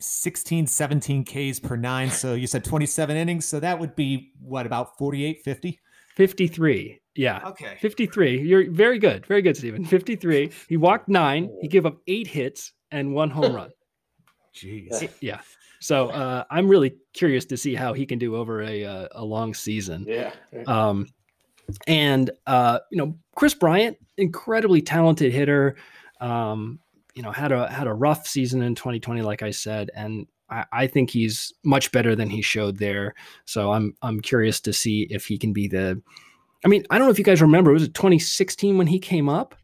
16, 0.00 0.66
17 0.66 1.24
Ks 1.24 1.60
per 1.60 1.76
nine. 1.76 2.10
So 2.10 2.34
you 2.34 2.46
said 2.46 2.64
27 2.64 3.16
innings. 3.16 3.44
So 3.44 3.60
that 3.60 3.78
would 3.78 3.94
be 3.94 4.32
what 4.40 4.64
about 4.64 4.96
48, 4.96 5.42
50? 5.44 5.78
53. 6.16 7.00
Yeah. 7.14 7.40
Okay. 7.48 7.76
53. 7.80 8.40
You're 8.40 8.70
very 8.70 8.98
good. 8.98 9.26
Very 9.26 9.42
good, 9.42 9.56
Stephen. 9.56 9.84
53. 9.84 10.50
He 10.68 10.76
walked 10.78 11.08
nine. 11.08 11.50
He 11.60 11.68
gave 11.68 11.84
up 11.84 11.98
eight 12.06 12.26
hits 12.26 12.72
and 12.90 13.14
one 13.14 13.28
home 13.28 13.54
run. 13.54 13.70
Jeez. 14.54 15.10
Yeah. 15.20 15.40
So 15.80 16.08
uh, 16.08 16.44
I'm 16.50 16.68
really 16.68 16.94
curious 17.12 17.44
to 17.46 17.56
see 17.58 17.74
how 17.74 17.92
he 17.92 18.06
can 18.06 18.18
do 18.18 18.36
over 18.36 18.62
a 18.62 18.84
uh, 18.84 19.08
a 19.12 19.24
long 19.24 19.52
season. 19.52 20.06
Yeah. 20.08 20.32
Um, 20.66 21.06
and 21.86 22.30
uh, 22.46 22.80
you 22.90 22.98
know, 22.98 23.16
Kris 23.34 23.54
Bryant, 23.54 23.96
incredibly 24.16 24.82
talented 24.82 25.32
hitter. 25.32 25.76
Um, 26.20 26.80
you 27.14 27.22
know, 27.22 27.32
had 27.32 27.52
a 27.52 27.70
had 27.70 27.86
a 27.86 27.94
rough 27.94 28.26
season 28.26 28.62
in 28.62 28.74
2020, 28.74 29.22
like 29.22 29.42
I 29.42 29.50
said, 29.50 29.90
and 29.94 30.26
I, 30.50 30.64
I 30.72 30.86
think 30.86 31.10
he's 31.10 31.52
much 31.64 31.92
better 31.92 32.14
than 32.14 32.30
he 32.30 32.42
showed 32.42 32.78
there. 32.78 33.14
So 33.44 33.72
I'm 33.72 33.94
I'm 34.02 34.20
curious 34.20 34.60
to 34.62 34.72
see 34.72 35.06
if 35.10 35.26
he 35.26 35.38
can 35.38 35.52
be 35.52 35.68
the. 35.68 36.00
I 36.64 36.68
mean, 36.68 36.84
I 36.90 36.98
don't 36.98 37.06
know 37.06 37.12
if 37.12 37.18
you 37.18 37.24
guys 37.24 37.42
remember, 37.42 37.72
was 37.72 37.82
it 37.82 37.88
was 37.88 37.94
2016 37.94 38.76
when 38.76 38.86
he 38.86 38.98
came 38.98 39.28
up, 39.28 39.54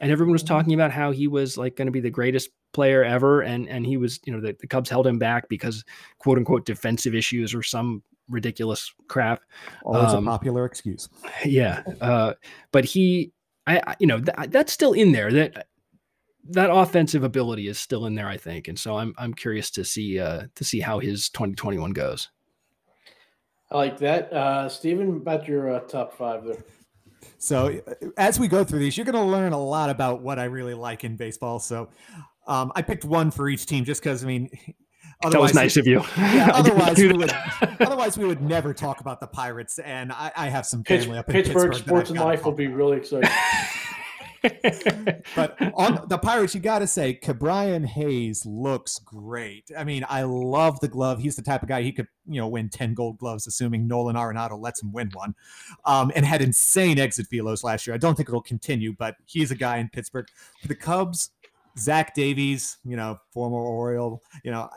and 0.00 0.10
everyone 0.10 0.32
was 0.32 0.42
talking 0.42 0.74
about 0.74 0.90
how 0.90 1.10
he 1.10 1.28
was 1.28 1.58
like 1.58 1.76
going 1.76 1.86
to 1.86 1.92
be 1.92 2.00
the 2.00 2.10
greatest 2.10 2.50
player 2.72 3.04
ever, 3.04 3.40
and 3.40 3.68
and 3.68 3.86
he 3.86 3.96
was, 3.96 4.20
you 4.24 4.32
know, 4.32 4.40
the, 4.40 4.56
the 4.60 4.66
Cubs 4.66 4.90
held 4.90 5.06
him 5.06 5.18
back 5.18 5.48
because 5.48 5.84
quote 6.18 6.38
unquote 6.38 6.66
defensive 6.66 7.14
issues 7.14 7.54
or 7.54 7.62
some 7.62 8.02
ridiculous 8.28 8.92
crap. 9.08 9.42
Always 9.84 10.12
Um, 10.12 10.26
a 10.26 10.30
popular 10.30 10.64
excuse. 10.64 11.08
Yeah, 11.44 11.82
uh, 12.00 12.34
but 12.72 12.84
he, 12.84 13.32
I, 13.66 13.80
I 13.86 13.96
you 13.98 14.06
know, 14.06 14.20
th- 14.20 14.50
that's 14.50 14.72
still 14.72 14.92
in 14.92 15.12
there. 15.12 15.30
That 15.30 15.66
that 16.50 16.70
offensive 16.70 17.24
ability 17.24 17.66
is 17.68 17.78
still 17.78 18.06
in 18.06 18.14
there, 18.14 18.28
I 18.28 18.36
think, 18.36 18.68
and 18.68 18.78
so 18.78 18.96
I'm 18.96 19.14
I'm 19.18 19.34
curious 19.34 19.70
to 19.72 19.84
see 19.84 20.18
uh, 20.20 20.46
to 20.54 20.64
see 20.64 20.80
how 20.80 20.98
his 20.98 21.28
2021 21.30 21.92
goes. 21.92 22.28
I 23.70 23.76
like 23.76 23.98
that. 23.98 24.32
Uh, 24.32 24.68
Stephen, 24.68 25.16
about 25.16 25.48
your 25.48 25.74
uh, 25.74 25.80
top 25.80 26.16
five 26.16 26.44
there. 26.44 26.64
So 27.38 27.80
uh, 27.86 27.94
as 28.16 28.38
we 28.38 28.46
go 28.46 28.62
through 28.62 28.78
these, 28.78 28.96
you're 28.96 29.04
going 29.04 29.16
to 29.16 29.22
learn 29.22 29.52
a 29.52 29.60
lot 29.60 29.90
about 29.90 30.22
what 30.22 30.38
I 30.38 30.44
really 30.44 30.74
like 30.74 31.02
in 31.02 31.16
baseball. 31.16 31.58
So 31.58 31.88
um, 32.46 32.70
I 32.76 32.82
picked 32.82 33.04
one 33.04 33.32
for 33.32 33.48
each 33.48 33.66
team 33.66 33.84
just 33.84 34.00
because 34.00 34.22
I 34.22 34.28
mean, 34.28 34.50
That 35.22 35.40
was 35.40 35.54
nice 35.54 35.76
of 35.76 35.86
you. 35.86 36.02
Yeah, 36.16 36.50
otherwise 36.54 36.98
we 36.98 37.12
would 37.12 37.32
otherwise 37.80 38.18
we 38.18 38.26
would 38.26 38.42
never 38.42 38.74
talk 38.74 39.00
about 39.00 39.20
the 39.20 39.26
Pirates, 39.26 39.78
and 39.78 40.12
I, 40.12 40.30
I 40.36 40.48
have 40.48 40.66
some 40.66 40.84
Pitts- 40.84 41.04
family 41.04 41.18
up 41.18 41.28
in 41.28 41.34
Pittsburgh 41.34 41.72
Pittsburgh. 41.72 41.86
Sports 41.86 42.10
and 42.10 42.20
Life 42.20 42.44
will 42.44 42.52
be 42.52 42.66
really 42.66 42.98
excited. 42.98 43.30
But 45.34 45.56
on 45.74 46.06
the 46.08 46.18
Pirates, 46.18 46.54
you 46.54 46.60
got 46.60 46.78
to 46.80 46.86
say, 46.86 47.18
Ke'Bryan 47.22 47.84
Hayes 47.84 48.46
looks 48.46 48.98
great. 49.00 49.70
I 49.76 49.84
mean, 49.84 50.04
I 50.08 50.22
love 50.22 50.80
the 50.80 50.88
glove. 50.88 51.20
He's 51.20 51.36
the 51.36 51.42
type 51.42 51.62
of 51.62 51.68
guy 51.68 51.82
he 51.82 51.92
could, 51.92 52.08
you 52.26 52.40
know, 52.40 52.48
win 52.48 52.68
10 52.68 52.94
gold 52.94 53.18
gloves, 53.18 53.46
assuming 53.46 53.86
Nolan 53.86 54.16
Arenado 54.16 54.58
lets 54.58 54.82
him 54.82 54.92
win 54.92 55.10
one. 55.12 55.34
Um, 55.84 56.10
and 56.14 56.24
had 56.24 56.42
insane 56.42 56.98
exit 56.98 57.28
velos 57.30 57.64
last 57.64 57.86
year. 57.86 57.94
I 57.94 57.98
don't 57.98 58.14
think 58.14 58.28
it'll 58.28 58.40
continue, 58.40 58.94
but 58.96 59.16
he's 59.26 59.50
a 59.50 59.56
guy 59.56 59.78
in 59.78 59.88
Pittsburgh. 59.88 60.28
For 60.62 60.68
the 60.68 60.74
Cubs, 60.74 61.30
Zach 61.78 62.14
Davies, 62.14 62.78
you 62.84 62.96
know, 62.96 63.18
former 63.32 63.58
Oriole, 63.58 64.22
you 64.42 64.50
know, 64.50 64.70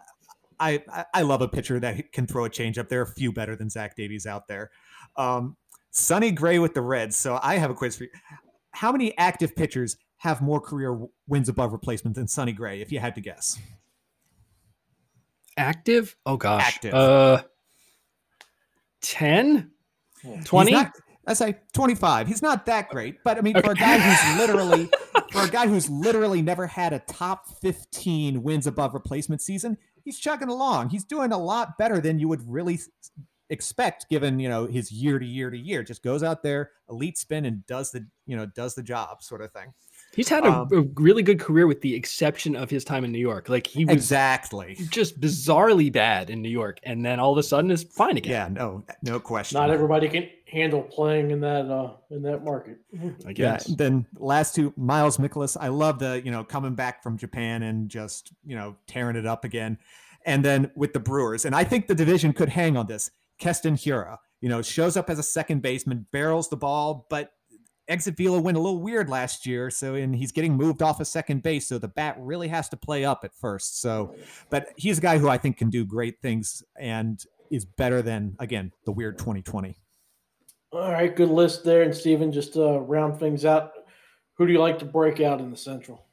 I, 0.59 0.83
I, 1.13 1.21
love 1.21 1.41
a 1.41 1.47
pitcher 1.47 1.79
that 1.79 2.11
can 2.11 2.27
throw 2.27 2.45
a 2.45 2.49
changeup. 2.49 2.89
There 2.89 2.99
are 2.99 3.03
a 3.03 3.13
few 3.13 3.31
better 3.31 3.55
than 3.55 3.69
Zach 3.69 3.95
Davies 3.95 4.25
out 4.25 4.47
there. 4.47 4.71
Um, 5.15 5.55
Sonny 5.91 6.31
Gray 6.31 6.59
with 6.59 6.73
the 6.73 6.81
Reds. 6.81 7.17
So 7.17 7.39
I 7.41 7.55
have 7.55 7.71
a 7.71 7.73
quiz 7.73 7.95
for 7.97 8.03
you 8.03 8.09
how 8.71 8.91
many 8.91 9.17
active 9.17 9.55
pitchers 9.55 9.97
have 10.17 10.41
more 10.41 10.59
career 10.59 10.97
wins 11.27 11.49
above 11.49 11.71
replacement 11.71 12.15
than 12.15 12.27
Sonny 12.27 12.51
Gray, 12.51 12.81
if 12.81 12.91
you 12.91 12.99
had 12.99 13.15
to 13.15 13.21
guess? 13.21 13.59
Active? 15.57 16.15
Oh 16.25 16.37
gosh. 16.37 16.63
Active. 16.65 16.93
Uh 16.93 17.43
10? 19.01 19.71
20? 20.43 20.71
Not- 20.71 20.91
I 21.27 21.33
say 21.33 21.57
25. 21.73 22.27
He's 22.27 22.41
not 22.41 22.65
that 22.65 22.89
great, 22.89 23.17
but 23.23 23.37
I 23.37 23.41
mean, 23.41 23.53
for 23.61 23.71
a 23.71 23.75
guy 23.75 23.99
who's 23.99 24.39
literally 24.39 24.89
for 25.31 25.43
a 25.43 25.47
guy 25.47 25.67
who's 25.67 25.87
literally 25.87 26.41
never 26.41 26.65
had 26.65 26.91
a 26.91 26.99
top 26.99 27.45
15 27.61 28.41
wins 28.41 28.65
above 28.65 28.95
replacement 28.95 29.41
season, 29.41 29.77
he's 30.09 30.17
chugging 30.19 30.49
along. 30.49 30.89
He's 30.89 31.03
doing 31.03 31.31
a 31.31 31.37
lot 31.37 31.77
better 31.77 32.01
than 32.01 32.17
you 32.17 32.27
would 32.27 32.41
really 32.51 32.79
expect 33.51 34.09
given, 34.09 34.39
you 34.39 34.49
know, 34.49 34.65
his 34.65 34.91
year 34.91 35.19
to 35.19 35.25
year 35.25 35.51
to 35.51 35.57
year. 35.57 35.83
Just 35.83 36.01
goes 36.03 36.23
out 36.23 36.41
there, 36.41 36.71
elite 36.89 37.17
spin 37.17 37.45
and 37.45 37.63
does 37.67 37.91
the, 37.91 38.07
you 38.25 38.35
know, 38.35 38.47
does 38.47 38.73
the 38.73 38.81
job 38.81 39.21
sort 39.21 39.41
of 39.41 39.51
thing. 39.51 39.71
He's 40.15 40.27
had 40.29 40.43
a, 40.45 40.51
Um, 40.51 40.67
a 40.73 40.81
really 40.99 41.21
good 41.21 41.39
career 41.39 41.67
with 41.67 41.81
the 41.81 41.93
exception 41.93 42.55
of 42.55 42.71
his 42.71 42.83
time 42.83 43.05
in 43.05 43.11
New 43.11 43.19
York. 43.19 43.49
Like 43.49 43.67
he 43.67 43.85
was 43.85 43.93
Exactly. 43.95 44.75
just 44.89 45.19
bizarrely 45.19 45.91
bad 45.93 46.31
in 46.31 46.41
New 46.41 46.49
York 46.49 46.79
and 46.81 47.05
then 47.05 47.19
all 47.19 47.31
of 47.31 47.37
a 47.37 47.43
sudden 47.43 47.69
is 47.69 47.83
fine 47.83 48.17
again. 48.17 48.55
Yeah, 48.55 48.63
no, 48.63 48.83
no 49.03 49.19
question. 49.19 49.59
Not 49.59 49.69
everybody 49.69 50.09
can 50.09 50.27
handle 50.51 50.81
playing 50.81 51.31
in 51.31 51.39
that 51.41 51.69
uh, 51.69 51.93
in 52.09 52.21
that 52.23 52.43
market. 52.43 52.79
I 53.25 53.33
Yeah. 53.69 53.75
Then 53.75 54.05
last 54.17 54.55
two, 54.55 54.73
Miles 54.75 55.17
Mikolas. 55.17 55.57
I 55.59 55.67
love 55.67 55.99
the 55.99 56.21
you 56.23 56.31
know 56.31 56.43
coming 56.43 56.75
back 56.75 57.03
from 57.03 57.17
Japan 57.17 57.63
and 57.63 57.89
just 57.89 58.33
you 58.45 58.55
know 58.55 58.75
tearing 58.87 59.15
it 59.15 59.25
up 59.25 59.45
again. 59.45 59.77
And 60.25 60.43
then 60.43 60.71
with 60.75 60.93
the 60.93 60.99
Brewers, 60.99 61.45
and 61.45 61.55
I 61.55 61.63
think 61.63 61.87
the 61.87 61.95
division 61.95 62.33
could 62.33 62.49
hang 62.49 62.75
on 62.75 62.87
this. 62.87 63.11
Keston 63.39 63.75
Hiura, 63.75 64.17
you 64.41 64.49
know, 64.49 64.61
shows 64.61 64.97
up 64.97 65.09
as 65.09 65.17
a 65.17 65.23
second 65.23 65.61
baseman, 65.61 66.05
barrels 66.11 66.49
the 66.49 66.57
ball, 66.57 67.07
but 67.09 67.31
exit 67.87 68.17
velo 68.17 68.39
went 68.39 68.57
a 68.57 68.59
little 68.59 68.81
weird 68.81 69.09
last 69.09 69.45
year. 69.45 69.69
So 69.69 69.95
and 69.95 70.15
he's 70.15 70.31
getting 70.31 70.55
moved 70.55 70.81
off 70.81 70.99
of 70.99 71.07
second 71.07 71.41
base, 71.43 71.67
so 71.67 71.77
the 71.77 71.87
bat 71.87 72.15
really 72.19 72.49
has 72.49 72.69
to 72.69 72.77
play 72.77 73.05
up 73.05 73.21
at 73.23 73.33
first. 73.33 73.81
So, 73.81 74.15
but 74.49 74.69
he's 74.77 74.97
a 74.97 75.01
guy 75.01 75.17
who 75.17 75.29
I 75.29 75.37
think 75.37 75.57
can 75.57 75.69
do 75.69 75.85
great 75.85 76.21
things 76.21 76.63
and 76.77 77.23
is 77.49 77.65
better 77.65 78.01
than 78.01 78.35
again 78.39 78.71
the 78.85 78.91
weird 78.91 79.17
2020. 79.17 79.78
All 80.71 80.91
right, 80.91 81.15
good 81.15 81.29
list 81.29 81.63
there. 81.63 81.81
And 81.81 81.95
Stephen, 81.95 82.31
just 82.31 82.53
to 82.53 82.79
round 82.79 83.19
things 83.19 83.45
out. 83.45 83.71
Who 84.35 84.45
do 84.45 84.53
you 84.53 84.59
like 84.59 84.79
to 84.79 84.85
break 84.85 85.19
out 85.19 85.41
in 85.41 85.51
the 85.51 85.57
Central? 85.57 86.05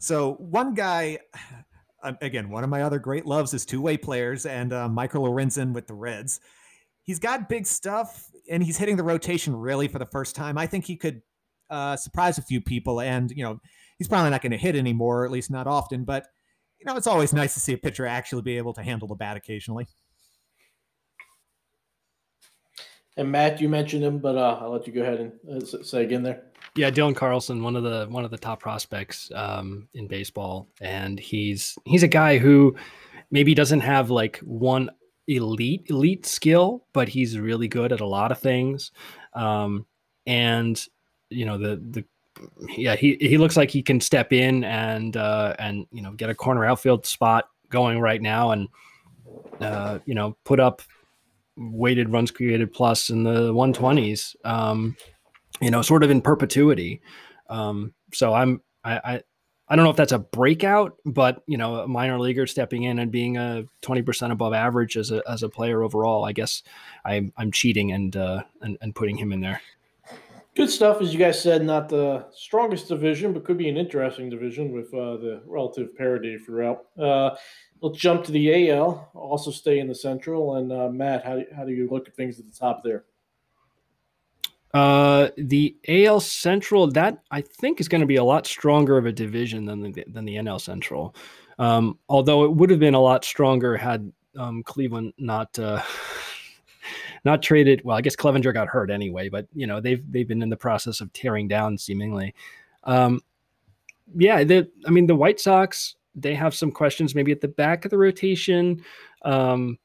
So 0.00 0.34
one 0.34 0.74
guy, 0.74 1.18
uh, 2.02 2.12
again, 2.20 2.48
one 2.48 2.64
of 2.64 2.70
my 2.70 2.82
other 2.82 2.98
great 2.98 3.26
loves 3.26 3.54
is 3.54 3.64
two-way 3.64 3.96
players, 3.96 4.46
and 4.46 4.72
uh, 4.72 4.88
Michael 4.88 5.24
Lorenzen 5.24 5.72
with 5.72 5.86
the 5.86 5.94
Reds. 5.94 6.40
He's 7.02 7.18
got 7.18 7.48
big 7.48 7.66
stuff, 7.66 8.30
and 8.50 8.62
he's 8.62 8.76
hitting 8.76 8.96
the 8.96 9.02
rotation 9.02 9.54
really 9.54 9.88
for 9.88 9.98
the 9.98 10.06
first 10.06 10.34
time. 10.34 10.58
I 10.58 10.66
think 10.66 10.84
he 10.84 10.96
could 10.96 11.22
uh, 11.68 11.96
surprise 11.96 12.38
a 12.38 12.42
few 12.42 12.60
people, 12.60 13.00
and 13.00 13.30
you 13.30 13.44
know, 13.44 13.60
he's 13.98 14.08
probably 14.08 14.30
not 14.30 14.42
going 14.42 14.52
to 14.52 14.58
hit 14.58 14.76
anymore, 14.76 15.22
or 15.22 15.24
at 15.24 15.30
least 15.30 15.50
not 15.50 15.66
often. 15.66 16.04
But 16.04 16.26
you 16.78 16.86
know, 16.86 16.96
it's 16.96 17.06
always 17.06 17.32
nice 17.32 17.54
to 17.54 17.60
see 17.60 17.74
a 17.74 17.78
pitcher 17.78 18.06
actually 18.06 18.42
be 18.42 18.56
able 18.56 18.72
to 18.74 18.82
handle 18.82 19.08
the 19.08 19.14
bat 19.14 19.36
occasionally. 19.36 19.86
And 23.16 23.30
Matt, 23.30 23.60
you 23.60 23.68
mentioned 23.68 24.04
him, 24.04 24.18
but 24.18 24.36
uh, 24.36 24.58
I'll 24.60 24.70
let 24.70 24.86
you 24.86 24.92
go 24.92 25.02
ahead 25.02 25.20
and 25.20 25.62
uh, 25.62 25.82
say 25.82 26.02
again 26.02 26.22
there. 26.22 26.42
Yeah, 26.76 26.90
Dylan 26.90 27.16
Carlson, 27.16 27.62
one 27.62 27.74
of 27.74 27.82
the 27.82 28.06
one 28.08 28.24
of 28.24 28.30
the 28.30 28.38
top 28.38 28.60
prospects 28.60 29.30
um, 29.34 29.88
in 29.94 30.06
baseball, 30.06 30.68
and 30.80 31.18
he's 31.18 31.76
he's 31.84 32.04
a 32.04 32.08
guy 32.08 32.38
who 32.38 32.76
maybe 33.30 33.54
doesn't 33.54 33.80
have 33.80 34.10
like 34.10 34.38
one 34.38 34.90
elite 35.26 35.86
elite 35.88 36.26
skill, 36.26 36.84
but 36.92 37.08
he's 37.08 37.38
really 37.38 37.68
good 37.68 37.92
at 37.92 38.00
a 38.00 38.06
lot 38.06 38.30
of 38.30 38.38
things. 38.38 38.92
Um, 39.34 39.86
and 40.26 40.84
you 41.30 41.44
know 41.44 41.58
the 41.58 41.76
the 41.76 42.04
yeah 42.76 42.94
he 42.94 43.16
he 43.20 43.36
looks 43.36 43.56
like 43.56 43.70
he 43.70 43.82
can 43.82 44.00
step 44.00 44.32
in 44.32 44.62
and 44.64 45.16
uh, 45.16 45.54
and 45.58 45.86
you 45.92 46.02
know 46.02 46.12
get 46.12 46.30
a 46.30 46.34
corner 46.34 46.64
outfield 46.64 47.04
spot 47.04 47.46
going 47.68 47.98
right 47.98 48.22
now, 48.22 48.52
and 48.52 48.68
uh, 49.60 49.98
you 50.04 50.14
know 50.14 50.36
put 50.44 50.60
up 50.60 50.82
weighted 51.60 52.08
runs 52.08 52.30
created 52.30 52.72
plus 52.72 53.10
in 53.10 53.22
the 53.22 53.52
120s. 53.52 54.34
Um, 54.44 54.96
you 55.60 55.70
know, 55.70 55.82
sort 55.82 56.02
of 56.02 56.10
in 56.10 56.22
perpetuity. 56.22 57.02
Um, 57.48 57.92
so 58.12 58.32
I'm 58.32 58.62
I, 58.82 59.00
I 59.04 59.22
I 59.68 59.76
don't 59.76 59.84
know 59.84 59.90
if 59.90 59.96
that's 59.96 60.12
a 60.12 60.18
breakout, 60.18 60.96
but 61.04 61.42
you 61.46 61.56
know, 61.56 61.76
a 61.76 61.88
minor 61.88 62.18
leaguer 62.18 62.46
stepping 62.46 62.84
in 62.84 62.98
and 62.98 63.12
being 63.12 63.36
a 63.36 63.64
20% 63.82 64.32
above 64.32 64.52
average 64.52 64.96
as 64.96 65.12
a 65.12 65.22
as 65.28 65.42
a 65.42 65.48
player 65.48 65.82
overall, 65.82 66.24
I 66.24 66.32
guess 66.32 66.62
I'm 67.04 67.32
I'm 67.36 67.52
cheating 67.52 67.92
and 67.92 68.16
uh 68.16 68.42
and, 68.62 68.78
and 68.80 68.94
putting 68.94 69.16
him 69.16 69.32
in 69.32 69.40
there. 69.40 69.60
Good 70.56 70.70
stuff, 70.70 71.00
as 71.00 71.12
you 71.12 71.18
guys 71.18 71.40
said. 71.40 71.64
Not 71.64 71.88
the 71.88 72.26
strongest 72.32 72.88
division, 72.88 73.32
but 73.32 73.44
could 73.44 73.56
be 73.56 73.68
an 73.68 73.76
interesting 73.76 74.28
division 74.28 74.72
with 74.72 74.92
uh, 74.92 75.16
the 75.16 75.42
relative 75.46 75.96
parity 75.96 76.36
throughout. 76.38 76.86
Uh, 77.00 77.36
let's 77.80 77.98
jump 77.98 78.24
to 78.24 78.32
the 78.32 78.70
AL. 78.70 79.10
Also, 79.14 79.50
stay 79.50 79.78
in 79.78 79.88
the 79.88 79.94
Central. 79.94 80.56
And 80.56 80.72
uh, 80.72 80.88
Matt, 80.88 81.24
how, 81.24 81.42
how 81.56 81.64
do 81.64 81.72
you 81.72 81.88
look 81.90 82.08
at 82.08 82.14
things 82.14 82.38
at 82.38 82.46
the 82.46 82.56
top 82.56 82.82
there? 82.84 83.04
Uh, 84.72 85.30
the 85.36 85.76
AL 85.88 86.20
Central 86.20 86.86
that 86.92 87.18
I 87.30 87.40
think 87.40 87.80
is 87.80 87.88
going 87.88 88.02
to 88.02 88.06
be 88.06 88.16
a 88.16 88.24
lot 88.24 88.46
stronger 88.46 88.96
of 88.96 89.06
a 89.06 89.12
division 89.12 89.64
than 89.64 89.80
the 89.80 90.04
than 90.06 90.24
the 90.24 90.36
NL 90.36 90.60
Central. 90.60 91.14
Um, 91.58 91.98
although 92.08 92.44
it 92.44 92.54
would 92.54 92.70
have 92.70 92.78
been 92.78 92.94
a 92.94 93.00
lot 93.00 93.24
stronger 93.24 93.76
had 93.76 94.12
um, 94.36 94.62
Cleveland 94.62 95.12
not 95.18 95.58
uh, 95.58 95.82
not 97.24 97.42
traded. 97.42 97.82
Well, 97.84 97.96
I 97.96 98.00
guess 98.00 98.14
Clevinger 98.14 98.54
got 98.54 98.68
hurt 98.68 98.92
anyway, 98.92 99.28
but 99.28 99.48
you 99.54 99.66
know 99.66 99.80
they've 99.80 100.02
they've 100.12 100.28
been 100.28 100.42
in 100.42 100.50
the 100.50 100.56
process 100.56 101.00
of 101.00 101.12
tearing 101.12 101.48
down 101.48 101.76
seemingly. 101.76 102.32
Um, 102.84 103.22
yeah, 104.16 104.44
the 104.44 104.70
I 104.86 104.90
mean 104.90 105.08
the 105.08 105.16
White 105.16 105.40
Sox 105.40 105.96
they 106.20 106.34
have 106.34 106.54
some 106.54 106.70
questions 106.70 107.14
maybe 107.14 107.32
at 107.32 107.40
the 107.40 107.48
back 107.48 107.84
of 107.84 107.90
the 107.90 107.98
rotation. 107.98 108.82
Um, 109.22 109.78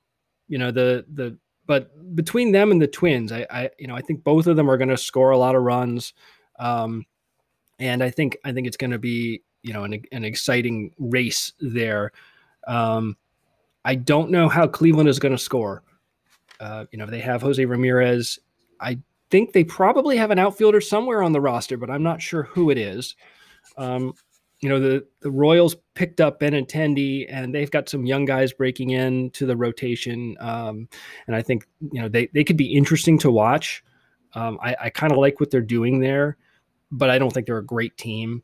you 0.48 0.58
know 0.58 0.72
the 0.72 1.06
the 1.14 1.38
but 1.68 2.16
between 2.16 2.52
them 2.52 2.72
and 2.72 2.82
the 2.82 2.88
Twins, 2.88 3.32
I, 3.32 3.46
I 3.50 3.70
you 3.80 3.88
know 3.88 3.96
I 3.96 4.02
think 4.02 4.24
both 4.24 4.48
of 4.48 4.56
them 4.56 4.70
are 4.70 4.78
going 4.78 4.90
to 4.90 4.98
score 4.98 5.32
a 5.32 5.38
lot 5.38 5.56
of 5.56 5.64
runs, 5.64 6.14
um, 6.60 7.06
and 7.80 8.04
I 8.04 8.10
think 8.10 8.38
I 8.46 8.52
think 8.52 8.68
it's 8.68 8.78
going 8.78 8.92
to 8.92 9.00
be 9.00 9.42
you 9.64 9.74
know 9.74 9.84
an, 9.84 10.02
an 10.12 10.24
exciting 10.24 10.94
race 11.00 11.54
there. 11.60 12.12
Um, 12.68 13.18
I 13.84 13.96
don't 13.96 14.32
know 14.32 14.48
how 14.48 14.68
Cleveland 14.68 15.10
is 15.10 15.20
going 15.20 15.36
to 15.36 15.42
score. 15.42 15.84
Uh, 16.60 16.86
you 16.92 17.00
know 17.00 17.06
they 17.06 17.20
have 17.20 17.42
Jose 17.42 17.64
Ramirez. 17.64 18.40
I 18.80 19.00
think 19.32 19.54
they 19.54 19.64
probably 19.64 20.18
have 20.18 20.32
an 20.32 20.40
outfielder 20.40 20.82
somewhere 20.82 21.24
on 21.24 21.32
the 21.32 21.42
roster, 21.42 21.78
but 21.78 21.90
I'm 21.90 22.04
not 22.04 22.22
sure 22.22 22.44
who 22.44 22.70
it 22.70 22.78
is. 22.78 23.16
Um, 23.78 24.14
you 24.62 24.70
know 24.70 24.80
the 24.80 25.06
the 25.22 25.32
Royals 25.32 25.76
picked 25.94 26.22
up 26.22 26.40
Ben 26.40 26.54
Benintendi, 26.54 27.26
and 27.30 27.54
they've 27.54 27.72
got 27.72 27.90
some 27.90 28.06
young 28.06 28.26
guys 28.26 28.54
breaking 28.54 28.92
in 28.92 29.30
to 29.32 29.46
the 29.46 29.56
rotation, 29.56 30.36
um, 30.40 30.88
and 31.28 31.36
I 31.36 31.42
think 31.42 31.68
you 31.92 32.02
know 32.02 32.08
they 32.08 32.28
they 32.28 32.44
could 32.44 32.58
be 32.58 32.74
interesting 32.74 33.18
to 33.20 33.32
watch. 33.32 33.84
Um, 34.34 34.60
I, 34.62 34.76
I 34.84 34.90
kind 34.90 35.12
of 35.12 35.18
like 35.18 35.40
what 35.40 35.52
they're 35.52 35.62
doing 35.62 36.00
there, 36.00 36.38
but 36.92 37.10
I 37.10 37.18
don't 37.18 37.32
think 37.32 37.48
they're 37.48 37.58
a 37.58 37.66
great 37.66 37.98
team. 37.98 38.44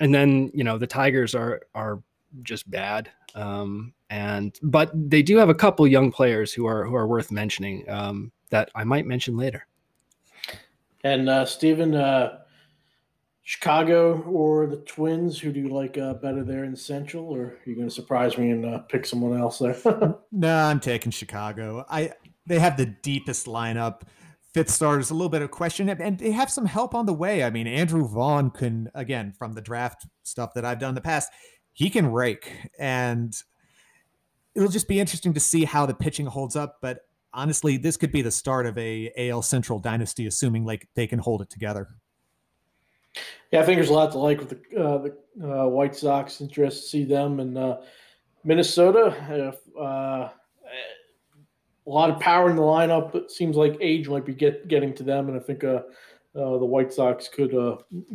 And 0.00 0.14
then 0.14 0.50
you 0.54 0.64
know 0.64 0.78
the 0.78 0.86
Tigers 0.86 1.34
are 1.34 1.62
are 1.74 2.02
just 2.42 2.70
bad, 2.70 3.10
um, 3.34 3.94
and 4.10 4.56
but 4.62 4.90
they 4.94 5.22
do 5.22 5.38
have 5.38 5.48
a 5.48 5.54
couple 5.54 5.86
young 5.86 6.12
players 6.12 6.52
who 6.52 6.66
are 6.66 6.84
who 6.84 6.94
are 6.94 7.06
worth 7.06 7.32
mentioning 7.32 7.88
um, 7.88 8.32
that 8.50 8.70
I 8.74 8.84
might 8.84 9.06
mention 9.06 9.36
later. 9.36 9.66
And 11.04 11.28
uh, 11.28 11.46
Stephen. 11.46 11.94
Uh 11.94 12.40
Chicago 13.48 14.20
or 14.24 14.66
the 14.66 14.76
Twins? 14.76 15.40
Who 15.40 15.52
do 15.52 15.60
you 15.60 15.70
like 15.70 15.96
uh, 15.96 16.12
better 16.12 16.44
there 16.44 16.64
in 16.64 16.76
Central, 16.76 17.30
or 17.30 17.40
are 17.40 17.58
you 17.64 17.74
going 17.74 17.88
to 17.88 17.94
surprise 17.94 18.36
me 18.36 18.50
and 18.50 18.66
uh, 18.66 18.80
pick 18.80 19.06
someone 19.06 19.40
else 19.40 19.58
there? 19.58 19.74
no, 20.32 20.54
I'm 20.54 20.80
taking 20.80 21.10
Chicago. 21.10 21.82
I 21.88 22.12
they 22.44 22.58
have 22.58 22.76
the 22.76 22.84
deepest 22.84 23.46
lineup. 23.46 24.02
Fifth 24.52 24.68
starters, 24.68 25.08
a 25.08 25.14
little 25.14 25.30
bit 25.30 25.40
of 25.40 25.50
question, 25.50 25.88
and 25.88 26.18
they 26.18 26.30
have 26.30 26.50
some 26.50 26.66
help 26.66 26.94
on 26.94 27.06
the 27.06 27.14
way. 27.14 27.42
I 27.42 27.48
mean, 27.48 27.66
Andrew 27.66 28.06
Vaughn 28.06 28.50
can 28.50 28.90
again 28.94 29.32
from 29.32 29.54
the 29.54 29.62
draft 29.62 30.06
stuff 30.24 30.52
that 30.52 30.66
I've 30.66 30.78
done 30.78 30.90
in 30.90 30.94
the 30.94 31.00
past, 31.00 31.32
he 31.72 31.88
can 31.88 32.12
rake, 32.12 32.52
and 32.78 33.34
it'll 34.54 34.68
just 34.68 34.88
be 34.88 35.00
interesting 35.00 35.32
to 35.32 35.40
see 35.40 35.64
how 35.64 35.86
the 35.86 35.94
pitching 35.94 36.26
holds 36.26 36.54
up. 36.54 36.80
But 36.82 36.98
honestly, 37.32 37.78
this 37.78 37.96
could 37.96 38.12
be 38.12 38.20
the 38.20 38.30
start 38.30 38.66
of 38.66 38.76
a 38.76 39.10
AL 39.16 39.40
Central 39.40 39.78
dynasty, 39.78 40.26
assuming 40.26 40.66
like 40.66 40.86
they 40.94 41.06
can 41.06 41.18
hold 41.18 41.40
it 41.40 41.48
together. 41.48 41.88
Yeah, 43.50 43.60
I 43.60 43.64
think 43.64 43.78
there's 43.78 43.88
a 43.88 43.94
lot 43.94 44.12
to 44.12 44.18
like 44.18 44.40
with 44.40 44.50
the, 44.50 44.80
uh, 44.80 44.98
the 44.98 45.62
uh, 45.62 45.66
White 45.66 45.96
Sox. 45.96 46.40
Interested 46.40 46.82
to 46.82 46.88
see 46.88 47.04
them 47.04 47.40
and 47.40 47.56
uh, 47.56 47.78
Minnesota. 48.44 49.54
Uh, 49.78 50.30
a 51.86 51.90
lot 51.90 52.10
of 52.10 52.20
power 52.20 52.50
in 52.50 52.56
the 52.56 52.62
lineup. 52.62 53.14
It 53.14 53.30
seems 53.30 53.56
like 53.56 53.78
age 53.80 54.08
might 54.08 54.26
be 54.26 54.34
get, 54.34 54.68
getting 54.68 54.92
to 54.94 55.02
them, 55.02 55.28
and 55.28 55.36
I 55.36 55.40
think 55.40 55.64
uh, 55.64 55.82
uh, 56.36 56.58
the 56.58 56.66
White 56.66 56.92
Sox 56.92 57.28
could 57.28 57.54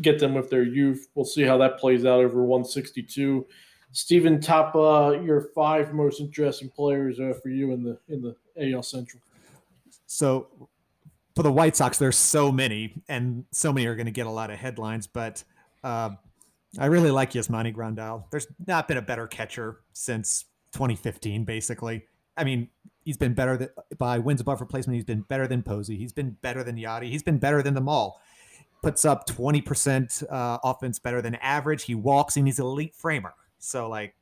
get 0.02 0.20
them 0.20 0.36
with 0.36 0.52
their 0.52 0.64
youth. 0.64 1.08
We'll 1.16 1.26
see 1.26 1.42
how 1.42 1.58
that 1.58 1.80
plays 1.80 2.06
out 2.06 2.20
over 2.20 2.44
162. 2.44 3.48
Stephen, 3.92 4.40
top 4.40 4.76
your 4.76 5.50
five 5.56 5.94
most 5.94 6.20
interesting 6.20 6.70
players 6.70 7.18
for 7.42 7.50
you 7.50 7.72
in 7.72 7.84
the 7.84 7.98
in 8.10 8.22
the 8.22 8.36
AL 8.74 8.84
Central. 8.84 9.22
So 10.06 10.70
for 11.36 11.44
the 11.44 11.52
White 11.52 11.76
Sox, 11.76 11.98
there's 11.98 12.18
so 12.18 12.52
many, 12.52 12.94
and 13.08 13.46
so 13.52 13.74
many 13.74 13.88
are 13.88 13.96
going 13.96 14.06
to 14.06 14.12
get 14.12 14.28
a 14.28 14.32
lot 14.32 14.50
of 14.52 14.58
headlines. 14.58 15.08
But 15.08 15.44
uh, 15.84 16.12
I 16.80 16.86
really 16.88 17.12
like 17.12 17.32
Yasmani 17.32 17.76
Grandal. 17.76 18.26
There's 18.32 18.48
not 18.68 18.88
been 18.88 18.98
a 18.98 19.02
better 19.02 19.28
catcher 19.28 19.80
since 19.94 20.46
2015, 20.74 21.44
basically. 21.44 22.06
I 22.38 22.44
mean, 22.44 22.70
he's 23.04 23.18
been 23.18 23.34
better 23.34 23.58
than, 23.58 23.70
by 23.98 24.20
wins 24.20 24.42
above 24.42 24.62
replacement. 24.62 24.96
He's 24.96 25.06
been 25.06 25.22
better 25.22 25.48
than 25.48 25.64
Posey. 25.64 25.98
He's 25.98 26.14
been 26.14 26.38
better 26.42 26.64
than 26.64 26.78
Yadi. 26.78 27.10
He's 27.10 27.24
been 27.24 27.38
better 27.38 27.62
than 27.62 27.74
them 27.74 27.90
all. 27.90 28.22
Puts 28.82 29.06
up 29.06 29.28
20% 29.28 30.24
uh, 30.32 30.60
offense 30.64 31.00
better 31.00 31.22
than 31.22 31.36
average. 31.36 31.84
He 31.84 31.96
walks 31.96 32.38
and 32.38 32.48
he's 32.48 32.60
an 32.60 32.66
elite 32.66 32.96
framer. 32.96 33.34
So, 33.60 33.88
like, 33.88 34.14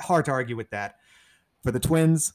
hard 0.00 0.24
to 0.26 0.32
argue 0.32 0.56
with 0.56 0.70
that. 0.70 0.96
For 1.62 1.70
the 1.70 1.78
Twins, 1.78 2.32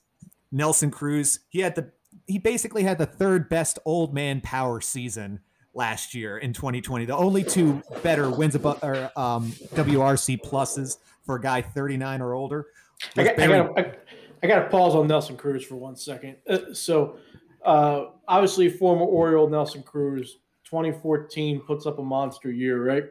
Nelson 0.52 0.92
Cruz, 0.92 1.42
he 1.50 1.60
had 1.60 1.76
the 1.76 1.92
he 2.28 2.38
basically 2.40 2.84
had 2.84 2.98
the 2.98 3.06
third 3.06 3.50
best 3.50 3.80
old 3.86 4.14
man 4.14 4.42
power 4.42 4.82
season 4.82 5.40
last 5.74 6.14
year 6.14 6.38
in 6.38 6.54
2020. 6.54 7.06
The 7.06 7.16
only 7.16 7.44
two 7.44 7.82
better 8.02 8.30
wins 8.30 8.56
above 8.56 8.84
or 8.84 9.12
um, 9.16 9.52
WRC 9.76 10.42
pluses 10.42 10.98
for 11.26 11.36
a 11.36 11.42
guy 11.42 11.62
39 11.62 12.22
or 12.22 12.34
older. 12.34 12.68
I 13.16 13.24
got, 13.24 13.40
I 13.40 13.48
got, 13.48 13.80
I, 13.80 13.96
I 14.44 14.48
got 14.48 14.64
to 14.64 14.70
pause 14.70 14.96
on 14.96 15.08
Nelson 15.08 15.38
Cruz 15.38 15.64
for 15.64 15.76
one 15.76 15.96
second. 15.96 16.38
Uh, 16.50 16.74
so, 16.74 17.18
uh, 17.64 18.06
obviously, 18.28 18.70
former 18.70 19.06
Oriole 19.06 19.50
Nelson 19.50 19.84
Cruz, 19.84 20.40
2014 20.66 21.62
puts 21.62 21.86
up 21.86 22.00
a 22.00 22.04
monster 22.04 22.52
year, 22.52 22.84
right? 22.84 23.06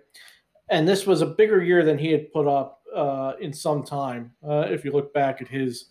And 0.68 0.86
this 0.86 1.06
was 1.06 1.22
a 1.22 1.26
bigger 1.26 1.62
year 1.62 1.84
than 1.84 1.98
he 1.98 2.10
had 2.10 2.32
put 2.32 2.48
up 2.48 2.82
uh, 2.94 3.34
in 3.40 3.52
some 3.52 3.84
time. 3.84 4.32
Uh, 4.46 4.66
if 4.68 4.84
you 4.84 4.90
look 4.90 5.14
back 5.14 5.40
at 5.40 5.46
his 5.46 5.90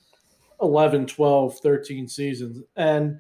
11, 0.62 1.08
12, 1.08 1.60
13 1.60 2.08
seasons. 2.08 2.64
And 2.76 3.20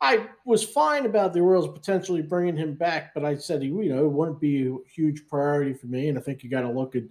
I 0.00 0.28
was 0.46 0.64
fine 0.64 1.04
about 1.04 1.32
the 1.32 1.42
Royals 1.42 1.68
potentially 1.68 2.22
bringing 2.22 2.56
him 2.56 2.74
back, 2.74 3.12
but 3.14 3.24
I 3.24 3.36
said, 3.36 3.62
you 3.62 3.88
know, 3.90 4.06
it 4.06 4.12
wouldn't 4.12 4.40
be 4.40 4.66
a 4.68 4.76
huge 4.90 5.26
priority 5.28 5.74
for 5.74 5.88
me. 5.88 6.08
And 6.08 6.18
I 6.18 6.22
think 6.22 6.42
you 6.42 6.50
got 6.50 6.62
to 6.62 6.70
look 6.70 6.96
at 6.96 7.02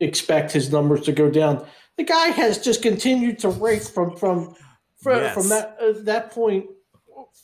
expect 0.00 0.52
his 0.52 0.70
numbers 0.70 1.02
to 1.02 1.12
go 1.12 1.30
down. 1.30 1.64
The 1.96 2.04
guy 2.04 2.28
has 2.28 2.58
just 2.58 2.82
continued 2.82 3.38
to 3.40 3.48
rake 3.48 3.82
from 3.82 4.16
from 4.16 4.54
from, 5.00 5.18
yes. 5.18 5.34
from 5.34 5.48
that 5.50 5.76
uh, 5.80 5.92
that 6.02 6.32
point 6.32 6.66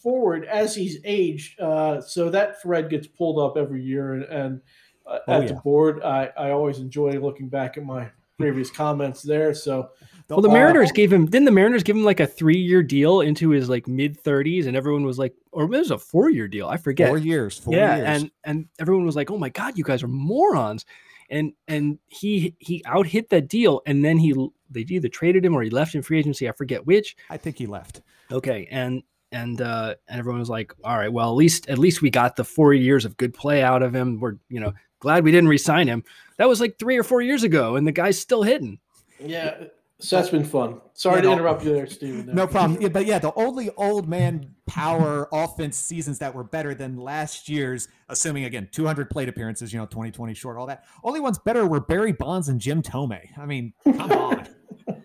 forward 0.02 0.44
as 0.46 0.74
he's 0.74 0.98
aged. 1.04 1.60
Uh, 1.60 2.00
so 2.00 2.28
that 2.30 2.60
thread 2.60 2.90
gets 2.90 3.06
pulled 3.06 3.38
up 3.38 3.56
every 3.56 3.82
year, 3.82 4.14
and, 4.14 4.24
and 4.24 4.60
uh, 5.06 5.18
oh, 5.28 5.32
at 5.32 5.42
yeah. 5.42 5.48
the 5.48 5.54
board, 5.60 6.02
I, 6.02 6.30
I 6.36 6.50
always 6.50 6.78
enjoy 6.78 7.12
looking 7.12 7.48
back 7.48 7.76
at 7.76 7.84
my 7.84 8.10
previous 8.38 8.70
comments 8.70 9.22
there. 9.22 9.54
So 9.54 9.90
well, 10.28 10.40
the 10.40 10.48
Mariners 10.48 10.90
uh, 10.90 10.94
gave 10.94 11.12
him. 11.12 11.26
Didn't 11.26 11.44
the 11.44 11.50
Mariners 11.50 11.82
give 11.82 11.96
him 11.96 12.04
like 12.04 12.20
a 12.20 12.26
three-year 12.26 12.82
deal 12.82 13.20
into 13.20 13.50
his 13.50 13.68
like 13.68 13.86
mid 13.86 14.18
thirties, 14.18 14.66
and 14.66 14.76
everyone 14.76 15.04
was 15.04 15.18
like, 15.18 15.34
or 15.52 15.64
it 15.64 15.70
was 15.70 15.90
a 15.90 15.98
four-year 15.98 16.48
deal. 16.48 16.68
I 16.68 16.76
forget. 16.76 17.08
Four 17.08 17.18
years. 17.18 17.58
Four 17.58 17.74
yeah, 17.74 17.96
years. 17.96 18.08
and 18.08 18.30
and 18.44 18.68
everyone 18.78 19.04
was 19.04 19.16
like, 19.16 19.30
oh 19.30 19.38
my 19.38 19.48
god, 19.48 19.76
you 19.76 19.84
guys 19.84 20.02
are 20.02 20.08
morons. 20.08 20.84
And 21.30 21.52
and 21.68 21.98
he 22.08 22.54
he 22.58 22.82
out 22.84 23.06
hit 23.06 23.30
that 23.30 23.48
deal, 23.48 23.82
and 23.86 24.04
then 24.04 24.18
he 24.18 24.34
they 24.70 24.80
either 24.80 25.08
traded 25.08 25.44
him 25.44 25.54
or 25.54 25.62
he 25.62 25.70
left 25.70 25.94
in 25.94 26.02
free 26.02 26.18
agency. 26.18 26.48
I 26.48 26.52
forget 26.52 26.86
which. 26.86 27.16
I 27.30 27.36
think 27.36 27.56
he 27.56 27.66
left. 27.66 28.02
Okay, 28.30 28.68
and 28.70 29.02
and 29.32 29.60
uh, 29.60 29.94
and 30.08 30.18
everyone 30.18 30.40
was 30.40 30.50
like, 30.50 30.72
all 30.84 30.96
right, 30.96 31.12
well 31.12 31.30
at 31.30 31.36
least 31.36 31.68
at 31.68 31.78
least 31.78 32.02
we 32.02 32.10
got 32.10 32.36
the 32.36 32.44
four 32.44 32.74
years 32.74 33.04
of 33.04 33.16
good 33.16 33.34
play 33.34 33.62
out 33.62 33.82
of 33.82 33.94
him. 33.94 34.20
We're 34.20 34.36
you 34.48 34.60
know 34.60 34.74
glad 35.00 35.24
we 35.24 35.32
didn't 35.32 35.48
resign 35.48 35.88
him. 35.88 36.04
That 36.38 36.48
was 36.48 36.60
like 36.60 36.78
three 36.78 36.96
or 36.96 37.02
four 37.02 37.22
years 37.22 37.42
ago, 37.42 37.76
and 37.76 37.86
the 37.86 37.92
guy's 37.92 38.18
still 38.18 38.42
hitting. 38.42 38.78
Yeah, 39.18 39.64
so 40.02 40.16
that's 40.16 40.30
been 40.30 40.44
fun. 40.44 40.80
Sorry 40.94 41.16
yeah, 41.16 41.22
to 41.22 41.32
interrupt 41.32 41.64
you 41.64 41.72
there, 41.72 41.86
Stephen. 41.86 42.26
There. 42.26 42.34
No 42.34 42.46
problem. 42.48 42.82
Yeah, 42.82 42.88
but 42.88 43.06
yeah, 43.06 43.20
the 43.20 43.32
only 43.36 43.70
old 43.76 44.08
man 44.08 44.54
power 44.66 45.28
offense 45.32 45.76
seasons 45.76 46.18
that 46.18 46.34
were 46.34 46.42
better 46.42 46.74
than 46.74 46.96
last 46.96 47.48
year's, 47.48 47.86
assuming 48.08 48.44
again 48.44 48.68
200 48.72 49.08
plate 49.10 49.28
appearances, 49.28 49.72
you 49.72 49.78
know, 49.78 49.86
2020 49.86 50.34
short, 50.34 50.56
all 50.56 50.66
that. 50.66 50.84
Only 51.04 51.20
ones 51.20 51.38
better 51.38 51.66
were 51.68 51.80
Barry 51.80 52.10
Bonds 52.10 52.48
and 52.48 52.60
Jim 52.60 52.82
Thome. 52.82 53.18
I 53.38 53.46
mean, 53.46 53.74
come 53.84 54.10
on. 54.10 54.48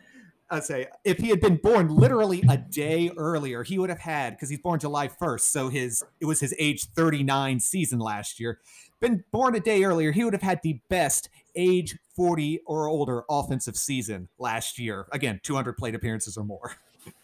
I'd 0.49 0.63
say 0.63 0.87
if 1.03 1.17
he 1.17 1.29
had 1.29 1.41
been 1.41 1.57
born 1.57 1.89
literally 1.89 2.41
a 2.49 2.57
day 2.57 3.11
earlier, 3.17 3.63
he 3.63 3.77
would 3.77 3.89
have 3.89 3.99
had 3.99 4.31
because 4.31 4.49
he's 4.49 4.59
born 4.59 4.79
July 4.79 5.09
1st, 5.09 5.41
so 5.41 5.69
his 5.69 6.03
it 6.19 6.25
was 6.25 6.39
his 6.39 6.55
age 6.57 6.85
39 6.95 7.59
season 7.59 7.99
last 7.99 8.39
year. 8.39 8.59
Been 8.99 9.23
born 9.31 9.55
a 9.55 9.59
day 9.59 9.83
earlier, 9.83 10.11
he 10.11 10.23
would 10.23 10.33
have 10.33 10.41
had 10.41 10.59
the 10.63 10.79
best 10.89 11.29
age 11.55 11.97
40 12.15 12.61
or 12.65 12.87
older 12.87 13.23
offensive 13.29 13.77
season 13.77 14.27
last 14.39 14.79
year. 14.79 15.07
Again, 15.11 15.39
200 15.43 15.77
plate 15.77 15.95
appearances 15.95 16.37
or 16.37 16.43
more. 16.43 16.75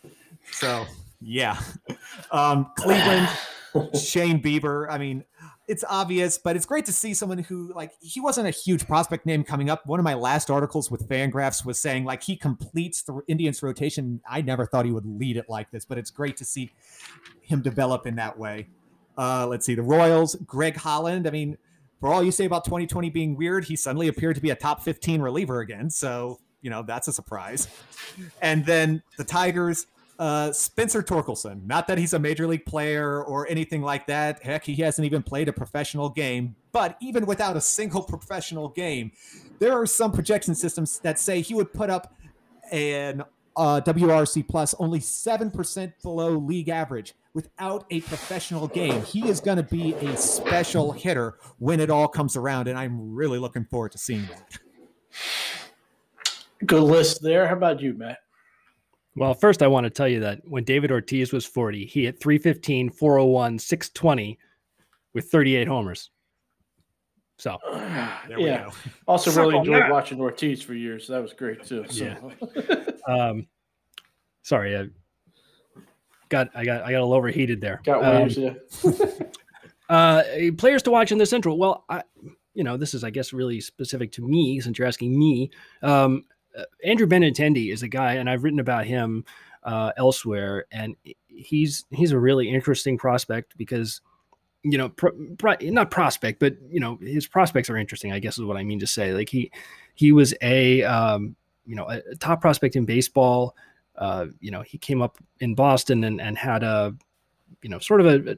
so, 0.51 0.85
yeah. 1.19 1.59
Um, 2.31 2.71
Cleveland, 2.77 3.29
Shane 3.99 4.41
Bieber. 4.41 4.87
I 4.89 4.97
mean, 4.97 5.23
it's 5.67 5.83
obvious, 5.87 6.37
but 6.37 6.55
it's 6.55 6.65
great 6.65 6.85
to 6.85 6.91
see 6.91 7.13
someone 7.13 7.37
who, 7.37 7.71
like, 7.73 7.93
he 8.01 8.19
wasn't 8.19 8.47
a 8.47 8.51
huge 8.51 8.85
prospect 8.85 9.25
name 9.25 9.43
coming 9.43 9.69
up. 9.69 9.85
One 9.85 9.99
of 9.99 10.03
my 10.03 10.13
last 10.13 10.51
articles 10.51 10.91
with 10.91 11.07
Fangraphs 11.07 11.65
was 11.65 11.79
saying, 11.79 12.03
like, 12.03 12.21
he 12.21 12.35
completes 12.35 13.01
the 13.03 13.21
Indians 13.27 13.63
rotation. 13.63 14.21
I 14.29 14.41
never 14.41 14.65
thought 14.65 14.85
he 14.85 14.91
would 14.91 15.05
lead 15.05 15.37
it 15.37 15.45
like 15.47 15.71
this, 15.71 15.85
but 15.85 15.97
it's 15.97 16.11
great 16.11 16.35
to 16.37 16.45
see 16.45 16.71
him 17.41 17.61
develop 17.61 18.05
in 18.05 18.15
that 18.15 18.37
way. 18.37 18.67
Uh, 19.17 19.47
let's 19.47 19.65
see, 19.65 19.75
the 19.75 19.83
Royals, 19.83 20.35
Greg 20.45 20.75
Holland. 20.75 21.27
I 21.27 21.31
mean, 21.31 21.57
for 21.99 22.09
all 22.13 22.23
you 22.23 22.31
say 22.31 22.45
about 22.45 22.65
2020 22.65 23.09
being 23.09 23.35
weird, 23.35 23.65
he 23.65 23.75
suddenly 23.75 24.07
appeared 24.07 24.35
to 24.35 24.41
be 24.41 24.49
a 24.49 24.55
top 24.55 24.81
15 24.81 25.21
reliever 25.21 25.59
again. 25.61 25.89
So, 25.89 26.39
you 26.61 26.69
know, 26.69 26.81
that's 26.83 27.07
a 27.07 27.13
surprise. 27.13 27.67
And 28.41 28.65
then 28.65 29.03
the 29.17 29.23
Tigers, 29.23 29.87
Uh, 30.19 30.51
Spencer 30.51 31.01
Torkelson. 31.01 31.65
Not 31.65 31.87
that 31.87 31.97
he's 31.97 32.13
a 32.13 32.19
major 32.19 32.45
league 32.45 32.65
player 32.67 33.23
or 33.23 33.47
anything 33.49 33.81
like 33.81 34.05
that. 34.07 34.43
Heck, 34.43 34.63
he 34.63 34.75
hasn't 34.75 35.05
even 35.05 35.23
played 35.23 35.49
a 35.49 35.53
professional 35.53 36.07
game. 36.07 36.55
But 36.71 36.97
even 37.01 37.25
without 37.25 37.57
a 37.57 37.61
single 37.61 38.03
professional 38.03 38.69
game, 38.69 39.11
there 39.57 39.73
are 39.73 39.87
some 39.87 40.11
projection 40.11 40.53
systems 40.53 40.99
that 40.99 41.17
say 41.19 41.41
he 41.41 41.55
would 41.55 41.73
put 41.73 41.89
up 41.89 42.13
an 42.71 43.23
uh, 43.55 43.81
WRC 43.81 44.47
plus 44.47 44.73
only 44.79 44.99
7% 44.99 45.93
below 46.01 46.31
league 46.31 46.69
average 46.69 47.13
without 47.33 47.85
a 47.89 48.01
professional 48.01 48.67
game. 48.67 49.01
He 49.03 49.27
is 49.27 49.39
going 49.39 49.57
to 49.57 49.63
be 49.63 49.93
a 49.95 50.15
special 50.17 50.91
hitter 50.91 51.37
when 51.59 51.79
it 51.79 51.89
all 51.89 52.07
comes 52.07 52.35
around, 52.35 52.67
and 52.67 52.77
I'm 52.77 53.13
really 53.13 53.39
looking 53.39 53.65
forward 53.65 53.91
to 53.93 53.97
seeing 53.97 54.27
that. 54.27 54.59
Good 56.65 56.83
list 56.83 57.21
there. 57.21 57.47
How 57.47 57.55
about 57.55 57.81
you, 57.81 57.93
Matt? 57.93 58.19
Well, 59.15 59.33
first, 59.33 59.61
I 59.61 59.67
want 59.67 59.83
to 59.83 59.89
tell 59.89 60.07
you 60.07 60.19
that 60.21 60.41
when 60.45 60.63
David 60.63 60.91
Ortiz 60.91 61.31
was 61.31 61.45
40, 61.45 61.85
he 61.85 62.05
hit 62.05 62.19
315, 62.19 62.89
401, 62.89 63.59
620 63.59 64.39
with 65.13 65.29
38 65.29 65.67
homers. 65.67 66.09
So, 67.37 67.57
there 68.27 68.37
we 68.37 68.45
yeah. 68.45 68.65
go. 68.65 68.71
Also, 69.07 69.31
really 69.31 69.57
enjoyed 69.57 69.89
watching 69.89 70.19
Ortiz 70.19 70.61
for 70.61 70.73
years. 70.73 71.07
That 71.07 71.21
was 71.21 71.33
great 71.33 71.63
too. 71.65 71.85
So. 71.89 72.03
Yeah. 72.05 72.85
um, 73.07 73.47
sorry, 74.43 74.77
I 74.77 74.87
got 76.29 76.49
I 76.55 76.63
got 76.65 76.83
I 76.83 76.91
got 76.91 76.99
a 76.99 77.05
little 77.05 77.13
overheated 77.13 77.61
there. 77.61 77.81
Got 77.83 78.01
waves, 78.01 78.37
um, 78.37 78.43
yeah. 78.43 78.91
uh, 79.89 80.23
players 80.57 80.83
to 80.83 80.91
watch 80.91 81.11
in 81.11 81.17
the 81.17 81.25
Central. 81.25 81.57
Well, 81.57 81.85
I, 81.89 82.03
you 82.53 82.63
know, 82.63 82.77
this 82.77 82.93
is 82.93 83.03
I 83.03 83.09
guess 83.09 83.33
really 83.33 83.59
specific 83.61 84.11
to 84.13 84.21
me 84.21 84.59
since 84.59 84.77
you're 84.77 84.87
asking 84.87 85.17
me. 85.17 85.51
Um, 85.81 86.25
uh, 86.57 86.63
Andrew 86.83 87.07
Benintendi 87.07 87.73
is 87.73 87.81
a 87.81 87.87
guy, 87.87 88.13
and 88.13 88.29
I've 88.29 88.43
written 88.43 88.59
about 88.59 88.85
him 88.85 89.25
uh, 89.63 89.91
elsewhere, 89.97 90.65
and 90.71 90.95
he's 91.27 91.85
he's 91.91 92.11
a 92.11 92.19
really 92.19 92.49
interesting 92.49 92.97
prospect 92.97 93.57
because 93.57 94.01
you 94.63 94.77
know, 94.77 94.89
pro, 94.89 95.11
pro, 95.37 95.55
not 95.61 95.91
prospect, 95.91 96.39
but 96.39 96.55
you 96.69 96.79
know, 96.79 96.97
his 97.01 97.27
prospects 97.27 97.69
are 97.69 97.77
interesting. 97.77 98.11
I 98.11 98.19
guess 98.19 98.37
is 98.37 98.45
what 98.45 98.57
I 98.57 98.63
mean 98.63 98.79
to 98.79 98.87
say. 98.87 99.13
Like 99.13 99.29
he 99.29 99.51
he 99.93 100.11
was 100.11 100.33
a 100.41 100.83
um, 100.83 101.35
you 101.65 101.75
know 101.75 101.89
a, 101.89 102.01
a 102.11 102.15
top 102.15 102.41
prospect 102.41 102.75
in 102.75 102.85
baseball. 102.85 103.55
Uh, 103.97 104.27
you 104.39 104.51
know, 104.51 104.61
he 104.61 104.77
came 104.77 105.01
up 105.01 105.17
in 105.39 105.53
Boston 105.53 106.03
and 106.05 106.21
and 106.21 106.37
had 106.37 106.63
a 106.63 106.95
you 107.61 107.69
know 107.69 107.79
sort 107.79 108.01
of 108.01 108.07
a, 108.07 108.31
a 108.31 108.37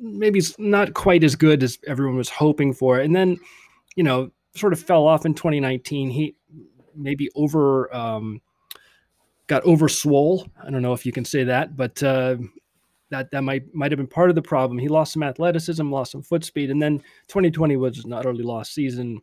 maybe 0.00 0.40
not 0.58 0.94
quite 0.94 1.24
as 1.24 1.34
good 1.34 1.62
as 1.62 1.78
everyone 1.86 2.16
was 2.16 2.28
hoping 2.28 2.72
for, 2.72 3.00
and 3.00 3.14
then 3.14 3.36
you 3.96 4.04
know 4.04 4.30
sort 4.54 4.72
of 4.72 4.80
fell 4.80 5.06
off 5.06 5.26
in 5.26 5.34
2019. 5.34 6.08
He 6.10 6.36
maybe 6.94 7.30
over 7.34 7.94
um, 7.94 8.40
got 9.48 9.64
over 9.64 9.88
swole. 9.88 10.46
I 10.62 10.70
don't 10.70 10.82
know 10.82 10.92
if 10.92 11.04
you 11.04 11.12
can 11.12 11.24
say 11.24 11.44
that, 11.44 11.76
but 11.76 12.00
uh, 12.02 12.36
that 13.12 13.30
that 13.30 13.42
might 13.42 13.72
might 13.74 13.92
have 13.92 13.98
been 13.98 14.06
part 14.06 14.30
of 14.30 14.34
the 14.34 14.42
problem. 14.42 14.78
He 14.78 14.88
lost 14.88 15.12
some 15.12 15.22
athleticism, 15.22 15.88
lost 15.88 16.12
some 16.12 16.22
foot 16.22 16.44
speed, 16.44 16.70
and 16.70 16.82
then 16.82 16.98
2020 17.28 17.76
was 17.76 18.04
an 18.04 18.12
utterly 18.12 18.42
lost 18.42 18.74
season. 18.74 19.20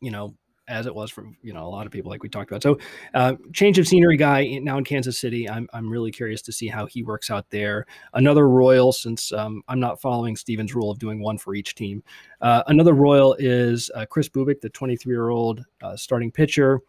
You 0.00 0.10
know, 0.10 0.34
as 0.66 0.86
it 0.86 0.94
was 0.94 1.10
for 1.10 1.26
you 1.42 1.52
know 1.52 1.66
a 1.66 1.68
lot 1.68 1.86
of 1.86 1.92
people, 1.92 2.10
like 2.10 2.22
we 2.22 2.30
talked 2.30 2.50
about. 2.50 2.62
So, 2.62 2.78
uh, 3.12 3.34
change 3.52 3.78
of 3.78 3.86
scenery 3.86 4.16
guy 4.16 4.58
now 4.62 4.78
in 4.78 4.84
Kansas 4.84 5.18
City. 5.18 5.48
I'm 5.48 5.68
I'm 5.74 5.90
really 5.90 6.10
curious 6.10 6.40
to 6.42 6.52
see 6.52 6.68
how 6.68 6.86
he 6.86 7.02
works 7.02 7.30
out 7.30 7.48
there. 7.50 7.86
Another 8.14 8.48
Royal, 8.48 8.92
since 8.92 9.30
um, 9.32 9.62
I'm 9.68 9.78
not 9.78 10.00
following 10.00 10.34
Stephen's 10.34 10.74
rule 10.74 10.90
of 10.90 10.98
doing 10.98 11.20
one 11.20 11.36
for 11.36 11.54
each 11.54 11.74
team. 11.74 12.02
Uh, 12.40 12.62
another 12.66 12.94
Royal 12.94 13.36
is 13.38 13.90
uh, 13.94 14.06
Kris 14.06 14.28
Bubic, 14.28 14.60
the 14.62 14.70
23 14.70 15.12
year 15.12 15.28
old 15.28 15.64
uh, 15.82 15.96
starting 15.96 16.32
pitcher 16.32 16.80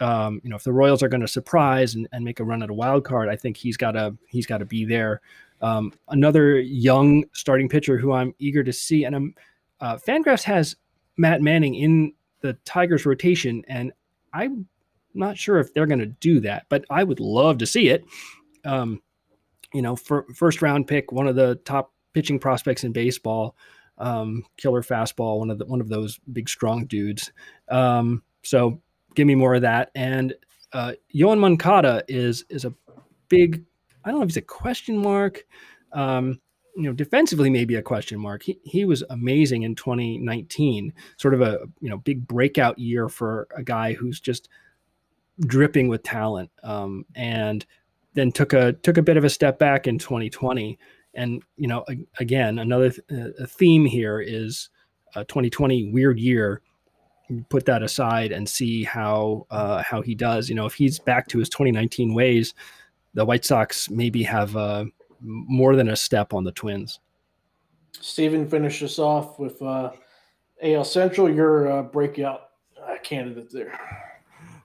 um, 0.00 0.40
you 0.44 0.50
know, 0.50 0.56
if 0.56 0.64
the 0.64 0.72
Royals 0.72 1.02
are 1.02 1.08
going 1.08 1.20
to 1.20 1.28
surprise 1.28 1.94
and, 1.94 2.06
and, 2.12 2.24
make 2.24 2.40
a 2.40 2.44
run 2.44 2.62
at 2.62 2.70
a 2.70 2.74
wild 2.74 3.04
card, 3.04 3.28
I 3.28 3.36
think 3.36 3.56
he's 3.56 3.76
got 3.76 3.92
to 3.92 4.16
he's 4.28 4.46
got 4.46 4.58
to 4.58 4.64
be 4.64 4.84
there. 4.84 5.20
Um, 5.60 5.92
another 6.08 6.60
young 6.60 7.24
starting 7.32 7.68
pitcher 7.68 7.98
who 7.98 8.12
I'm 8.12 8.34
eager 8.38 8.62
to 8.62 8.72
see, 8.72 9.04
and 9.04 9.16
I'm 9.16 9.34
uh, 9.80 9.96
Fangraphs 9.96 10.44
has 10.44 10.76
Matt 11.16 11.42
Manning 11.42 11.74
in 11.74 12.12
the 12.40 12.54
Tigers 12.64 13.06
rotation, 13.06 13.64
and 13.68 13.92
I'm 14.32 14.68
not 15.14 15.36
sure 15.36 15.58
if 15.58 15.74
they're 15.74 15.86
going 15.86 15.98
to 15.98 16.06
do 16.06 16.40
that, 16.40 16.66
but 16.68 16.84
I 16.90 17.02
would 17.02 17.20
love 17.20 17.58
to 17.58 17.66
see 17.66 17.88
it. 17.88 18.04
Um, 18.64 19.02
you 19.74 19.82
know, 19.82 19.96
for, 19.96 20.26
first 20.34 20.62
round 20.62 20.86
pick, 20.86 21.12
one 21.12 21.26
of 21.26 21.36
the 21.36 21.56
top 21.56 21.92
pitching 22.14 22.38
prospects 22.38 22.84
in 22.84 22.92
baseball, 22.92 23.56
um, 23.98 24.44
killer 24.56 24.82
fastball, 24.82 25.40
one 25.40 25.50
of 25.50 25.58
the 25.58 25.66
one 25.66 25.80
of 25.80 25.88
those 25.88 26.18
big 26.32 26.48
strong 26.48 26.86
dudes. 26.86 27.32
Um, 27.68 28.22
so 28.42 28.80
give 29.18 29.26
me 29.26 29.34
more 29.34 29.56
of 29.56 29.62
that. 29.62 29.90
And 29.96 30.32
uh, 30.72 30.92
Yoan 31.12 31.40
Moncada 31.40 32.04
is 32.06 32.44
is 32.48 32.64
a 32.64 32.72
big. 33.28 33.64
I 34.04 34.10
don't 34.10 34.20
know 34.20 34.24
if 34.24 34.30
he's 34.30 34.36
a 34.36 34.42
question 34.42 34.96
mark. 34.96 35.44
Um, 35.92 36.40
you 36.76 36.84
know, 36.84 36.92
defensively 36.92 37.50
maybe 37.50 37.74
a 37.74 37.82
question 37.82 38.20
mark. 38.20 38.44
He 38.44 38.60
he 38.62 38.84
was 38.84 39.02
amazing 39.10 39.64
in 39.64 39.74
2019, 39.74 40.92
sort 41.16 41.34
of 41.34 41.40
a 41.40 41.58
you 41.80 41.90
know 41.90 41.98
big 41.98 42.28
breakout 42.28 42.78
year 42.78 43.08
for 43.08 43.48
a 43.56 43.62
guy 43.62 43.92
who's 43.92 44.20
just 44.20 44.48
dripping 45.40 45.88
with 45.88 46.04
talent. 46.04 46.50
Um, 46.62 47.04
and 47.16 47.66
then 48.14 48.30
took 48.30 48.52
a 48.52 48.74
took 48.74 48.98
a 48.98 49.02
bit 49.02 49.16
of 49.16 49.24
a 49.24 49.30
step 49.30 49.58
back 49.58 49.88
in 49.88 49.98
2020. 49.98 50.78
And 51.14 51.42
you 51.56 51.66
know, 51.66 51.84
again, 52.20 52.60
another 52.60 52.90
th- 52.90 53.34
uh, 53.40 53.46
theme 53.46 53.84
here 53.84 54.20
is 54.20 54.70
a 55.16 55.24
2020 55.24 55.90
weird 55.90 56.20
year 56.20 56.62
put 57.48 57.66
that 57.66 57.82
aside 57.82 58.32
and 58.32 58.48
see 58.48 58.84
how 58.84 59.46
uh, 59.50 59.82
how 59.82 60.02
he 60.02 60.14
does. 60.14 60.48
You 60.48 60.54
know, 60.54 60.66
if 60.66 60.74
he's 60.74 60.98
back 60.98 61.28
to 61.28 61.38
his 61.38 61.48
2019 61.48 62.14
ways, 62.14 62.54
the 63.14 63.24
White 63.24 63.44
Sox 63.44 63.90
maybe 63.90 64.22
have 64.22 64.56
uh, 64.56 64.84
more 65.20 65.76
than 65.76 65.88
a 65.88 65.96
step 65.96 66.32
on 66.32 66.44
the 66.44 66.52
Twins. 66.52 67.00
Stephen, 67.92 68.48
finish 68.48 68.82
us 68.82 68.98
off 68.98 69.38
with 69.38 69.60
uh, 69.62 69.90
AL 70.62 70.84
Central. 70.84 71.32
Your 71.32 71.70
uh, 71.70 71.82
breakout 71.82 72.50
uh, 72.80 72.96
candidate 73.02 73.52
there. 73.52 73.78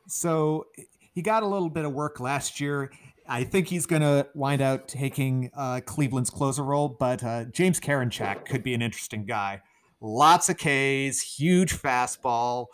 So 0.08 0.68
he 1.14 1.22
got 1.22 1.44
a 1.44 1.48
little 1.48 1.70
bit 1.70 1.86
of 1.86 1.94
work 1.94 2.20
last 2.20 2.60
year. 2.60 2.92
I 3.28 3.46
think 3.46 3.68
he's 3.68 3.86
going 3.86 4.02
to 4.02 4.28
wind 4.34 4.62
out 4.62 4.88
taking 4.90 5.50
uh, 5.56 5.80
Cleveland's 5.86 6.30
closer 6.30 6.62
role, 6.62 6.90
but 6.90 7.24
uh, 7.24 7.46
James 7.46 7.80
Karinchak 7.80 8.46
could 8.46 8.64
be 8.64 8.74
an 8.74 8.82
interesting 8.82 9.26
guy 9.26 9.62
lots 10.04 10.50
of 10.50 10.58
Ks, 10.58 11.20
huge 11.22 11.74
fastball, 11.74 12.68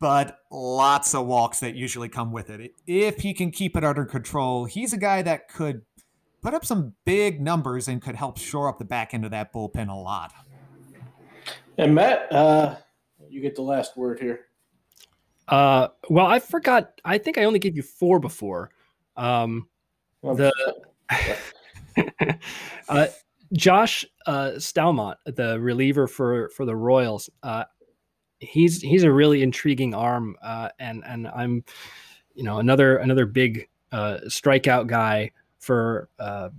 but 0.00 0.38
lots 0.50 1.14
of 1.14 1.26
walks 1.26 1.60
that 1.60 1.74
usually 1.74 2.08
come 2.08 2.32
with 2.32 2.48
it. 2.48 2.72
If 2.86 3.18
he 3.18 3.34
can 3.34 3.50
keep 3.50 3.76
it 3.76 3.84
under 3.84 4.04
control, 4.06 4.64
he's 4.64 4.92
a 4.92 4.96
guy 4.96 5.20
that 5.22 5.48
could 5.48 5.82
put 6.40 6.54
up 6.54 6.64
some 6.64 6.94
big 7.04 7.40
numbers 7.40 7.88
and 7.88 8.00
could 8.00 8.14
help 8.14 8.38
shore 8.38 8.68
up 8.68 8.78
the 8.78 8.84
back 8.84 9.12
end 9.12 9.24
of 9.24 9.32
that 9.32 9.52
bullpen 9.52 9.90
a 9.90 9.94
lot. 9.94 10.32
And 11.76 11.94
Matt, 11.94 12.32
uh, 12.32 12.76
you 13.28 13.40
get 13.40 13.56
the 13.56 13.62
last 13.62 13.96
word 13.96 14.20
here. 14.20 14.46
Uh, 15.48 15.88
well, 16.08 16.26
I 16.26 16.38
forgot. 16.38 17.00
I 17.04 17.18
think 17.18 17.36
I 17.36 17.44
only 17.44 17.58
gave 17.58 17.76
you 17.76 17.82
four 17.82 18.20
before. 18.20 18.70
Um, 19.16 19.68
the 20.22 20.52
uh, 22.88 23.06
Josh 23.56 24.04
uh, 24.26 24.52
Staumont, 24.56 25.16
the 25.26 25.60
reliever 25.60 26.06
for 26.06 26.48
for 26.50 26.64
the 26.64 26.74
Royals, 26.74 27.30
uh, 27.42 27.64
he's 28.40 28.80
he's 28.80 29.04
a 29.04 29.12
really 29.12 29.42
intriguing 29.42 29.94
arm, 29.94 30.36
uh, 30.42 30.70
and 30.78 31.02
and 31.06 31.28
I'm, 31.28 31.64
you 32.34 32.42
know, 32.42 32.58
another 32.58 32.96
another 32.96 33.26
big 33.26 33.68
uh, 33.92 34.18
strikeout 34.26 34.86
guy 34.86 35.30
for 35.58 36.08
uh, 36.18 36.50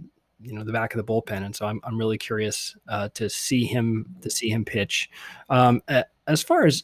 you 0.41 0.53
know 0.53 0.63
the 0.63 0.71
back 0.71 0.93
of 0.93 1.05
the 1.05 1.11
bullpen, 1.11 1.45
and 1.45 1.55
so 1.55 1.65
I'm 1.65 1.81
I'm 1.83 1.97
really 1.97 2.17
curious 2.17 2.75
uh, 2.87 3.09
to 3.15 3.29
see 3.29 3.65
him 3.65 4.05
to 4.21 4.29
see 4.29 4.49
him 4.49 4.63
pitch. 4.63 5.09
Um, 5.49 5.81
as 6.27 6.41
far 6.41 6.65
as 6.65 6.83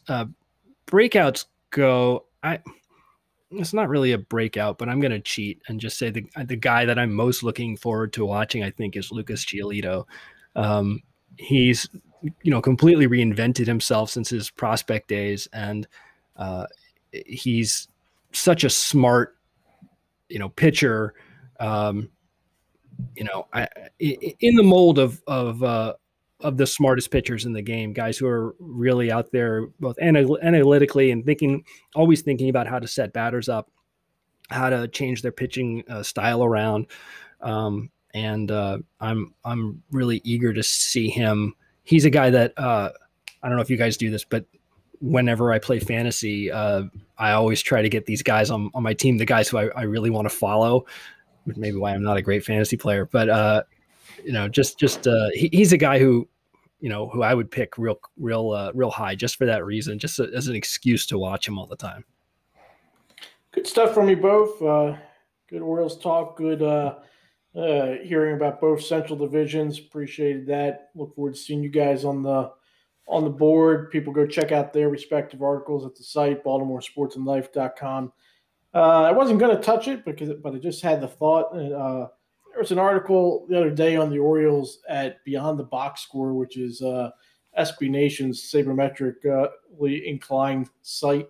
breakouts 0.87 1.45
go, 1.69 2.25
I 2.43 2.59
it's 3.51 3.73
not 3.73 3.89
really 3.89 4.13
a 4.13 4.17
breakout, 4.17 4.77
but 4.77 4.89
I'm 4.89 4.99
going 4.99 5.11
to 5.11 5.19
cheat 5.19 5.61
and 5.67 5.79
just 5.79 5.97
say 5.97 6.09
the 6.09 6.25
the 6.45 6.55
guy 6.55 6.85
that 6.85 6.97
I'm 6.97 7.13
most 7.13 7.43
looking 7.43 7.75
forward 7.77 8.13
to 8.13 8.25
watching, 8.25 8.63
I 8.63 8.71
think, 8.71 8.95
is 8.95 9.11
Lucas 9.11 9.45
Giolito. 9.45 10.05
Um, 10.55 11.01
he's 11.37 11.89
you 12.21 12.51
know 12.51 12.61
completely 12.61 13.07
reinvented 13.07 13.67
himself 13.67 14.09
since 14.09 14.29
his 14.29 14.49
prospect 14.49 15.07
days, 15.07 15.47
and 15.53 15.87
uh, 16.37 16.65
he's 17.11 17.87
such 18.31 18.63
a 18.63 18.69
smart 18.69 19.35
you 20.29 20.39
know 20.39 20.49
pitcher. 20.49 21.13
Um, 21.59 22.09
you 23.15 23.23
know, 23.23 23.47
I, 23.53 23.67
in 23.99 24.55
the 24.55 24.63
mold 24.63 24.99
of 24.99 25.21
of 25.27 25.61
uh, 25.63 25.93
of 26.41 26.57
the 26.57 26.67
smartest 26.67 27.11
pitchers 27.11 27.45
in 27.45 27.53
the 27.53 27.61
game, 27.61 27.93
guys 27.93 28.17
who 28.17 28.27
are 28.27 28.55
really 28.59 29.11
out 29.11 29.31
there 29.31 29.67
both 29.79 29.97
analytically 29.99 31.11
and 31.11 31.25
thinking, 31.25 31.63
always 31.95 32.21
thinking 32.21 32.49
about 32.49 32.67
how 32.67 32.79
to 32.79 32.87
set 32.87 33.13
batters 33.13 33.49
up, 33.49 33.71
how 34.49 34.69
to 34.69 34.87
change 34.87 35.21
their 35.21 35.31
pitching 35.31 35.83
uh, 35.89 36.03
style 36.03 36.43
around. 36.43 36.87
Um, 37.41 37.89
and 38.13 38.51
uh, 38.51 38.79
I'm 38.99 39.33
I'm 39.45 39.83
really 39.91 40.21
eager 40.23 40.53
to 40.53 40.63
see 40.63 41.09
him. 41.09 41.55
He's 41.83 42.05
a 42.05 42.09
guy 42.09 42.29
that 42.29 42.53
uh, 42.57 42.91
I 43.41 43.47
don't 43.47 43.55
know 43.55 43.63
if 43.63 43.69
you 43.69 43.77
guys 43.77 43.97
do 43.97 44.09
this, 44.09 44.25
but 44.25 44.45
whenever 44.99 45.51
I 45.51 45.59
play 45.59 45.79
fantasy, 45.79 46.51
uh, 46.51 46.83
I 47.17 47.31
always 47.31 47.61
try 47.61 47.81
to 47.81 47.89
get 47.89 48.05
these 48.05 48.21
guys 48.21 48.51
on, 48.51 48.69
on 48.75 48.83
my 48.83 48.93
team, 48.93 49.17
the 49.17 49.25
guys 49.25 49.49
who 49.49 49.57
I, 49.57 49.69
I 49.75 49.83
really 49.83 50.11
want 50.11 50.25
to 50.25 50.35
follow 50.35 50.85
maybe 51.45 51.77
why 51.77 51.93
I'm 51.93 52.03
not 52.03 52.17
a 52.17 52.21
great 52.21 52.43
fantasy 52.43 52.77
player, 52.77 53.05
but 53.05 53.29
uh, 53.29 53.63
you 54.23 54.31
know, 54.31 54.47
just 54.47 54.79
just 54.79 55.07
uh, 55.07 55.29
he, 55.33 55.49
he's 55.51 55.73
a 55.73 55.77
guy 55.77 55.99
who 55.99 56.27
you 56.79 56.89
know 56.89 57.07
who 57.09 57.23
I 57.23 57.33
would 57.33 57.49
pick 57.49 57.77
real 57.77 57.99
real 58.17 58.51
uh, 58.51 58.71
real 58.73 58.89
high 58.89 59.15
just 59.15 59.37
for 59.37 59.45
that 59.45 59.65
reason, 59.65 59.99
just 59.99 60.19
as 60.19 60.47
an 60.47 60.55
excuse 60.55 61.05
to 61.07 61.17
watch 61.17 61.47
him 61.47 61.57
all 61.57 61.67
the 61.67 61.75
time. 61.75 62.05
Good 63.51 63.67
stuff 63.67 63.93
from 63.93 64.09
you 64.09 64.17
both. 64.17 64.61
Uh, 64.61 64.97
good 65.49 65.61
Orioles 65.61 65.99
talk. 65.99 66.37
Good 66.37 66.61
uh, 66.61 66.95
uh, 67.55 67.95
hearing 68.03 68.35
about 68.35 68.61
both 68.61 68.81
Central 68.81 69.17
divisions. 69.17 69.77
Appreciated 69.77 70.47
that. 70.47 70.89
Look 70.95 71.15
forward 71.15 71.33
to 71.33 71.39
seeing 71.39 71.63
you 71.63 71.69
guys 71.69 72.05
on 72.05 72.23
the 72.23 72.51
on 73.07 73.23
the 73.23 73.29
board. 73.29 73.91
People 73.91 74.13
go 74.13 74.25
check 74.25 74.51
out 74.51 74.73
their 74.73 74.89
respective 74.89 75.41
articles 75.41 75.85
at 75.85 75.95
the 75.95 76.03
site, 76.03 76.43
BaltimoreSportsAndLife.com. 76.43 78.13
Uh, 78.73 79.01
I 79.03 79.11
wasn't 79.11 79.39
going 79.39 79.55
to 79.55 79.61
touch 79.61 79.89
it 79.89 80.05
because, 80.05 80.29
but 80.41 80.55
I 80.55 80.57
just 80.57 80.81
had 80.81 81.01
the 81.01 81.07
thought. 81.07 81.53
Uh, 81.53 82.07
there 82.51 82.59
was 82.59 82.71
an 82.71 82.79
article 82.79 83.45
the 83.49 83.57
other 83.57 83.69
day 83.69 83.95
on 83.95 84.09
the 84.09 84.19
Orioles 84.19 84.79
at 84.89 85.23
Beyond 85.23 85.57
the 85.57 85.63
Box 85.63 86.01
Score, 86.01 86.33
which 86.33 86.57
is 86.57 86.81
uh, 86.81 87.11
SB 87.57 87.89
Nation's 87.89 88.51
sabermetrically 88.51 90.05
inclined 90.05 90.69
site, 90.81 91.29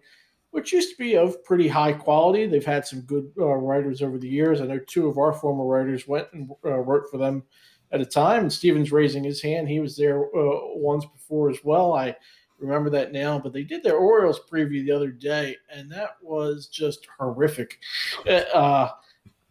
which 0.50 0.74
used 0.74 0.92
to 0.92 0.98
be 0.98 1.16
of 1.16 1.44
pretty 1.44 1.68
high 1.68 1.94
quality. 1.94 2.48
They've 2.48 2.66
had 2.66 2.86
some 2.86 3.02
good 3.02 3.32
uh, 3.40 3.46
writers 3.46 4.02
over 4.02 4.18
the 4.18 4.28
years. 4.28 4.62
I 4.62 4.66
know 4.66 4.80
two 4.80 5.08
of 5.08 5.18
our 5.18 5.34
former 5.34 5.66
writers 5.66 6.08
went 6.08 6.28
and 6.34 6.50
uh, 6.66 6.84
for 6.84 7.18
them 7.18 7.44
at 7.92 8.02
a 8.02 8.06
time. 8.06 8.42
And 8.42 8.54
Stephen's 8.54 8.92
raising 8.92 9.24
his 9.24 9.42
hand. 9.42 9.70
He 9.70 9.80
was 9.80 9.96
there 9.96 10.24
uh, 10.24 10.60
once 10.76 11.06
before 11.06 11.50
as 11.50 11.60
well. 11.64 11.94
I 11.94 12.16
remember 12.60 12.90
that 12.92 13.12
now, 13.12 13.40
but 13.40 13.54
they 13.54 13.64
did 13.64 13.84
their 13.84 13.98
Orioles 13.98 14.40
preview 14.52 14.84
the 14.86 14.92
other 14.92 15.12
day, 15.12 15.58
and 15.74 15.92
that 15.92 16.18
was 16.22 16.68
just 16.68 17.08
horrific. 17.20 17.80
Uh, 18.28 18.90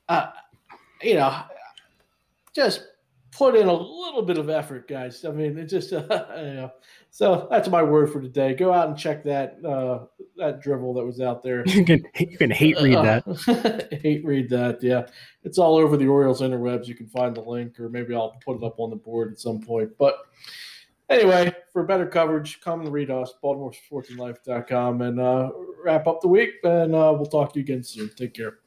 uh, 0.09 0.31
you 1.03 1.15
know, 1.15 1.43
just 2.55 2.85
put 3.33 3.55
in 3.55 3.69
a 3.69 3.73
little 3.73 4.23
bit 4.23 4.39
of 4.39 4.51
effort, 4.51 4.89
guys. 4.89 5.25
I 5.25 5.31
mean, 5.31 5.57
it 5.59 5.67
just, 5.67 5.93
uh, 5.93 6.27
you 6.37 6.55
know. 6.55 6.73
So 7.11 7.49
that's 7.51 7.69
my 7.69 7.83
word 7.83 8.13
for 8.13 8.21
today. 8.21 8.55
Go 8.55 8.73
out 8.73 8.89
and 8.89 8.97
check 8.97 9.25
that 9.25 9.65
uh, 9.65 10.07
that 10.37 10.61
drivel 10.61 10.95
that 10.95 11.05
was 11.05 11.21
out 11.21 11.43
there. 11.43 11.67
You 11.67 11.85
can 11.85 12.05
you 12.19 12.39
can 12.39 12.51
hate 12.51 12.81
read 12.81 12.99
that. 12.99 13.25
Uh, 13.27 13.97
hate 14.03 14.25
read 14.25 14.49
that. 14.51 14.83
Yeah, 14.83 15.07
it's 15.43 15.59
all 15.59 15.77
over 15.77 15.97
the 15.97 16.07
Orioles 16.07 16.41
interwebs. 16.41 16.87
You 16.87 16.95
can 16.95 17.09
find 17.09 17.35
the 17.35 17.41
link, 17.41 17.79
or 17.81 17.89
maybe 17.89 18.15
I'll 18.15 18.37
put 18.45 18.57
it 18.57 18.65
up 18.65 18.79
on 18.79 18.91
the 18.91 18.97
board 18.97 19.33
at 19.33 19.41
some 19.41 19.61
point. 19.61 19.91
But 19.99 20.19
anyway, 21.09 21.53
for 21.73 21.83
better 21.83 22.07
coverage, 22.07 22.61
come 22.61 22.83
and 22.83 22.93
read 22.93 23.11
us, 23.11 23.35
BaltimoreSportsAndLife.com, 23.43 25.03
and 25.03 25.21
uh, 25.21 25.51
wrap 25.85 26.07
up 26.07 26.21
the 26.21 26.29
week. 26.29 26.51
And 26.63 26.95
uh, 26.95 27.13
we'll 27.17 27.27
talk 27.27 27.53
to 27.55 27.59
you 27.59 27.65
again 27.65 27.83
soon. 27.83 28.11
Take 28.15 28.35
care. 28.35 28.60